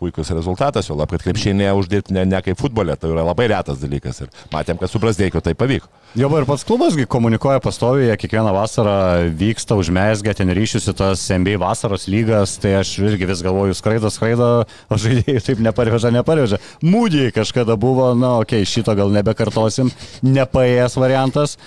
[0.00, 3.80] puikus rezultatas, jo lab, kad krepšinėje uždirbti ne, ne kaip futbole, tai yra labai retas
[3.82, 5.88] dalykas ir matėm, kad su Brasdeikiu tai pavyko.
[6.16, 8.96] Jo, ir pats klubasgi komunikuoja pastoviai, kiekvieną vasarą
[9.36, 14.12] vyksta, užmesgia ten ryšius į tas NBA vasaros lygas, tai aš irgi vis galvoju, skraido,
[14.12, 14.50] skraido,
[14.88, 16.60] o žaidėjai taip neparveža, neparveža.
[16.84, 19.92] Mūdžiai kažkada buvo, na, okei, okay, šito gal nebekartosim,
[20.24, 21.58] nepaėjęs variantas.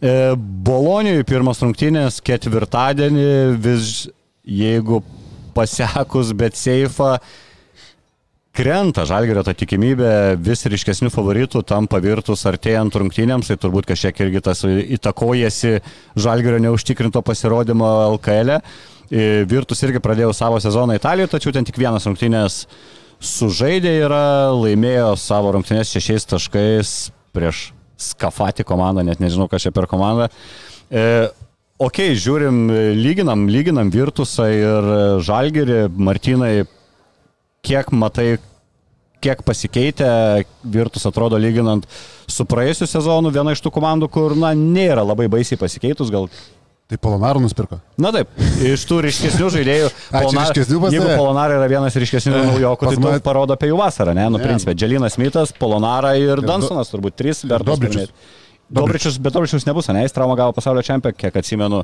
[0.00, 3.28] E, Bolonijoje pirmas rungtynės ketvirtadienį,
[3.64, 4.06] vis
[4.44, 5.02] jeigu
[5.54, 7.16] pasekus, bet seifą,
[8.54, 14.42] krenta žalgerio ta tikimybė vis ryškesnių favoritų tampa virtus artėjant rungtynėms, tai turbūt kažkiek irgi
[14.46, 15.80] tas įtakojasi
[16.14, 18.58] žalgerio neužtikrinto pasirodymo LKL.
[18.58, 19.24] E.
[19.50, 22.64] Virtus irgi pradėjo savo sezoną Italijoje, tačiau ten tik vienas rungtynės
[23.24, 26.94] sužaidė yra, laimėjo savo rungtynės šešiais taškais
[27.34, 27.70] prieš
[28.04, 30.26] Skafati komandą, net nežinau, kas čia per komandą.
[30.90, 31.02] E,
[31.78, 32.64] ok, žiūrim,
[32.98, 34.88] lyginam, lyginam Virtusą ir
[35.24, 36.64] Žalgerį, Martinai,
[37.64, 38.34] kiek matai,
[39.24, 40.08] kiek pasikeitė
[40.68, 41.86] Virtus atrodo lyginant
[42.28, 46.28] su praėjusiu sezonu, viena iš tų komandų, kur, na, nėra labai baisiai pasikeitus, gal
[46.84, 47.78] Tai Polonarų nusipirko.
[47.96, 48.28] Na taip,
[48.60, 49.86] iš tų ryškesnių žaidėjų.
[50.12, 50.26] Pas
[50.92, 51.14] Jeigu tave?
[51.16, 54.26] Polonarai yra vienas ryškesnių naujokų, tai mane- parodo apie jų vasarą, ne?
[54.28, 54.44] Nu, Ne.
[54.44, 57.80] principė, Dželinas Smithas, Polonarai ir do- Dansonas, turbūt trys, Bertas.
[57.80, 58.12] Dobričius.
[58.74, 61.82] Dobričius, bet Dobričius nebus, ne, jis traumą gavo pasaulio čempionė, kiek atsimenu,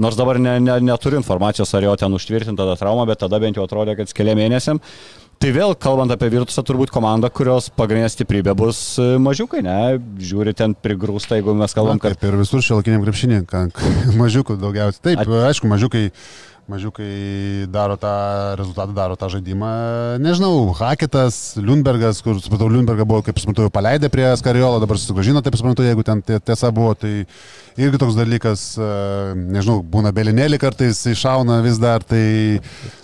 [0.00, 3.60] nors dabar ne, ne, neturiu informacijos, ar jo ten užtvirtinta ta trauma, bet tada bent
[3.60, 4.80] jau atrodė, kad keliam mėnesiam.
[5.40, 9.96] Tai vėl, kalbant apie Virtusą, turbūt komanda, kurios pagrindinė stiprybė bus e, mažiukai, ne?
[10.20, 13.38] Žiūri ten prigrūsta, jeigu mes kalbam, kad Kaip ir visur šiolakiniam krepšinį,
[14.20, 15.00] mažiukų daugiausiai.
[15.08, 16.10] Taip, At- aišku, mažiukai,
[16.70, 18.12] mažiukai daro tą
[18.60, 19.70] rezultatą, daro tą žaidimą.
[20.22, 25.42] Nežinau, Haketas, Lundbergas, kur, supratau, Lundbergą buvo, kaip supratau, jau paleidę prie Skariolo, dabar susigražino,
[25.44, 27.24] taip supratau, jeigu ten tiesa buvo, tai
[27.80, 28.88] irgi toks dalykas, e,
[29.56, 32.60] nežinau, būna belinėlį kartais iššauna vis dar, tai...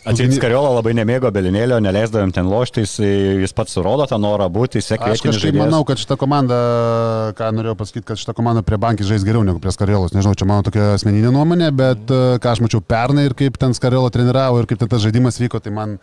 [0.07, 2.97] Atseit Skariolo labai nemėgo belinėlio, neleisdavėm ten lošti, jis,
[3.43, 5.15] jis pats surodo tą norą būti, sėkmė.
[5.17, 6.59] Aš kažkaip manau, kad šita komanda,
[7.39, 10.15] ką norėjau pasakyti, kad šita komanda prie bankį žais geriau negu prie Skariolos.
[10.15, 13.75] Nežinau, čia mano tokia asmeninė nuomonė, bet e, ką aš mačiau pernai ir kaip ten
[13.77, 15.97] Skariolo treniravo ir kaip ten tas žaidimas vyko, tai man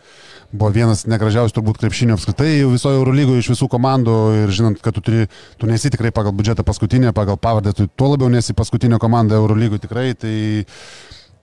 [0.51, 4.17] buvo vienas negražiausių turbūt krepšinio apskritai visoje Eurolygoje iš visų komandų.
[4.43, 5.27] Ir žinant, kad tu, turi,
[5.61, 9.85] tu nesi tikrai pagal biudžetą paskutinė, pagal pavardę, tu tuo labiau nesi paskutinė komanda Eurolygoje
[9.87, 10.35] tikrai, tai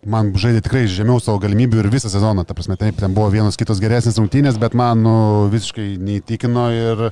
[0.07, 3.59] man žaidė tikrai žemiau savo galimybių ir visą sezoną, ta prasme, taip, ten buvo vienos
[3.61, 5.16] kitos geresnės rungtynės, bet man nu,
[5.53, 7.09] visiškai neįtikino ir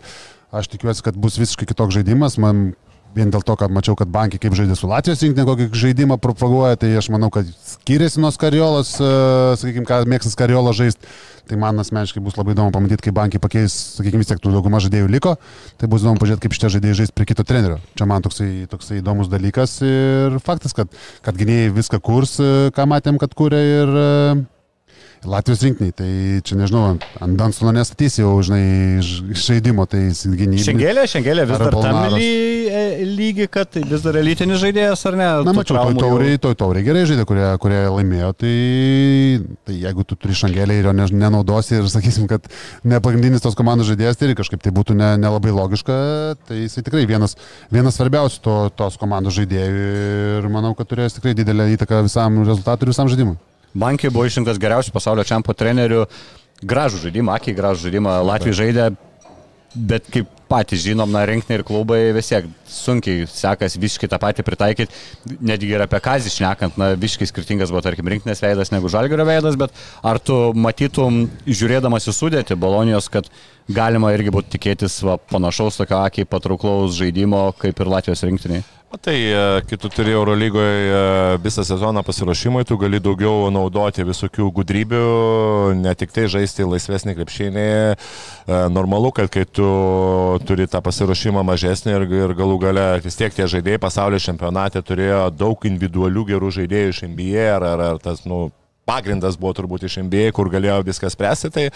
[0.48, 2.70] aš tikiuosi, kad bus visiškai kitoks žaidimas, man
[3.16, 6.78] vien dėl to, kad mačiau, kad bankai kaip žaidė su Latvijos rinktinė, kokį žaidimą propaguoja,
[6.80, 9.10] tai aš manau, kad skiriasi nuo Skariolos, e,
[9.60, 11.12] sakykime, ką mėgstas Skariolas žaisti.
[11.48, 14.82] Tai man asmeniškai bus labai įdomu pamatyti, kaip bankai pakeis, sakykime, vis tiek tų dauguma
[14.84, 15.32] žaidėjų liko.
[15.80, 17.78] Tai bus įdomu pažiūrėti, kaip šitie žaidėjai žais prie kito trenerio.
[17.96, 20.92] Čia man toksai, toksai įdomus dalykas ir faktas, kad,
[21.24, 24.08] kad gynėjai viską kurs, e, ką matėm, kad kūrė ir e,
[25.26, 26.08] Latvijos rinktiniai, tai
[26.46, 29.00] čia nežinau, ant Dansono nestatys jau, žinai,
[29.34, 30.62] žaidimo, tai gynybė.
[30.62, 31.98] Šengelė, šengelė vis dar tam
[33.18, 35.26] lygi, kad tai vis dar elitinis žaidėjas ar ne?
[35.48, 38.52] Na, mačiau, toj tauriai, toj tauriai gerai žaidė, kurie, kurie laimėjo, tai,
[39.66, 42.46] tai jeigu tu turi šengelę ir jo nenaudosi ir sakysim, kad
[42.86, 45.98] ne pagrindinis tos komandos žaidėjas, tai kažkaip tai būtų nelabai ne, ne logiška,
[46.46, 47.34] tai jisai tikrai vienas,
[47.74, 49.92] vienas svarbiausių to, tos komandos žaidėjų
[50.38, 53.38] ir manau, kad turės tikrai didelę įtaką visam rezultatui ir visam žaidimui.
[53.76, 56.06] Bankė buvo išrinktas geriausiu pasaulio čempio treneriu.
[56.68, 58.16] Gražų žaidimą, akiai gražų žaidimą.
[58.26, 58.88] Latvijai žaidė,
[59.74, 64.44] bet kaip patys žinom, na, rinkti ir klubai vis tiek sunkiai sekasi visiškai tą patį
[64.46, 64.96] pritaikyti.
[65.44, 69.58] Netgi ir apie kazį šnekant, na, visiškai skirtingas buvo, tarkim, rinktinės veidas negu žalgerio veidas,
[69.60, 73.28] bet ar tu matytum, žiūrėdamas į sudėti Bolonijos, kad
[73.68, 78.64] galima irgi būtų tikėtis va, panašaus tokio akiai patrauklaus žaidimo kaip ir Latvijos rinktiniai?
[78.88, 84.46] Tai, e, kai tu turi Eurolygoje e, visą sezoną pasiruošimui, tu gali daugiau naudoti visokių
[84.56, 85.02] gudrybių,
[85.76, 87.66] ne tik tai žaisti laisvesnį krepšinį.
[87.68, 89.68] E, normalu, kad kai tu
[90.48, 95.26] turi tą pasiruošimą mažesnį ir, ir galų gale vis tiek tie žaidėjai pasaulio čempionate turėjo
[95.36, 98.46] daug individualių gerų žaidėjų iš NBA ar, ar, ar tas, nu,
[98.88, 101.72] pagrindas buvo turbūt iš NBA, kur galėjo viską spręsti, tai e,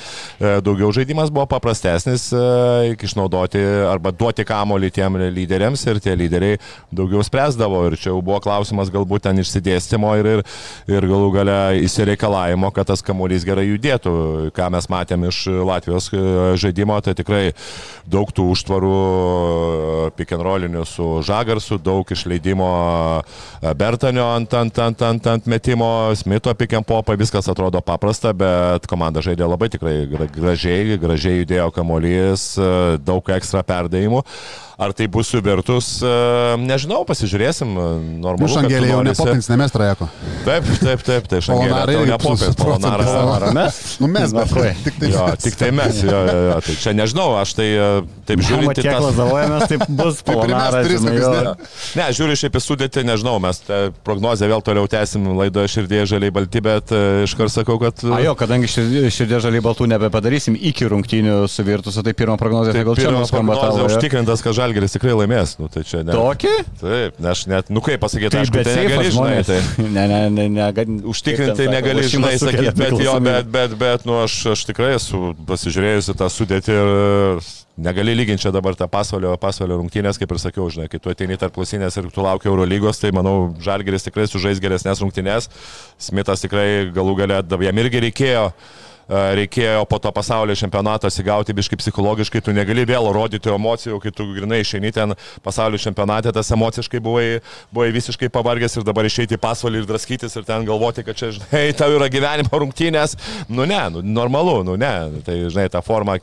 [0.64, 3.60] daugiau žaidimas buvo paprastesnis, e, išnaudoti
[3.90, 6.60] arba duoti kamolį tiem lyderiams ir tie lyderiai
[6.94, 7.84] daugiau spręsdavo.
[7.90, 10.44] Ir čia jau buvo klausimas galbūt ten išsidėstymo ir, ir,
[10.92, 14.14] ir galų gale įsireikalavimo, kad tas kamolys gerai judėtų.
[14.56, 16.22] Ką mes matėm iš Latvijos e,
[16.62, 17.44] žaidimo, tai tikrai
[18.08, 18.96] daug tų užtvarų
[20.16, 22.72] pikenrolinių su Žagarsu, daug išleidimo
[23.78, 29.18] Bertanio ant, ant, ant, ant, ant metimo, Smito pikenpo Europoje viskas atrodo paprasta, bet komanda
[29.18, 32.44] žaidė labai tikrai gražiai, gražiai judėjo kamuolys,
[33.02, 34.20] daug ekstra perdavimų.
[34.82, 36.12] Ar tai bus su Virtus, e,
[36.58, 37.70] nežinau, pasižiūrėsim.
[38.22, 40.08] Normalu, nu, Šangelė jau nepopins, ne mes trajeko.
[40.42, 43.12] Taip, taip, taip, tai Šangelė jau nepopins, Polonaras.
[43.58, 43.78] Mes?
[44.02, 44.50] Nu mes, bet
[44.82, 46.00] tik tai, jo, tik tai mes.
[46.02, 47.88] Jo, jo, jo, tai čia nežinau, aš tai e,
[48.26, 48.72] taip žiūriu.
[48.72, 49.04] Kiek tas...
[49.06, 50.90] lazavojamės, taip bus Polonaras.
[51.98, 53.62] Ne, žiūriu šiaip į sudėtį, nežinau, mes
[54.06, 58.02] prognozę vėl toliau tęsim laidoje širdėje žaliai balti, bet e, iškart sakau, kad...
[58.10, 62.84] A jo, kadangi širdėje žaliai baltų nebepadarysim iki rungtynių su Virtusu, tai pirmą prognozę, tai
[62.88, 63.58] gal čia mums skamba.
[63.86, 65.56] Užtikrintas, kad žaliai Žalgeris tikrai laimės.
[65.60, 66.14] Nu, tai ne...
[66.14, 66.52] Tokį?
[66.80, 69.42] Taip, aš net, nu kaip pasakyti, tai, aišku, tai negali žinai.
[69.44, 69.58] Tai...
[69.96, 70.68] ne, ne, ne, ne,
[71.12, 76.16] Užtikrinti negali žinai sakyti, bet jo, bet, bet, bet, nu aš, aš tikrai esu pasižiūrėjusi
[76.16, 76.92] tą sudėtį ir
[77.84, 81.36] negali lyginti čia dabar tą pasaulio, pasaulio rungtynės, kaip ir sakiau, žinai, kai tu ateini
[81.40, 85.50] tarp klausinės ir tu lauki Eurolygos, tai manau, Žalgeris tikrai sužais geresnės rungtynės.
[86.00, 88.46] Smithas tikrai galų galę, jam irgi reikėjo
[89.08, 94.26] reikėjo po to pasaulio čempionato įsigauti biškai psichologiškai, tu negali vėl rodyti emocijų, kai tu
[94.34, 95.14] grinai išeini ten
[95.44, 97.26] pasaulio čempionate, tas emociškai buvai,
[97.74, 101.32] buvai visiškai pavargęs ir dabar išeiti į pasvalį ir draskytis ir ten galvoti, kad čia,
[101.36, 103.16] žinai, tau yra gyvenimo rungtynės.
[103.52, 104.92] Nu ne, nu, normalu, nu ne.
[105.26, 106.16] Tai, žinai, ta forma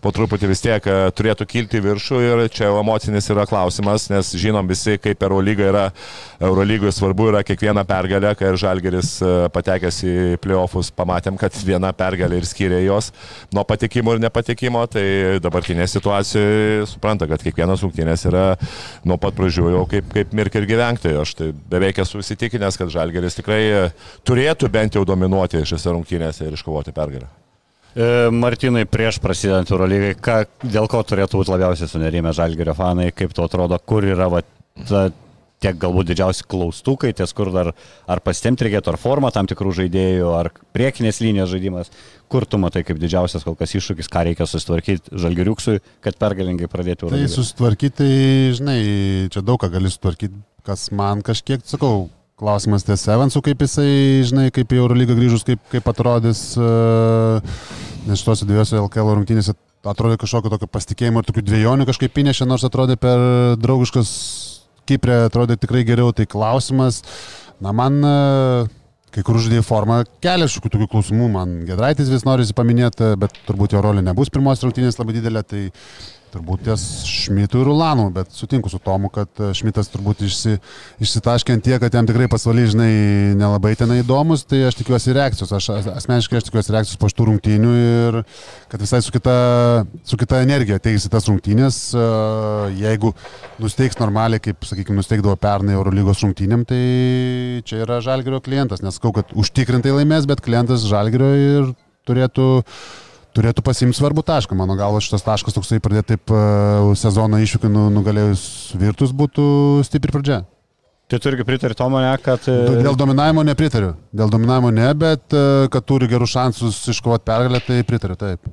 [0.00, 0.84] po truputį vis tiek
[1.16, 5.86] turėtų kilti viršų ir čia emocinis yra klausimas, nes žinom visi, kaip Eurolyga yra,
[6.40, 9.16] Eurolygoje svarbu yra kiekviena pergalė, kai ir Žalgeris
[9.54, 13.10] patekęs į playoffus pamatėm, kad viena pergalė ir skiria jos
[13.54, 15.04] nuo patekimo ir nepatekimo, tai
[15.42, 18.46] dabartinė situacija supranta, kad kiekvienas rungtynės yra
[19.08, 21.12] nuo pat pradžių jau kaip, kaip mirk ir gyventi.
[21.20, 23.62] Aš tai beveik esu įsitikinęs, kad Žalgeris tikrai
[24.26, 27.28] turėtų bent jau dominuoti šiose rungtynėse ir iškovoti pergalę.
[27.90, 30.14] E, Martinai, prieš prasidant Eurolygai,
[30.62, 34.44] dėl ko turėtų būti labiausiai sunerimę Žalgerio fanai, kaip to atrodo, kur yra va,
[34.86, 35.08] ta
[35.60, 37.72] tiek galbūt didžiausi klaustukai, ties kur dar
[38.10, 41.92] ar pastemti reikėtų, ar formą tam tikrų žaidėjų, ar priekinės linijos žaidimas.
[42.30, 47.10] Kur tu matai kaip didžiausias kol kas iššūkis, ką reikia susitvarkyti žalgeriuksui, kad pergalingai pradėtų
[47.12, 48.12] Tai susitvarkyti, tai,
[48.56, 48.78] žinai,
[49.34, 52.08] čia daug ką gali sutvarkyti, kas man kažkiek, sakau,
[52.40, 53.90] klausimas ties Evansu, kaip jisai,
[54.28, 56.70] žinai, kaip į Eurolygą grįžus, kaip, kaip atrodys, e,
[58.06, 59.56] nes šituose dviejose LKL rungtynėse
[59.90, 63.20] atrodė kažkokio tokio pasitikėjimo ir tokių dviejonių kažkaip įnešė, nors atrodė per
[63.60, 64.10] draugiškas
[64.90, 67.04] Kiprė, atrodė tikrai geriau, tai klausimas,
[67.62, 68.14] na man e,
[69.14, 73.76] kai kur žaidėjų forma kelia šiokių tokių klausimų, man Gedraitis vis nori paminėti, bet turbūt
[73.76, 75.68] jo rolė nebus pirmos rungtynės labai didelė, tai
[76.30, 80.56] Turbūt ties Šmitų ir Ulanų, bet sutinku su Tomu, kad e, Šmitas turbūt išsi,
[81.02, 82.92] išsitaškė ant tiek, kad jam tikrai pasvaliai, žinai,
[83.40, 85.50] nelabai ten įdomus, tai aš tikiuosi reakcijos.
[85.58, 88.20] Aš asmeniškai aš tikiuosi reakcijos po šitų rungtynių ir
[88.70, 89.34] kad visai su kita,
[90.06, 91.82] su kita energija teisi tas rungtynės.
[91.98, 92.06] E,
[92.78, 93.12] jeigu
[93.62, 96.82] nusteiks normaliai, kaip, sakykime, nusteikdavo pernai Eurolygos rungtynėm, tai
[97.66, 98.86] čia yra Žalgerio klientas.
[98.86, 101.72] Nesakau, kad užtikrintai laimės, bet klientas Žalgerio ir
[102.08, 102.50] turėtų
[103.36, 104.56] turėtų pasimti svarbų tašką.
[104.58, 108.44] Mano galva šitas taškas toksai pradėti taip uh, sezono iššūkį nu, nugalėjus
[108.80, 109.44] virtus būtų
[109.86, 110.42] stipri pradžia.
[111.10, 112.44] Tai tu irgi pritari to mane, kad...
[112.46, 113.96] e, Dėl dominavimo nepritariu.
[114.14, 118.46] Dėl dominavimo ne, bet uh, kad turi gerus šansus iškovoti pergalę, tai pritariu taip.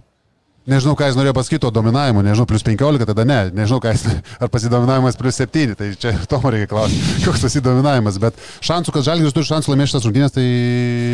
[0.67, 4.01] Nežinau, ką jis norėjo pasakyti, o dominavimu, nežinau, plus 15, tada ne, nežinau, jis,
[4.43, 8.35] ar pasidominavimas plus 7, tai čia to reikia klausyti, koks tas įdominavimas, bet
[8.67, 10.43] šansų, kad Žalgiris turi šansų laimėti šitas rungtynės, tai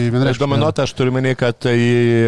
[0.10, 0.42] vienareikšmiškai.
[0.42, 1.76] dominuotą aš turiu menį, kad tai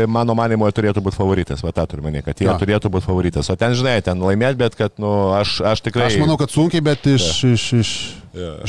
[0.06, 2.60] mano manimo turėtų būti favoritas, va tą turiu menį, kad jie Jo.
[2.62, 3.50] turėtų būti favoritas.
[3.50, 6.12] O ten, žinai, ten laimėti, bet kad, nu, aš, aš tikrai...
[6.12, 7.26] Aš manau, kad sunkiai, bet iš,
[7.56, 7.96] iš, iš,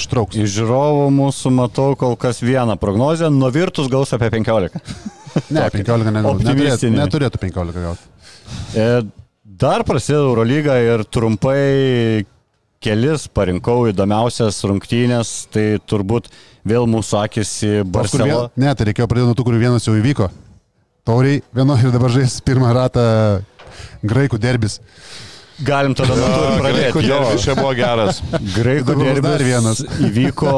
[0.01, 0.41] ištrauks.
[0.41, 4.81] Iš žiūrovų mūsų matau kol kas vieną prognozę, nuo virtus gaus apie 15.
[5.53, 7.03] Ne, 15 ne, neturėtų, Optimistinį.
[7.05, 8.13] neturėtų 15 gauti.
[8.77, 8.89] E,
[9.57, 12.27] Dar prasideda Eurolyga ir trumpai
[12.85, 16.29] kelis parinkau įdomiausias rungtynės, tai turbūt
[16.67, 18.51] vėl mūsų akis į Barceloną.
[18.61, 20.29] Ne, tai reikėjo pradėti nuo tų, kurių vienas jau įvyko.
[21.09, 23.07] Tauriai, vieno ir dabar žais pirmą ratą
[24.05, 24.77] graikų derbis.
[25.65, 27.07] Galim tada nuo to pradėti.
[27.09, 28.21] Jo, čia buvo geras?
[28.59, 29.85] Graikų derbis dar vienas.
[30.11, 30.57] įvyko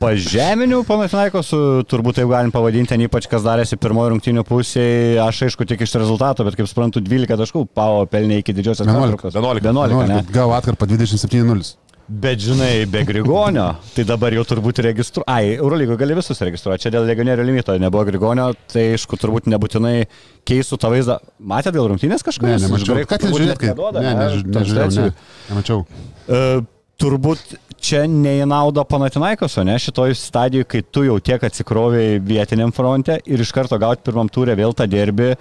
[0.00, 1.52] pažeminių panašinaikos,
[1.88, 5.94] turbūt taip galim pavadinti, ten ypač kas darėsi pirmojo rungtynių pusėje, aš aišku tik iš
[6.02, 9.14] rezultato, bet kaip suprantu, 12 taškų Pavo pelnė iki didžiosios 11.
[9.16, 9.38] pertraukos.
[9.38, 9.70] 11.
[9.72, 10.24] 11 ne?
[10.34, 11.76] Gavo atkarpą 27-0.
[12.10, 15.28] Bet žinai, be Grigonio, tai dabar jau turbūt registruoju.
[15.30, 20.08] Ai, Eurolygo gali visus registruoti, čia dėl legionierių limito nebuvo Grigonio, tai aišku, turbūt nebūtinai
[20.50, 21.20] keistų tą vaizdą.
[21.38, 22.50] Matėte dėl rungtynės kažką?
[22.50, 22.98] Ne, nemačiau.
[23.06, 23.76] Ką ten žiūrėt, kai...
[24.02, 25.14] Ne, neži- nežiūrėjau, ne,
[25.52, 25.84] nemačiau.
[26.26, 26.66] Uh,
[27.00, 32.20] turbūt čia ne į naudą Panatinaikos, o ne šitoj stadijoje, kai tu jau tiek atsikroviai
[32.22, 35.34] vietiniam fronte ir iš karto gauti pirmam turė vėl tą derbį.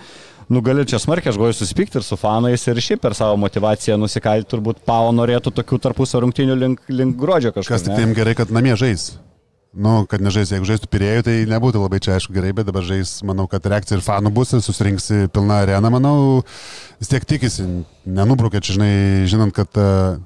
[0.49, 3.99] Nu, gali čia smarkiai, aš galiu susipykti ir su fanais ir šiaip per savo motivaciją
[4.01, 7.75] nusikalti, turbūt Pavo norėtų tokių tarpusio rungtynių link, link gruodžio kažkas.
[7.75, 9.11] Kas tik tai jiems gerai, kad namie žais.
[9.69, 13.19] Nu, kad nežais, jeigu žaistų pirėjų, tai nebūtų labai čia aišku gerai, bet dabar žais,
[13.21, 16.15] manau, kad reakcija ir fanų bus, ir susirinksi pilną areną, manau,
[16.97, 17.67] vis tiek tikisi,
[18.09, 18.89] nenubrukė žinai,
[19.29, 20.17] žinant, kad uh,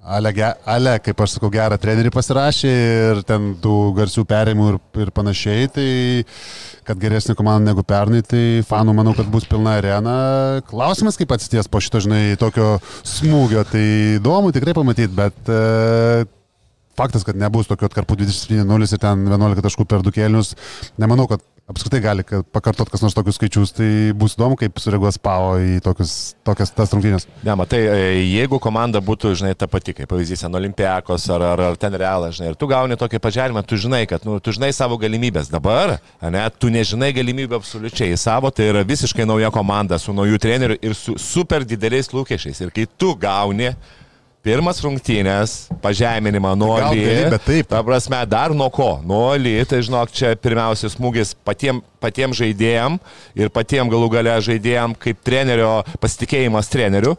[0.00, 0.32] Ale,
[0.64, 5.68] Ale, kaip aš sakau, gerą trenerį pasirašė ir ten tų garsių perėjimų ir, ir panašiai,
[5.68, 5.88] tai
[6.88, 10.16] kad geresnė komanda negu pernai, tai fanų manau, kad bus pilna arena.
[10.70, 13.84] Klausimas, kaip atsities po šito, žinai, tokio smūgio, tai
[14.16, 16.24] įdomu tikrai pamatyti, bet uh,
[16.96, 20.56] faktas, kad nebus tokio atkarpų 27-0 ir ten 11 taškų per du kėlinius,
[21.00, 25.54] nemanau, kad apskritai gali pakartot kas nors tokius skaičius, tai bus įdomu, kaip sureaguos Pavo
[25.62, 26.14] į tokius,
[26.46, 27.26] tokias tas rungtynės.
[27.46, 31.64] Ne, matai, e, jeigu komanda būtų, žinai, ta pati, kaip pavyzdys, ant Olimpiakos ar, ar,
[31.70, 34.72] ar ten realas, žinai, ir tu gauni tokį pažerimą, tu žinai, kad, nu, tu žinai
[34.76, 35.52] savo galimybės.
[35.52, 40.78] Dabar, ne, tu nežinai galimybių absoliučiai savo, tai yra visiškai nauja komanda su naujų treneriu
[40.82, 42.64] ir su super dideliais lūkesčiais.
[42.64, 43.74] Ir kai tu gauni
[44.40, 47.66] Pirmas rungtynės, pažeminimą nuo gali, bet taip.
[47.68, 48.94] Ta prasme, dar nuo ko?
[49.04, 52.96] Nuo Ali, tai žinok, čia pirmiausia smūgis patiem, patiem žaidėjim
[53.36, 57.18] ir patiem galų gale žaidėjim kaip trenerio, pasitikėjimas treneriu.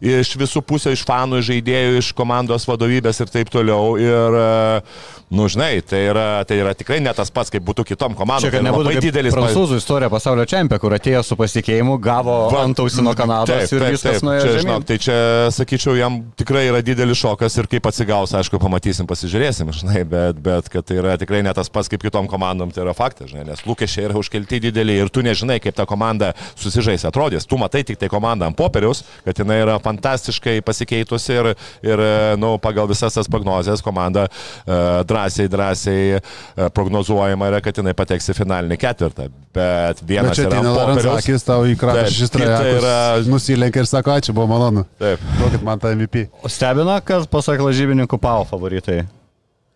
[0.00, 3.98] Iš visų pusių, iš fanų, iš žaidėjų, iš komandos vadovybės ir taip toliau.
[4.00, 8.16] Ir, e, nu, žinai, tai yra, tai yra tikrai ne tas pats, kaip būtų kitom
[8.16, 8.46] komandom.
[8.46, 12.64] Čia, kad Tai nebūtų didelis prancūzų istorija pasaulio čempionė, kur atėjo su pasitikėjimu, gavo Va,
[12.68, 15.18] antausį nuo Kanados taip, ir taip, viskas nuėjo Čia, žinok, tai čia,
[15.54, 20.72] sakyčiau, jam tikrai yra didelis šokas ir kaip atsigaus, aišku, pamatysim, pasižiūrėsim, žinai, bet, bet
[20.72, 23.64] kad tai yra tikrai ne tas pats kaip kitom komandom, tai yra faktas, žinai, nes
[23.68, 27.48] lūkesčiai yra užkelti dideli ir tu nežinai, kaip ta komanda susižais atrodys.
[27.48, 31.50] Tu matai tik tai komandą ant popieriaus, kad jinai yra fantastiškai pasikeitusi ir,
[31.86, 32.04] ir
[32.40, 38.30] nu, pagal visas tas prognozes komanda uh, drąsiai, drąsiai uh, prognozuojama yra, kad jinai pateks
[38.32, 39.28] į finalinį ketvirtą.
[39.50, 40.72] Bet Bet vienas čia yra ateina
[41.18, 41.74] akis tau į
[42.06, 42.76] Taip, šis trajekas.
[42.78, 44.84] yra- Nusilenkia ir sako, ačiū, buvo malonu.
[45.00, 45.22] Taip.
[45.40, 46.28] Duokit man tą MVP.
[46.44, 49.02] O stebina, kad pasak lažybininkų Pau favoritai.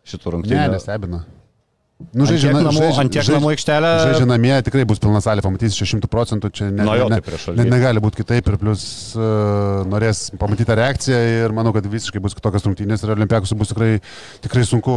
[0.07, 0.69] šitų Ne, rungtynių.
[0.77, 1.23] nestebina.
[2.15, 3.91] Nu, žaidžia, namų- žaidžia- ant tiek namų aikštelė.
[4.03, 7.55] Žaidžia namie, tikrai bus pilna salė, pamatysi 600 procentų, čia ne, Na jo, ne, tai
[7.55, 12.21] ne, negali būti kitaip ir plus uh, norės pamatyti tą reakciją ir manau, kad visiškai
[12.21, 14.01] bus kitokios rungtynės ir Olimpiakus bus tikrai,
[14.43, 14.91] tikrai sunku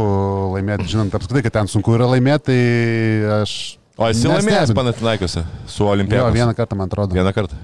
[0.58, 3.54] laimėti, žinant apskritai, kad ten sunku yra laimėti, tai aš...
[3.98, 4.78] O esi laimėjęs nestebinu.
[4.82, 6.34] Panatinaikiuose su Jo, Olimpijos?
[6.34, 7.14] vieną kartą, man atrodo.
[7.14, 7.56] Vieną kartą.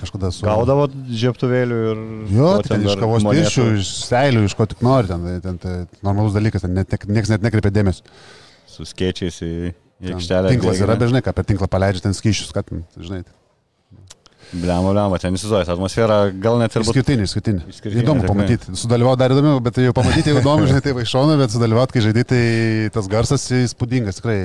[0.00, 0.46] Kažkada su...
[0.46, 2.00] Gaudavo žieptuvėlių ir...
[2.38, 5.58] Jo, tai ten iš kavos tirščių, iš seilių, iš ko tik nori, ten, tai- ten
[5.62, 5.74] tai
[6.06, 8.06] normalus dalykas, ten net, niekas net nekreipia dėmesio.
[8.80, 9.52] Su skėčiais į
[10.00, 10.54] į aikštelę.
[10.56, 13.20] Tinklas yra, žinai, ką per tinklą paleidžia ten skyšius, kad, žinai,
[14.50, 16.90] Bliamo, bliamo, ten įsivaizduoju, atmosfera gal net ir būtų.
[16.90, 17.60] Išskirtinį, išskirtinį.
[17.70, 18.30] Išskirtinė, Įdomu tikrai.
[18.32, 18.72] pamatyti.
[18.80, 22.02] Sudalyvauti dar įdomiau, bet jau pamatyti įdomu, žinai, tai va iš šono, bet sudalyvauti, kai
[22.08, 22.40] žaidai, tai
[22.96, 24.38] tas garsas įspūdingas, tikrai.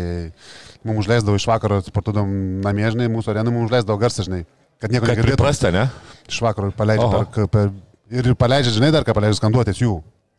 [0.86, 2.30] Mums užleisdavo iš vakaro, sportuodam
[2.62, 4.44] namie, žinai, mūsų arenai mums užleisdavo garsą, žinai.
[4.78, 5.40] Kad nieko Kad negirdėtum.
[5.40, 5.88] priprasta, ne?
[6.30, 7.74] Iš vakaro paleidžia per, per...
[8.14, 9.96] Ir paleidžia, žinai, dar ką paleidžia skanduotės jų.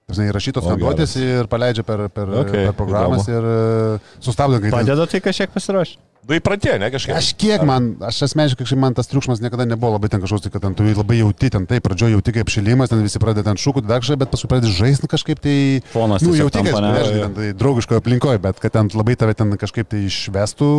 [0.07, 3.41] Žinai, rašytos O, skanduotės ir paleidžia per, per, Okay, per programas įdomu.
[3.41, 5.99] ir e, sustabdo, kai ten Padeda tai kažkiek pasiruošti.
[6.27, 7.15] Du įpratė, ne kažkaip.
[7.19, 10.63] Kažkiek man, aš asmeniškai kažkaip man tas triukšmas niekada nebuvo labai ten kažkoks, tai kad
[10.63, 13.83] ten tu labai jauti, ten taip, pradžioje jauti kaip šilimas, ten visi pradeda ten šūkų,
[13.87, 15.57] dar kažkaip, bet paskui pradedi žaisti kažkaip tai...
[15.91, 16.93] Fonas Nu, jauti, kad ne?
[17.07, 20.71] žinai, ten tai draugiškoje aplinkoje, bet kad ten labai tave ten kažkaip tai išvestų,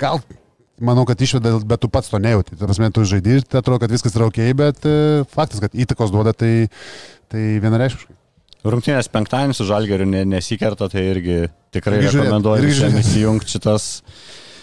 [0.00, 0.20] gal
[0.80, 2.56] manau, kad išveda, bet tu pats to nejauti.
[2.56, 4.96] Tai prasme, tu žaidži tai atrodo, kad viskas yra ok, bet e,
[5.32, 6.68] faktas, kad įtakos duoda, tai,
[7.32, 8.16] tai vienareiškiškai.
[8.62, 11.38] Rungtynės penktadienį su Žalgeriu ne- nesikerta, tai irgi
[11.74, 13.88] tikrai Irgi rekomenduoju visiems įsijungti šitas.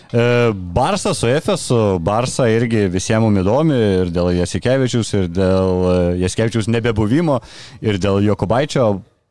[0.10, 0.24] E,
[0.54, 6.72] Barsą su Efesu, Barsą irgi visiems mums įdomi ir dėl Jasikevičius, ir dėl e, Jasikevičius
[6.72, 7.42] nebebuvimo,
[7.84, 8.88] ir dėl Jokubaičio.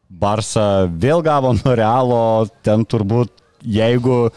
[0.09, 2.23] Barsą vėl gavo nuo Realo,
[2.65, 3.33] ten turbūt,
[3.65, 4.29] jeigu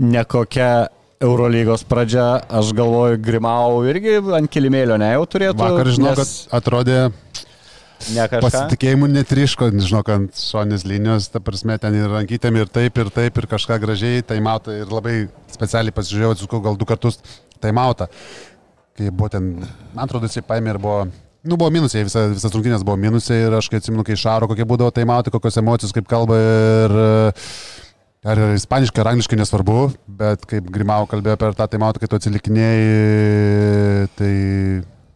[0.00, 0.88] ne kokia
[1.20, 5.60] Eurolygos pradžia, aš galvoju, Grimau irgi ant kilimėlio ne jau turėtų.
[5.60, 7.00] Vakar žinau, nes kad atrodė
[8.14, 8.42] ne kažką.
[8.44, 13.40] pasitikėjimų netriško, žinau, ant šonės linijos, ta prasme, ten ir rankytėm ir taip, ir taip,
[13.40, 15.16] ir kažką gražiai, taimautą ir labai
[15.52, 17.20] specialiai pasižiūrėjau, atsisukau gal du kartus
[17.62, 18.08] taimautą.
[18.98, 19.52] Kai buvo ten,
[19.94, 21.04] man atrodo, jisai paėmė ir buvo,
[21.44, 24.66] nu, buvo minusai, visa, visas rungtynės buvo minusai ir aš kai atsimenu, kai šaro, kokie
[24.68, 26.98] būdavo taimautai, kokios emocijos, kaip kalba ir
[28.20, 29.74] Ar ispaniškai, ar angliškai nesvarbu,
[30.20, 34.32] bet kaip Grimau kalbėjo per tą taimautą, kai tu atsilikinėjai, tai,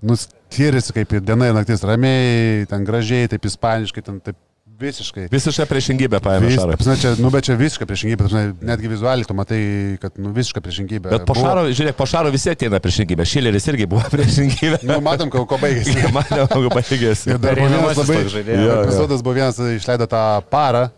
[0.09, 0.17] nu,
[0.55, 4.39] skiriasi kaip ir diena ir naktis ramiai, ten gražiai, taip ispaniškai, ten taip
[4.81, 5.29] visiškai.
[5.31, 9.37] Visišką priešingybę paėmė Vis, prasme, čia, nu, bet čia visiška priešingybė, prasme, netgi vizualiai tu
[9.39, 9.61] matai,
[10.03, 11.13] kad, nu, visiška priešingybė.
[11.13, 13.27] Bet po Buvo- Šaro, žiūrėk, po Šaro visi ateina priešingybė.
[13.29, 14.83] Šileris irgi buvo priešingybė.
[14.91, 15.95] Nu, matom, ko, ko baigėsi.
[16.17, 17.31] Matėme, kuo baigėsi.
[17.35, 18.21] Ir dar buvo vienas labai...
[18.35, 18.75] žaidėjas.
[18.89, 20.89] Epizodas buvo vienas, išleido tą parą,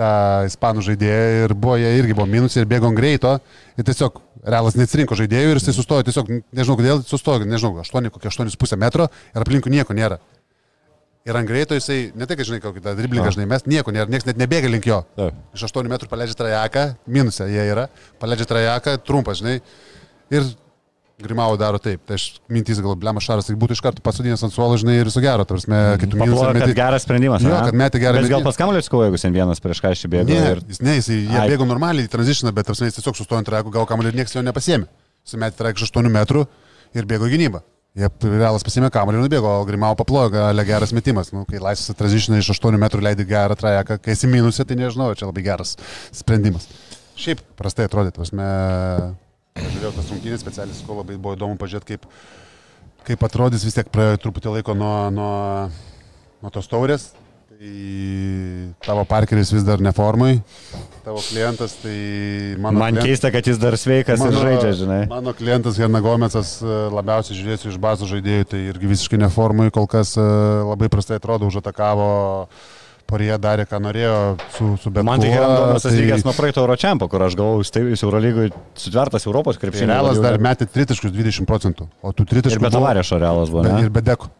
[0.00, 0.10] tą
[0.48, 3.36] ispanų žaidėją ir buvo, jie irgi buvo minusai ir bėgo greito.
[3.76, 8.32] Ir tiesiog realas neatsirinko žaidėjų ir jisai sustojo, tiesiog nežinau kodėl, sustojo, nežinau, 8, kokie
[8.32, 10.20] 8,5 metro ir aplinkų nieko nėra.
[11.28, 13.34] Ir ant greito jisai, ne tai, kad žinai, kokį tą driblingą, A.
[13.34, 15.02] žinai, mes nieko nėra, niekas net nebėga link jo.
[15.18, 15.36] Taip.
[15.52, 17.90] Iš 8 metrų paleidžia trajeką, minusą jie yra,
[18.22, 19.58] paleidžia trajeką, trumpas, žinai.
[20.32, 20.48] Ir
[21.20, 22.00] Grimau daro taip.
[22.08, 25.10] Tai aš mintys gal, blema šaras, tai būtų iš karto pasodinęs ant suolo, žinai, ir
[25.12, 26.76] su gero, tarsi, minusą Paplojo, kad meti.
[26.78, 27.44] geras sprendimas.
[27.44, 27.58] Ane?
[27.68, 28.48] kad metė gerą Bet gal metimą.
[28.50, 30.30] pas kamuolį skojo, jeigu ten vienas prieš ką aš bėgu.
[30.32, 30.62] Ne, Ir...
[30.72, 33.72] jis, ne, jis, jie bėgo normaliai į tranzitioną, bet tarsi jis tiesiog sustojo ant trajekų,
[33.76, 34.88] gal kamuolį ir niekas jo nepasėmė.
[35.28, 36.46] Sumetė trajeką iš 8 metrų
[36.96, 37.60] ir bėgo gynybą.
[37.98, 41.32] Jie realas pasėmė kamuolį ir nubėgo, o Grimau paplojo, gal geras metimas.
[41.34, 45.10] Nu, kai laisvas tranzitioną iš 8 metrų leidai gerą trajeką, kai esi minusė, tai nežinau,
[45.18, 45.74] čia labai geras
[46.14, 46.68] sprendimas.
[47.20, 48.30] Šiaip prastai atrodė, tas
[49.60, 52.10] mes žiūrėjau tas rungtynės specialiai, ko labai buvo įdomu pažiūrėti, kaip,
[53.08, 55.32] kaip atrodys vis tiek praėjo truputį laiko nuo, nuo,
[56.42, 57.10] nuo tos taurės.
[57.60, 57.70] Tai
[58.86, 60.38] tavo parkeris vis dar neformai,
[61.04, 61.92] tavo klientas, tai
[62.56, 65.00] mano Man klient- keista, kad jis dar sveikas ir žaidžia, žinai.
[65.10, 70.14] Mano klientas Hernagomecas e, labiausiai žiūrėsiu iš bazų žaidėjų, tai irgi visiškai neformai, kol kas
[70.16, 70.24] e,
[70.70, 72.08] labai prastai atrodo, užatakavo,
[73.06, 74.16] porie darė, ką norėjo
[74.56, 77.36] su, su bet Man tai kuo, Herandonas tai- lygęs nuo praeito Euročempo, kur aš
[77.72, 79.92] taip- jis Eurolygoj sutvertas Europos Tai krepšinio.
[79.94, 83.82] Realas dar metė tritiškus 20 procentų, o tų tritiškų Ir be tavarėšo realas buvo, ne?
[83.82, 84.30] ir be deko.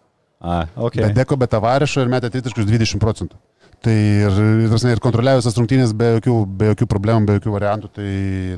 [0.40, 0.94] A, ok.
[0.94, 1.06] Okay.
[1.06, 3.36] Be deko, be tavarėšo ir metė tritiškus 20 procentų.
[3.80, 4.30] Tai ir,
[4.66, 8.08] ir, ir kontroliavęs tas rungtynės be jokių, be jokių problemų, be jokių variantų, tai,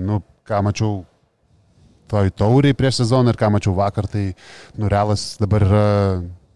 [0.03, 1.05] nu, ką mačiau
[2.11, 4.35] toj tauriai prieš sezoną ir ką mačiau vakar, tai,
[4.77, 5.85] nu, realas dabar yra,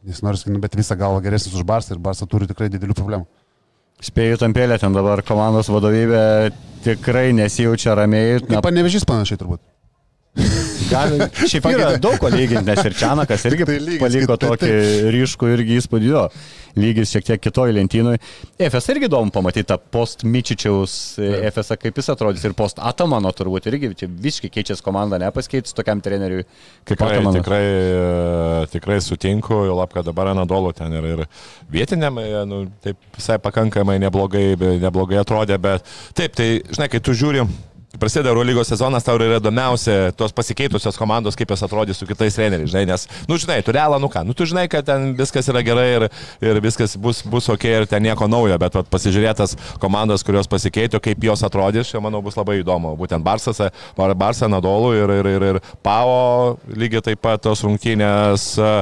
[0.07, 3.27] jis sakyti, nu, bet visą galvą geresnis už Barsą ir Barsą turi tikrai didelių problemų.
[4.07, 6.53] Spėjau tampėlę, ten dabar komandos vadovybė
[6.85, 8.43] tikrai nesijaučia ramiai.
[8.45, 9.63] Kaip panevežys panašiai turbūt.
[10.91, 11.19] Gali,
[11.51, 15.11] šiaip yra daug ko lyginti, nes ir Čianakas irgi Tai lygis, paliko tai- tai- tokį
[15.17, 16.23] ryškų irgi įspūdį, jo,
[16.77, 18.17] lygis šiek tiek kitoj lentynui.
[18.61, 20.97] FS irgi įdomu pamatyti tą post Mičičiaus
[21.51, 26.03] FS, kaip jis atrodys, ir post Atamano turbūt irgi, čia visiškai keičiasi komanda, nepaskeitis tokiam
[26.05, 26.45] treneriui
[26.85, 27.39] kaip Tikrai, Atamanas.
[27.41, 31.25] tikrai, e, tikrai sutinku, jau lab, kad dabar Anadolu ten ir, ir
[31.73, 34.51] vietiniam, e, nu, taip visai pakankamai neblogai,
[34.85, 35.83] neblogai atrodė, bet
[36.15, 37.47] taip, tai žinai, kai tu žiūri,
[38.01, 42.71] prasideda Eurolygos sezonas, tau yra įdomiausia tos pasikeitusios komandos, kaip jos atrodys su kitais treneriais,
[42.73, 45.63] žinai, nes, nu, žinai, tu realą, nu ką, nu, tu žinai, kad ten viskas yra
[45.67, 46.07] gerai ir,
[46.45, 51.01] ir viskas bus, bus ok ir ten nieko naujo, bet vat, pasižiūrėtas komandas, kurios pasikeitė,
[51.03, 52.95] kaip jos atrodys, čia, manau, bus labai įdomu.
[52.99, 53.61] Būtent Barsas,
[53.97, 58.53] Bar- Barsą, Nadolų ir, ir, ir, ir Pao lygiai taip pat tos rungtynės.
[58.59, 58.75] e,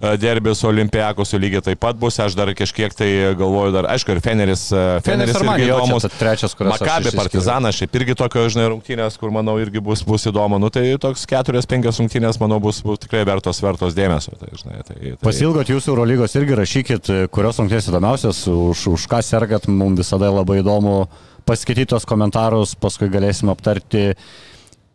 [0.00, 4.22] Derbis su Olimpiakosu lygiai taip pat bus, aš dar kažkiek tai galvoju, dar, aišku, ir
[4.24, 4.62] Feneris.
[4.72, 6.06] e, Feneris man irgi įdomus.
[6.16, 7.12] trečias, kurios aš Makabi.
[7.18, 10.56] Partizanas, šiaip irgi tokio, žinai, rungtynės, kur, manau, irgi bus, bus įdomu.
[10.62, 14.32] Nu, tai toks keturios, penkios rungtynės, manau, bus, bus tikrai vertos, vertos dėmesio.
[14.40, 15.16] Tai, žinai, tai, tai...
[15.20, 20.62] Pasilgot jūsų Eurolygos irgi rašykit, kurios rungtynės įdomiausios, už, už ką sergat, mums visada labai
[20.64, 21.02] įdomu
[21.44, 24.14] paskaityti tos komentarus, paskui galėsim aptarti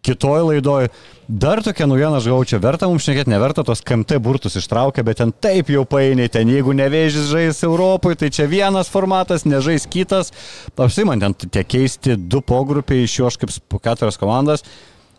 [0.05, 0.89] kitoj laidoj.
[1.25, 5.17] Dar tokia naujiena, aš gavau čia, verta mums šnekėti, neverta tos KMT burtus ištraukė, bet
[5.17, 10.29] ten taip jau painiai, ten jeigu nevėžys žais Europoje, tai čia vienas formatas, nežais kitas.
[10.77, 14.61] Apsi man ten tie keisti du pogrupiai, iš jų aš kaip po keturias komandas.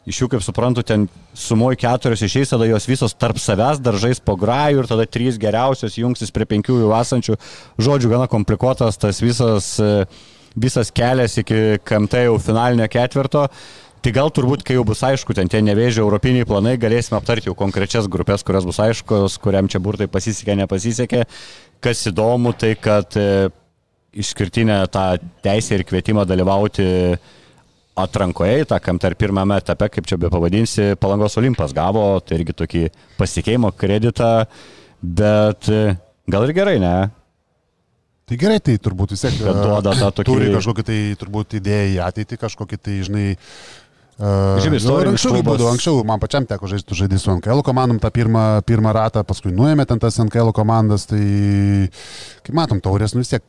[0.06, 4.36] Iš jų, kaip suprantu, ten sumoj keturios išeis, tada jos visos tarp savęs daržais po
[4.38, 7.34] grajų ir tada trys geriausios jungsis prie penkių jau esančių.
[7.82, 10.06] Žodžiu, gana komplikuotas tas visas, e,
[10.54, 13.48] visas kelias iki KMT jau finalinio ketvirto.
[14.06, 17.56] Tai gal turbūt, kai jau bus aišku, ten tie nevėžio europiniai planai, galėsime aptarti jau
[17.58, 21.24] konkrečias grupės, kurios bus aiškos, kuriam čia burtai pasisekė, nepasisekė.
[21.82, 23.48] Kas įdomu, tai kad e,
[24.14, 25.08] išskirtinę tą
[25.42, 26.86] teisę ir kvietimą dalyvauti
[27.98, 32.38] atrankoje, į tą kam tarp pirmame etape, kaip čia be pavadinsi, Palangos Olimpas gavo, tai
[32.38, 32.82] irgi tokį
[33.18, 34.30] pasikeimo kreditą,
[35.02, 35.96] bet e,
[36.30, 36.94] gal ir gerai, ne?
[38.26, 41.90] Tai gerai, tai turbūt vis tiek Kad duoda tą tokį- turi kažkokį tai turbūt idėją
[41.90, 43.26] į ateitį, kažkokį tai, žinai,
[44.16, 47.98] Uh, Žinai, nu, anksčiau būdavo, anksčiau man pačiam teko žaisti, tu žaidži su NKL komandom
[48.00, 51.20] tą pirmą, pirmą ratą, paskui nuėmė ten tas NKL komandas, tai
[52.46, 53.44] kaip matom, taurės, nu vis tiek,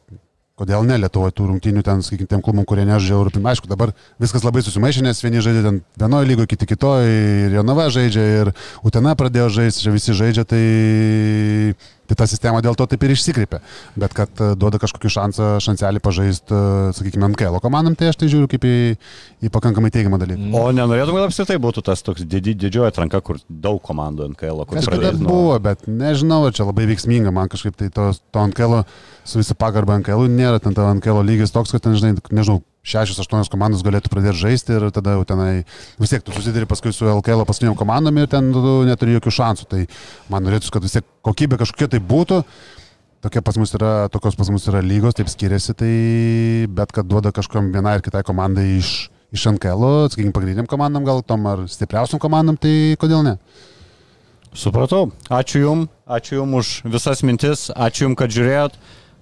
[0.58, 3.46] kodėl ne Lietuvoje tų rungtynių ten, sakykime, tiem klubam, kurie nežaidžia Europinį.
[3.54, 7.12] Aišku, dabar viskas labai susimaišė, nes vieni žaidžia ten vienoje lygoje, kiti kitoje,
[7.46, 8.52] ir Jonava žaidžia, ir
[8.84, 10.64] Utena pradėjo žaisti, čia visi žaidžia, tai,
[12.08, 13.60] tai ta sistema dėl to taip ir išsikreipia.
[14.00, 18.30] Bet kad e, duoda kažkokį šansą, šanselį pažaisti, e, sakykime, NKL komandom, tai aš tai
[18.32, 18.76] žiūriu kaip į,
[19.44, 20.48] į pakankamai teigiamą dalyką.
[20.56, 24.80] O nenorėtum, kad apskritai būtų tas toks didi, didžioji atranka, kur daug komandų NKL, kur
[24.80, 28.82] Kažkada nuo- buvo, bet nežinau, čia labai veiksminga, man kažkaip tai to, to NKL,
[29.28, 33.20] su visą pagarbą NKL, nėra ten to NKL lygis toks, kad ten, žinai, nežinau, šešios,
[33.24, 35.52] aštuonios komandos galėtų pradėti žaisti ir tada jau tenai
[36.00, 39.68] vis tiek tu susiduri paskui su LKL paskutiniam komandom ir ten tu neturi jokių šansų.
[39.72, 39.84] Tai
[40.34, 42.42] man norėtųsi, kad vis tiek kokybė kažkokia tai būtų.
[43.26, 45.94] Tokia pas mus yra, tokios pas mus yra lygos, taip skiriasi, tai
[46.70, 48.92] bet kad duoda kažkam vienai ar kitai komandai iš,
[49.34, 53.34] iš NKL, sakykime, pagrindiniam komandam, gal tom ar stipriausiam komandam, tai kodėl ne?
[54.58, 55.10] Supratau.
[55.34, 58.78] Ačiū Jums, ačiū Jums už visas mintis, ačiū Jums, kad žiūrėjot.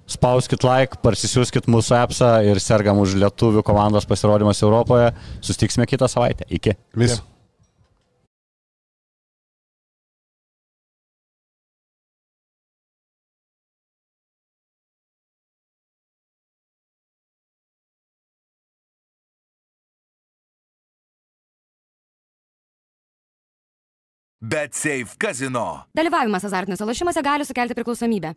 [0.06, 5.10] Spauskit like, parsisiųskit mūsų appsą ir sergam už lietuvių komandos pasirodymas Europoje.
[5.42, 6.46] Sustiksime kitą savaitę.
[6.46, 6.78] Iki.
[6.94, 7.18] Vis.
[24.46, 25.88] Bet Safe Casino.
[25.96, 28.36] Dalyvavimas azartiniuose lošimuose gali sukelti priklausomybę.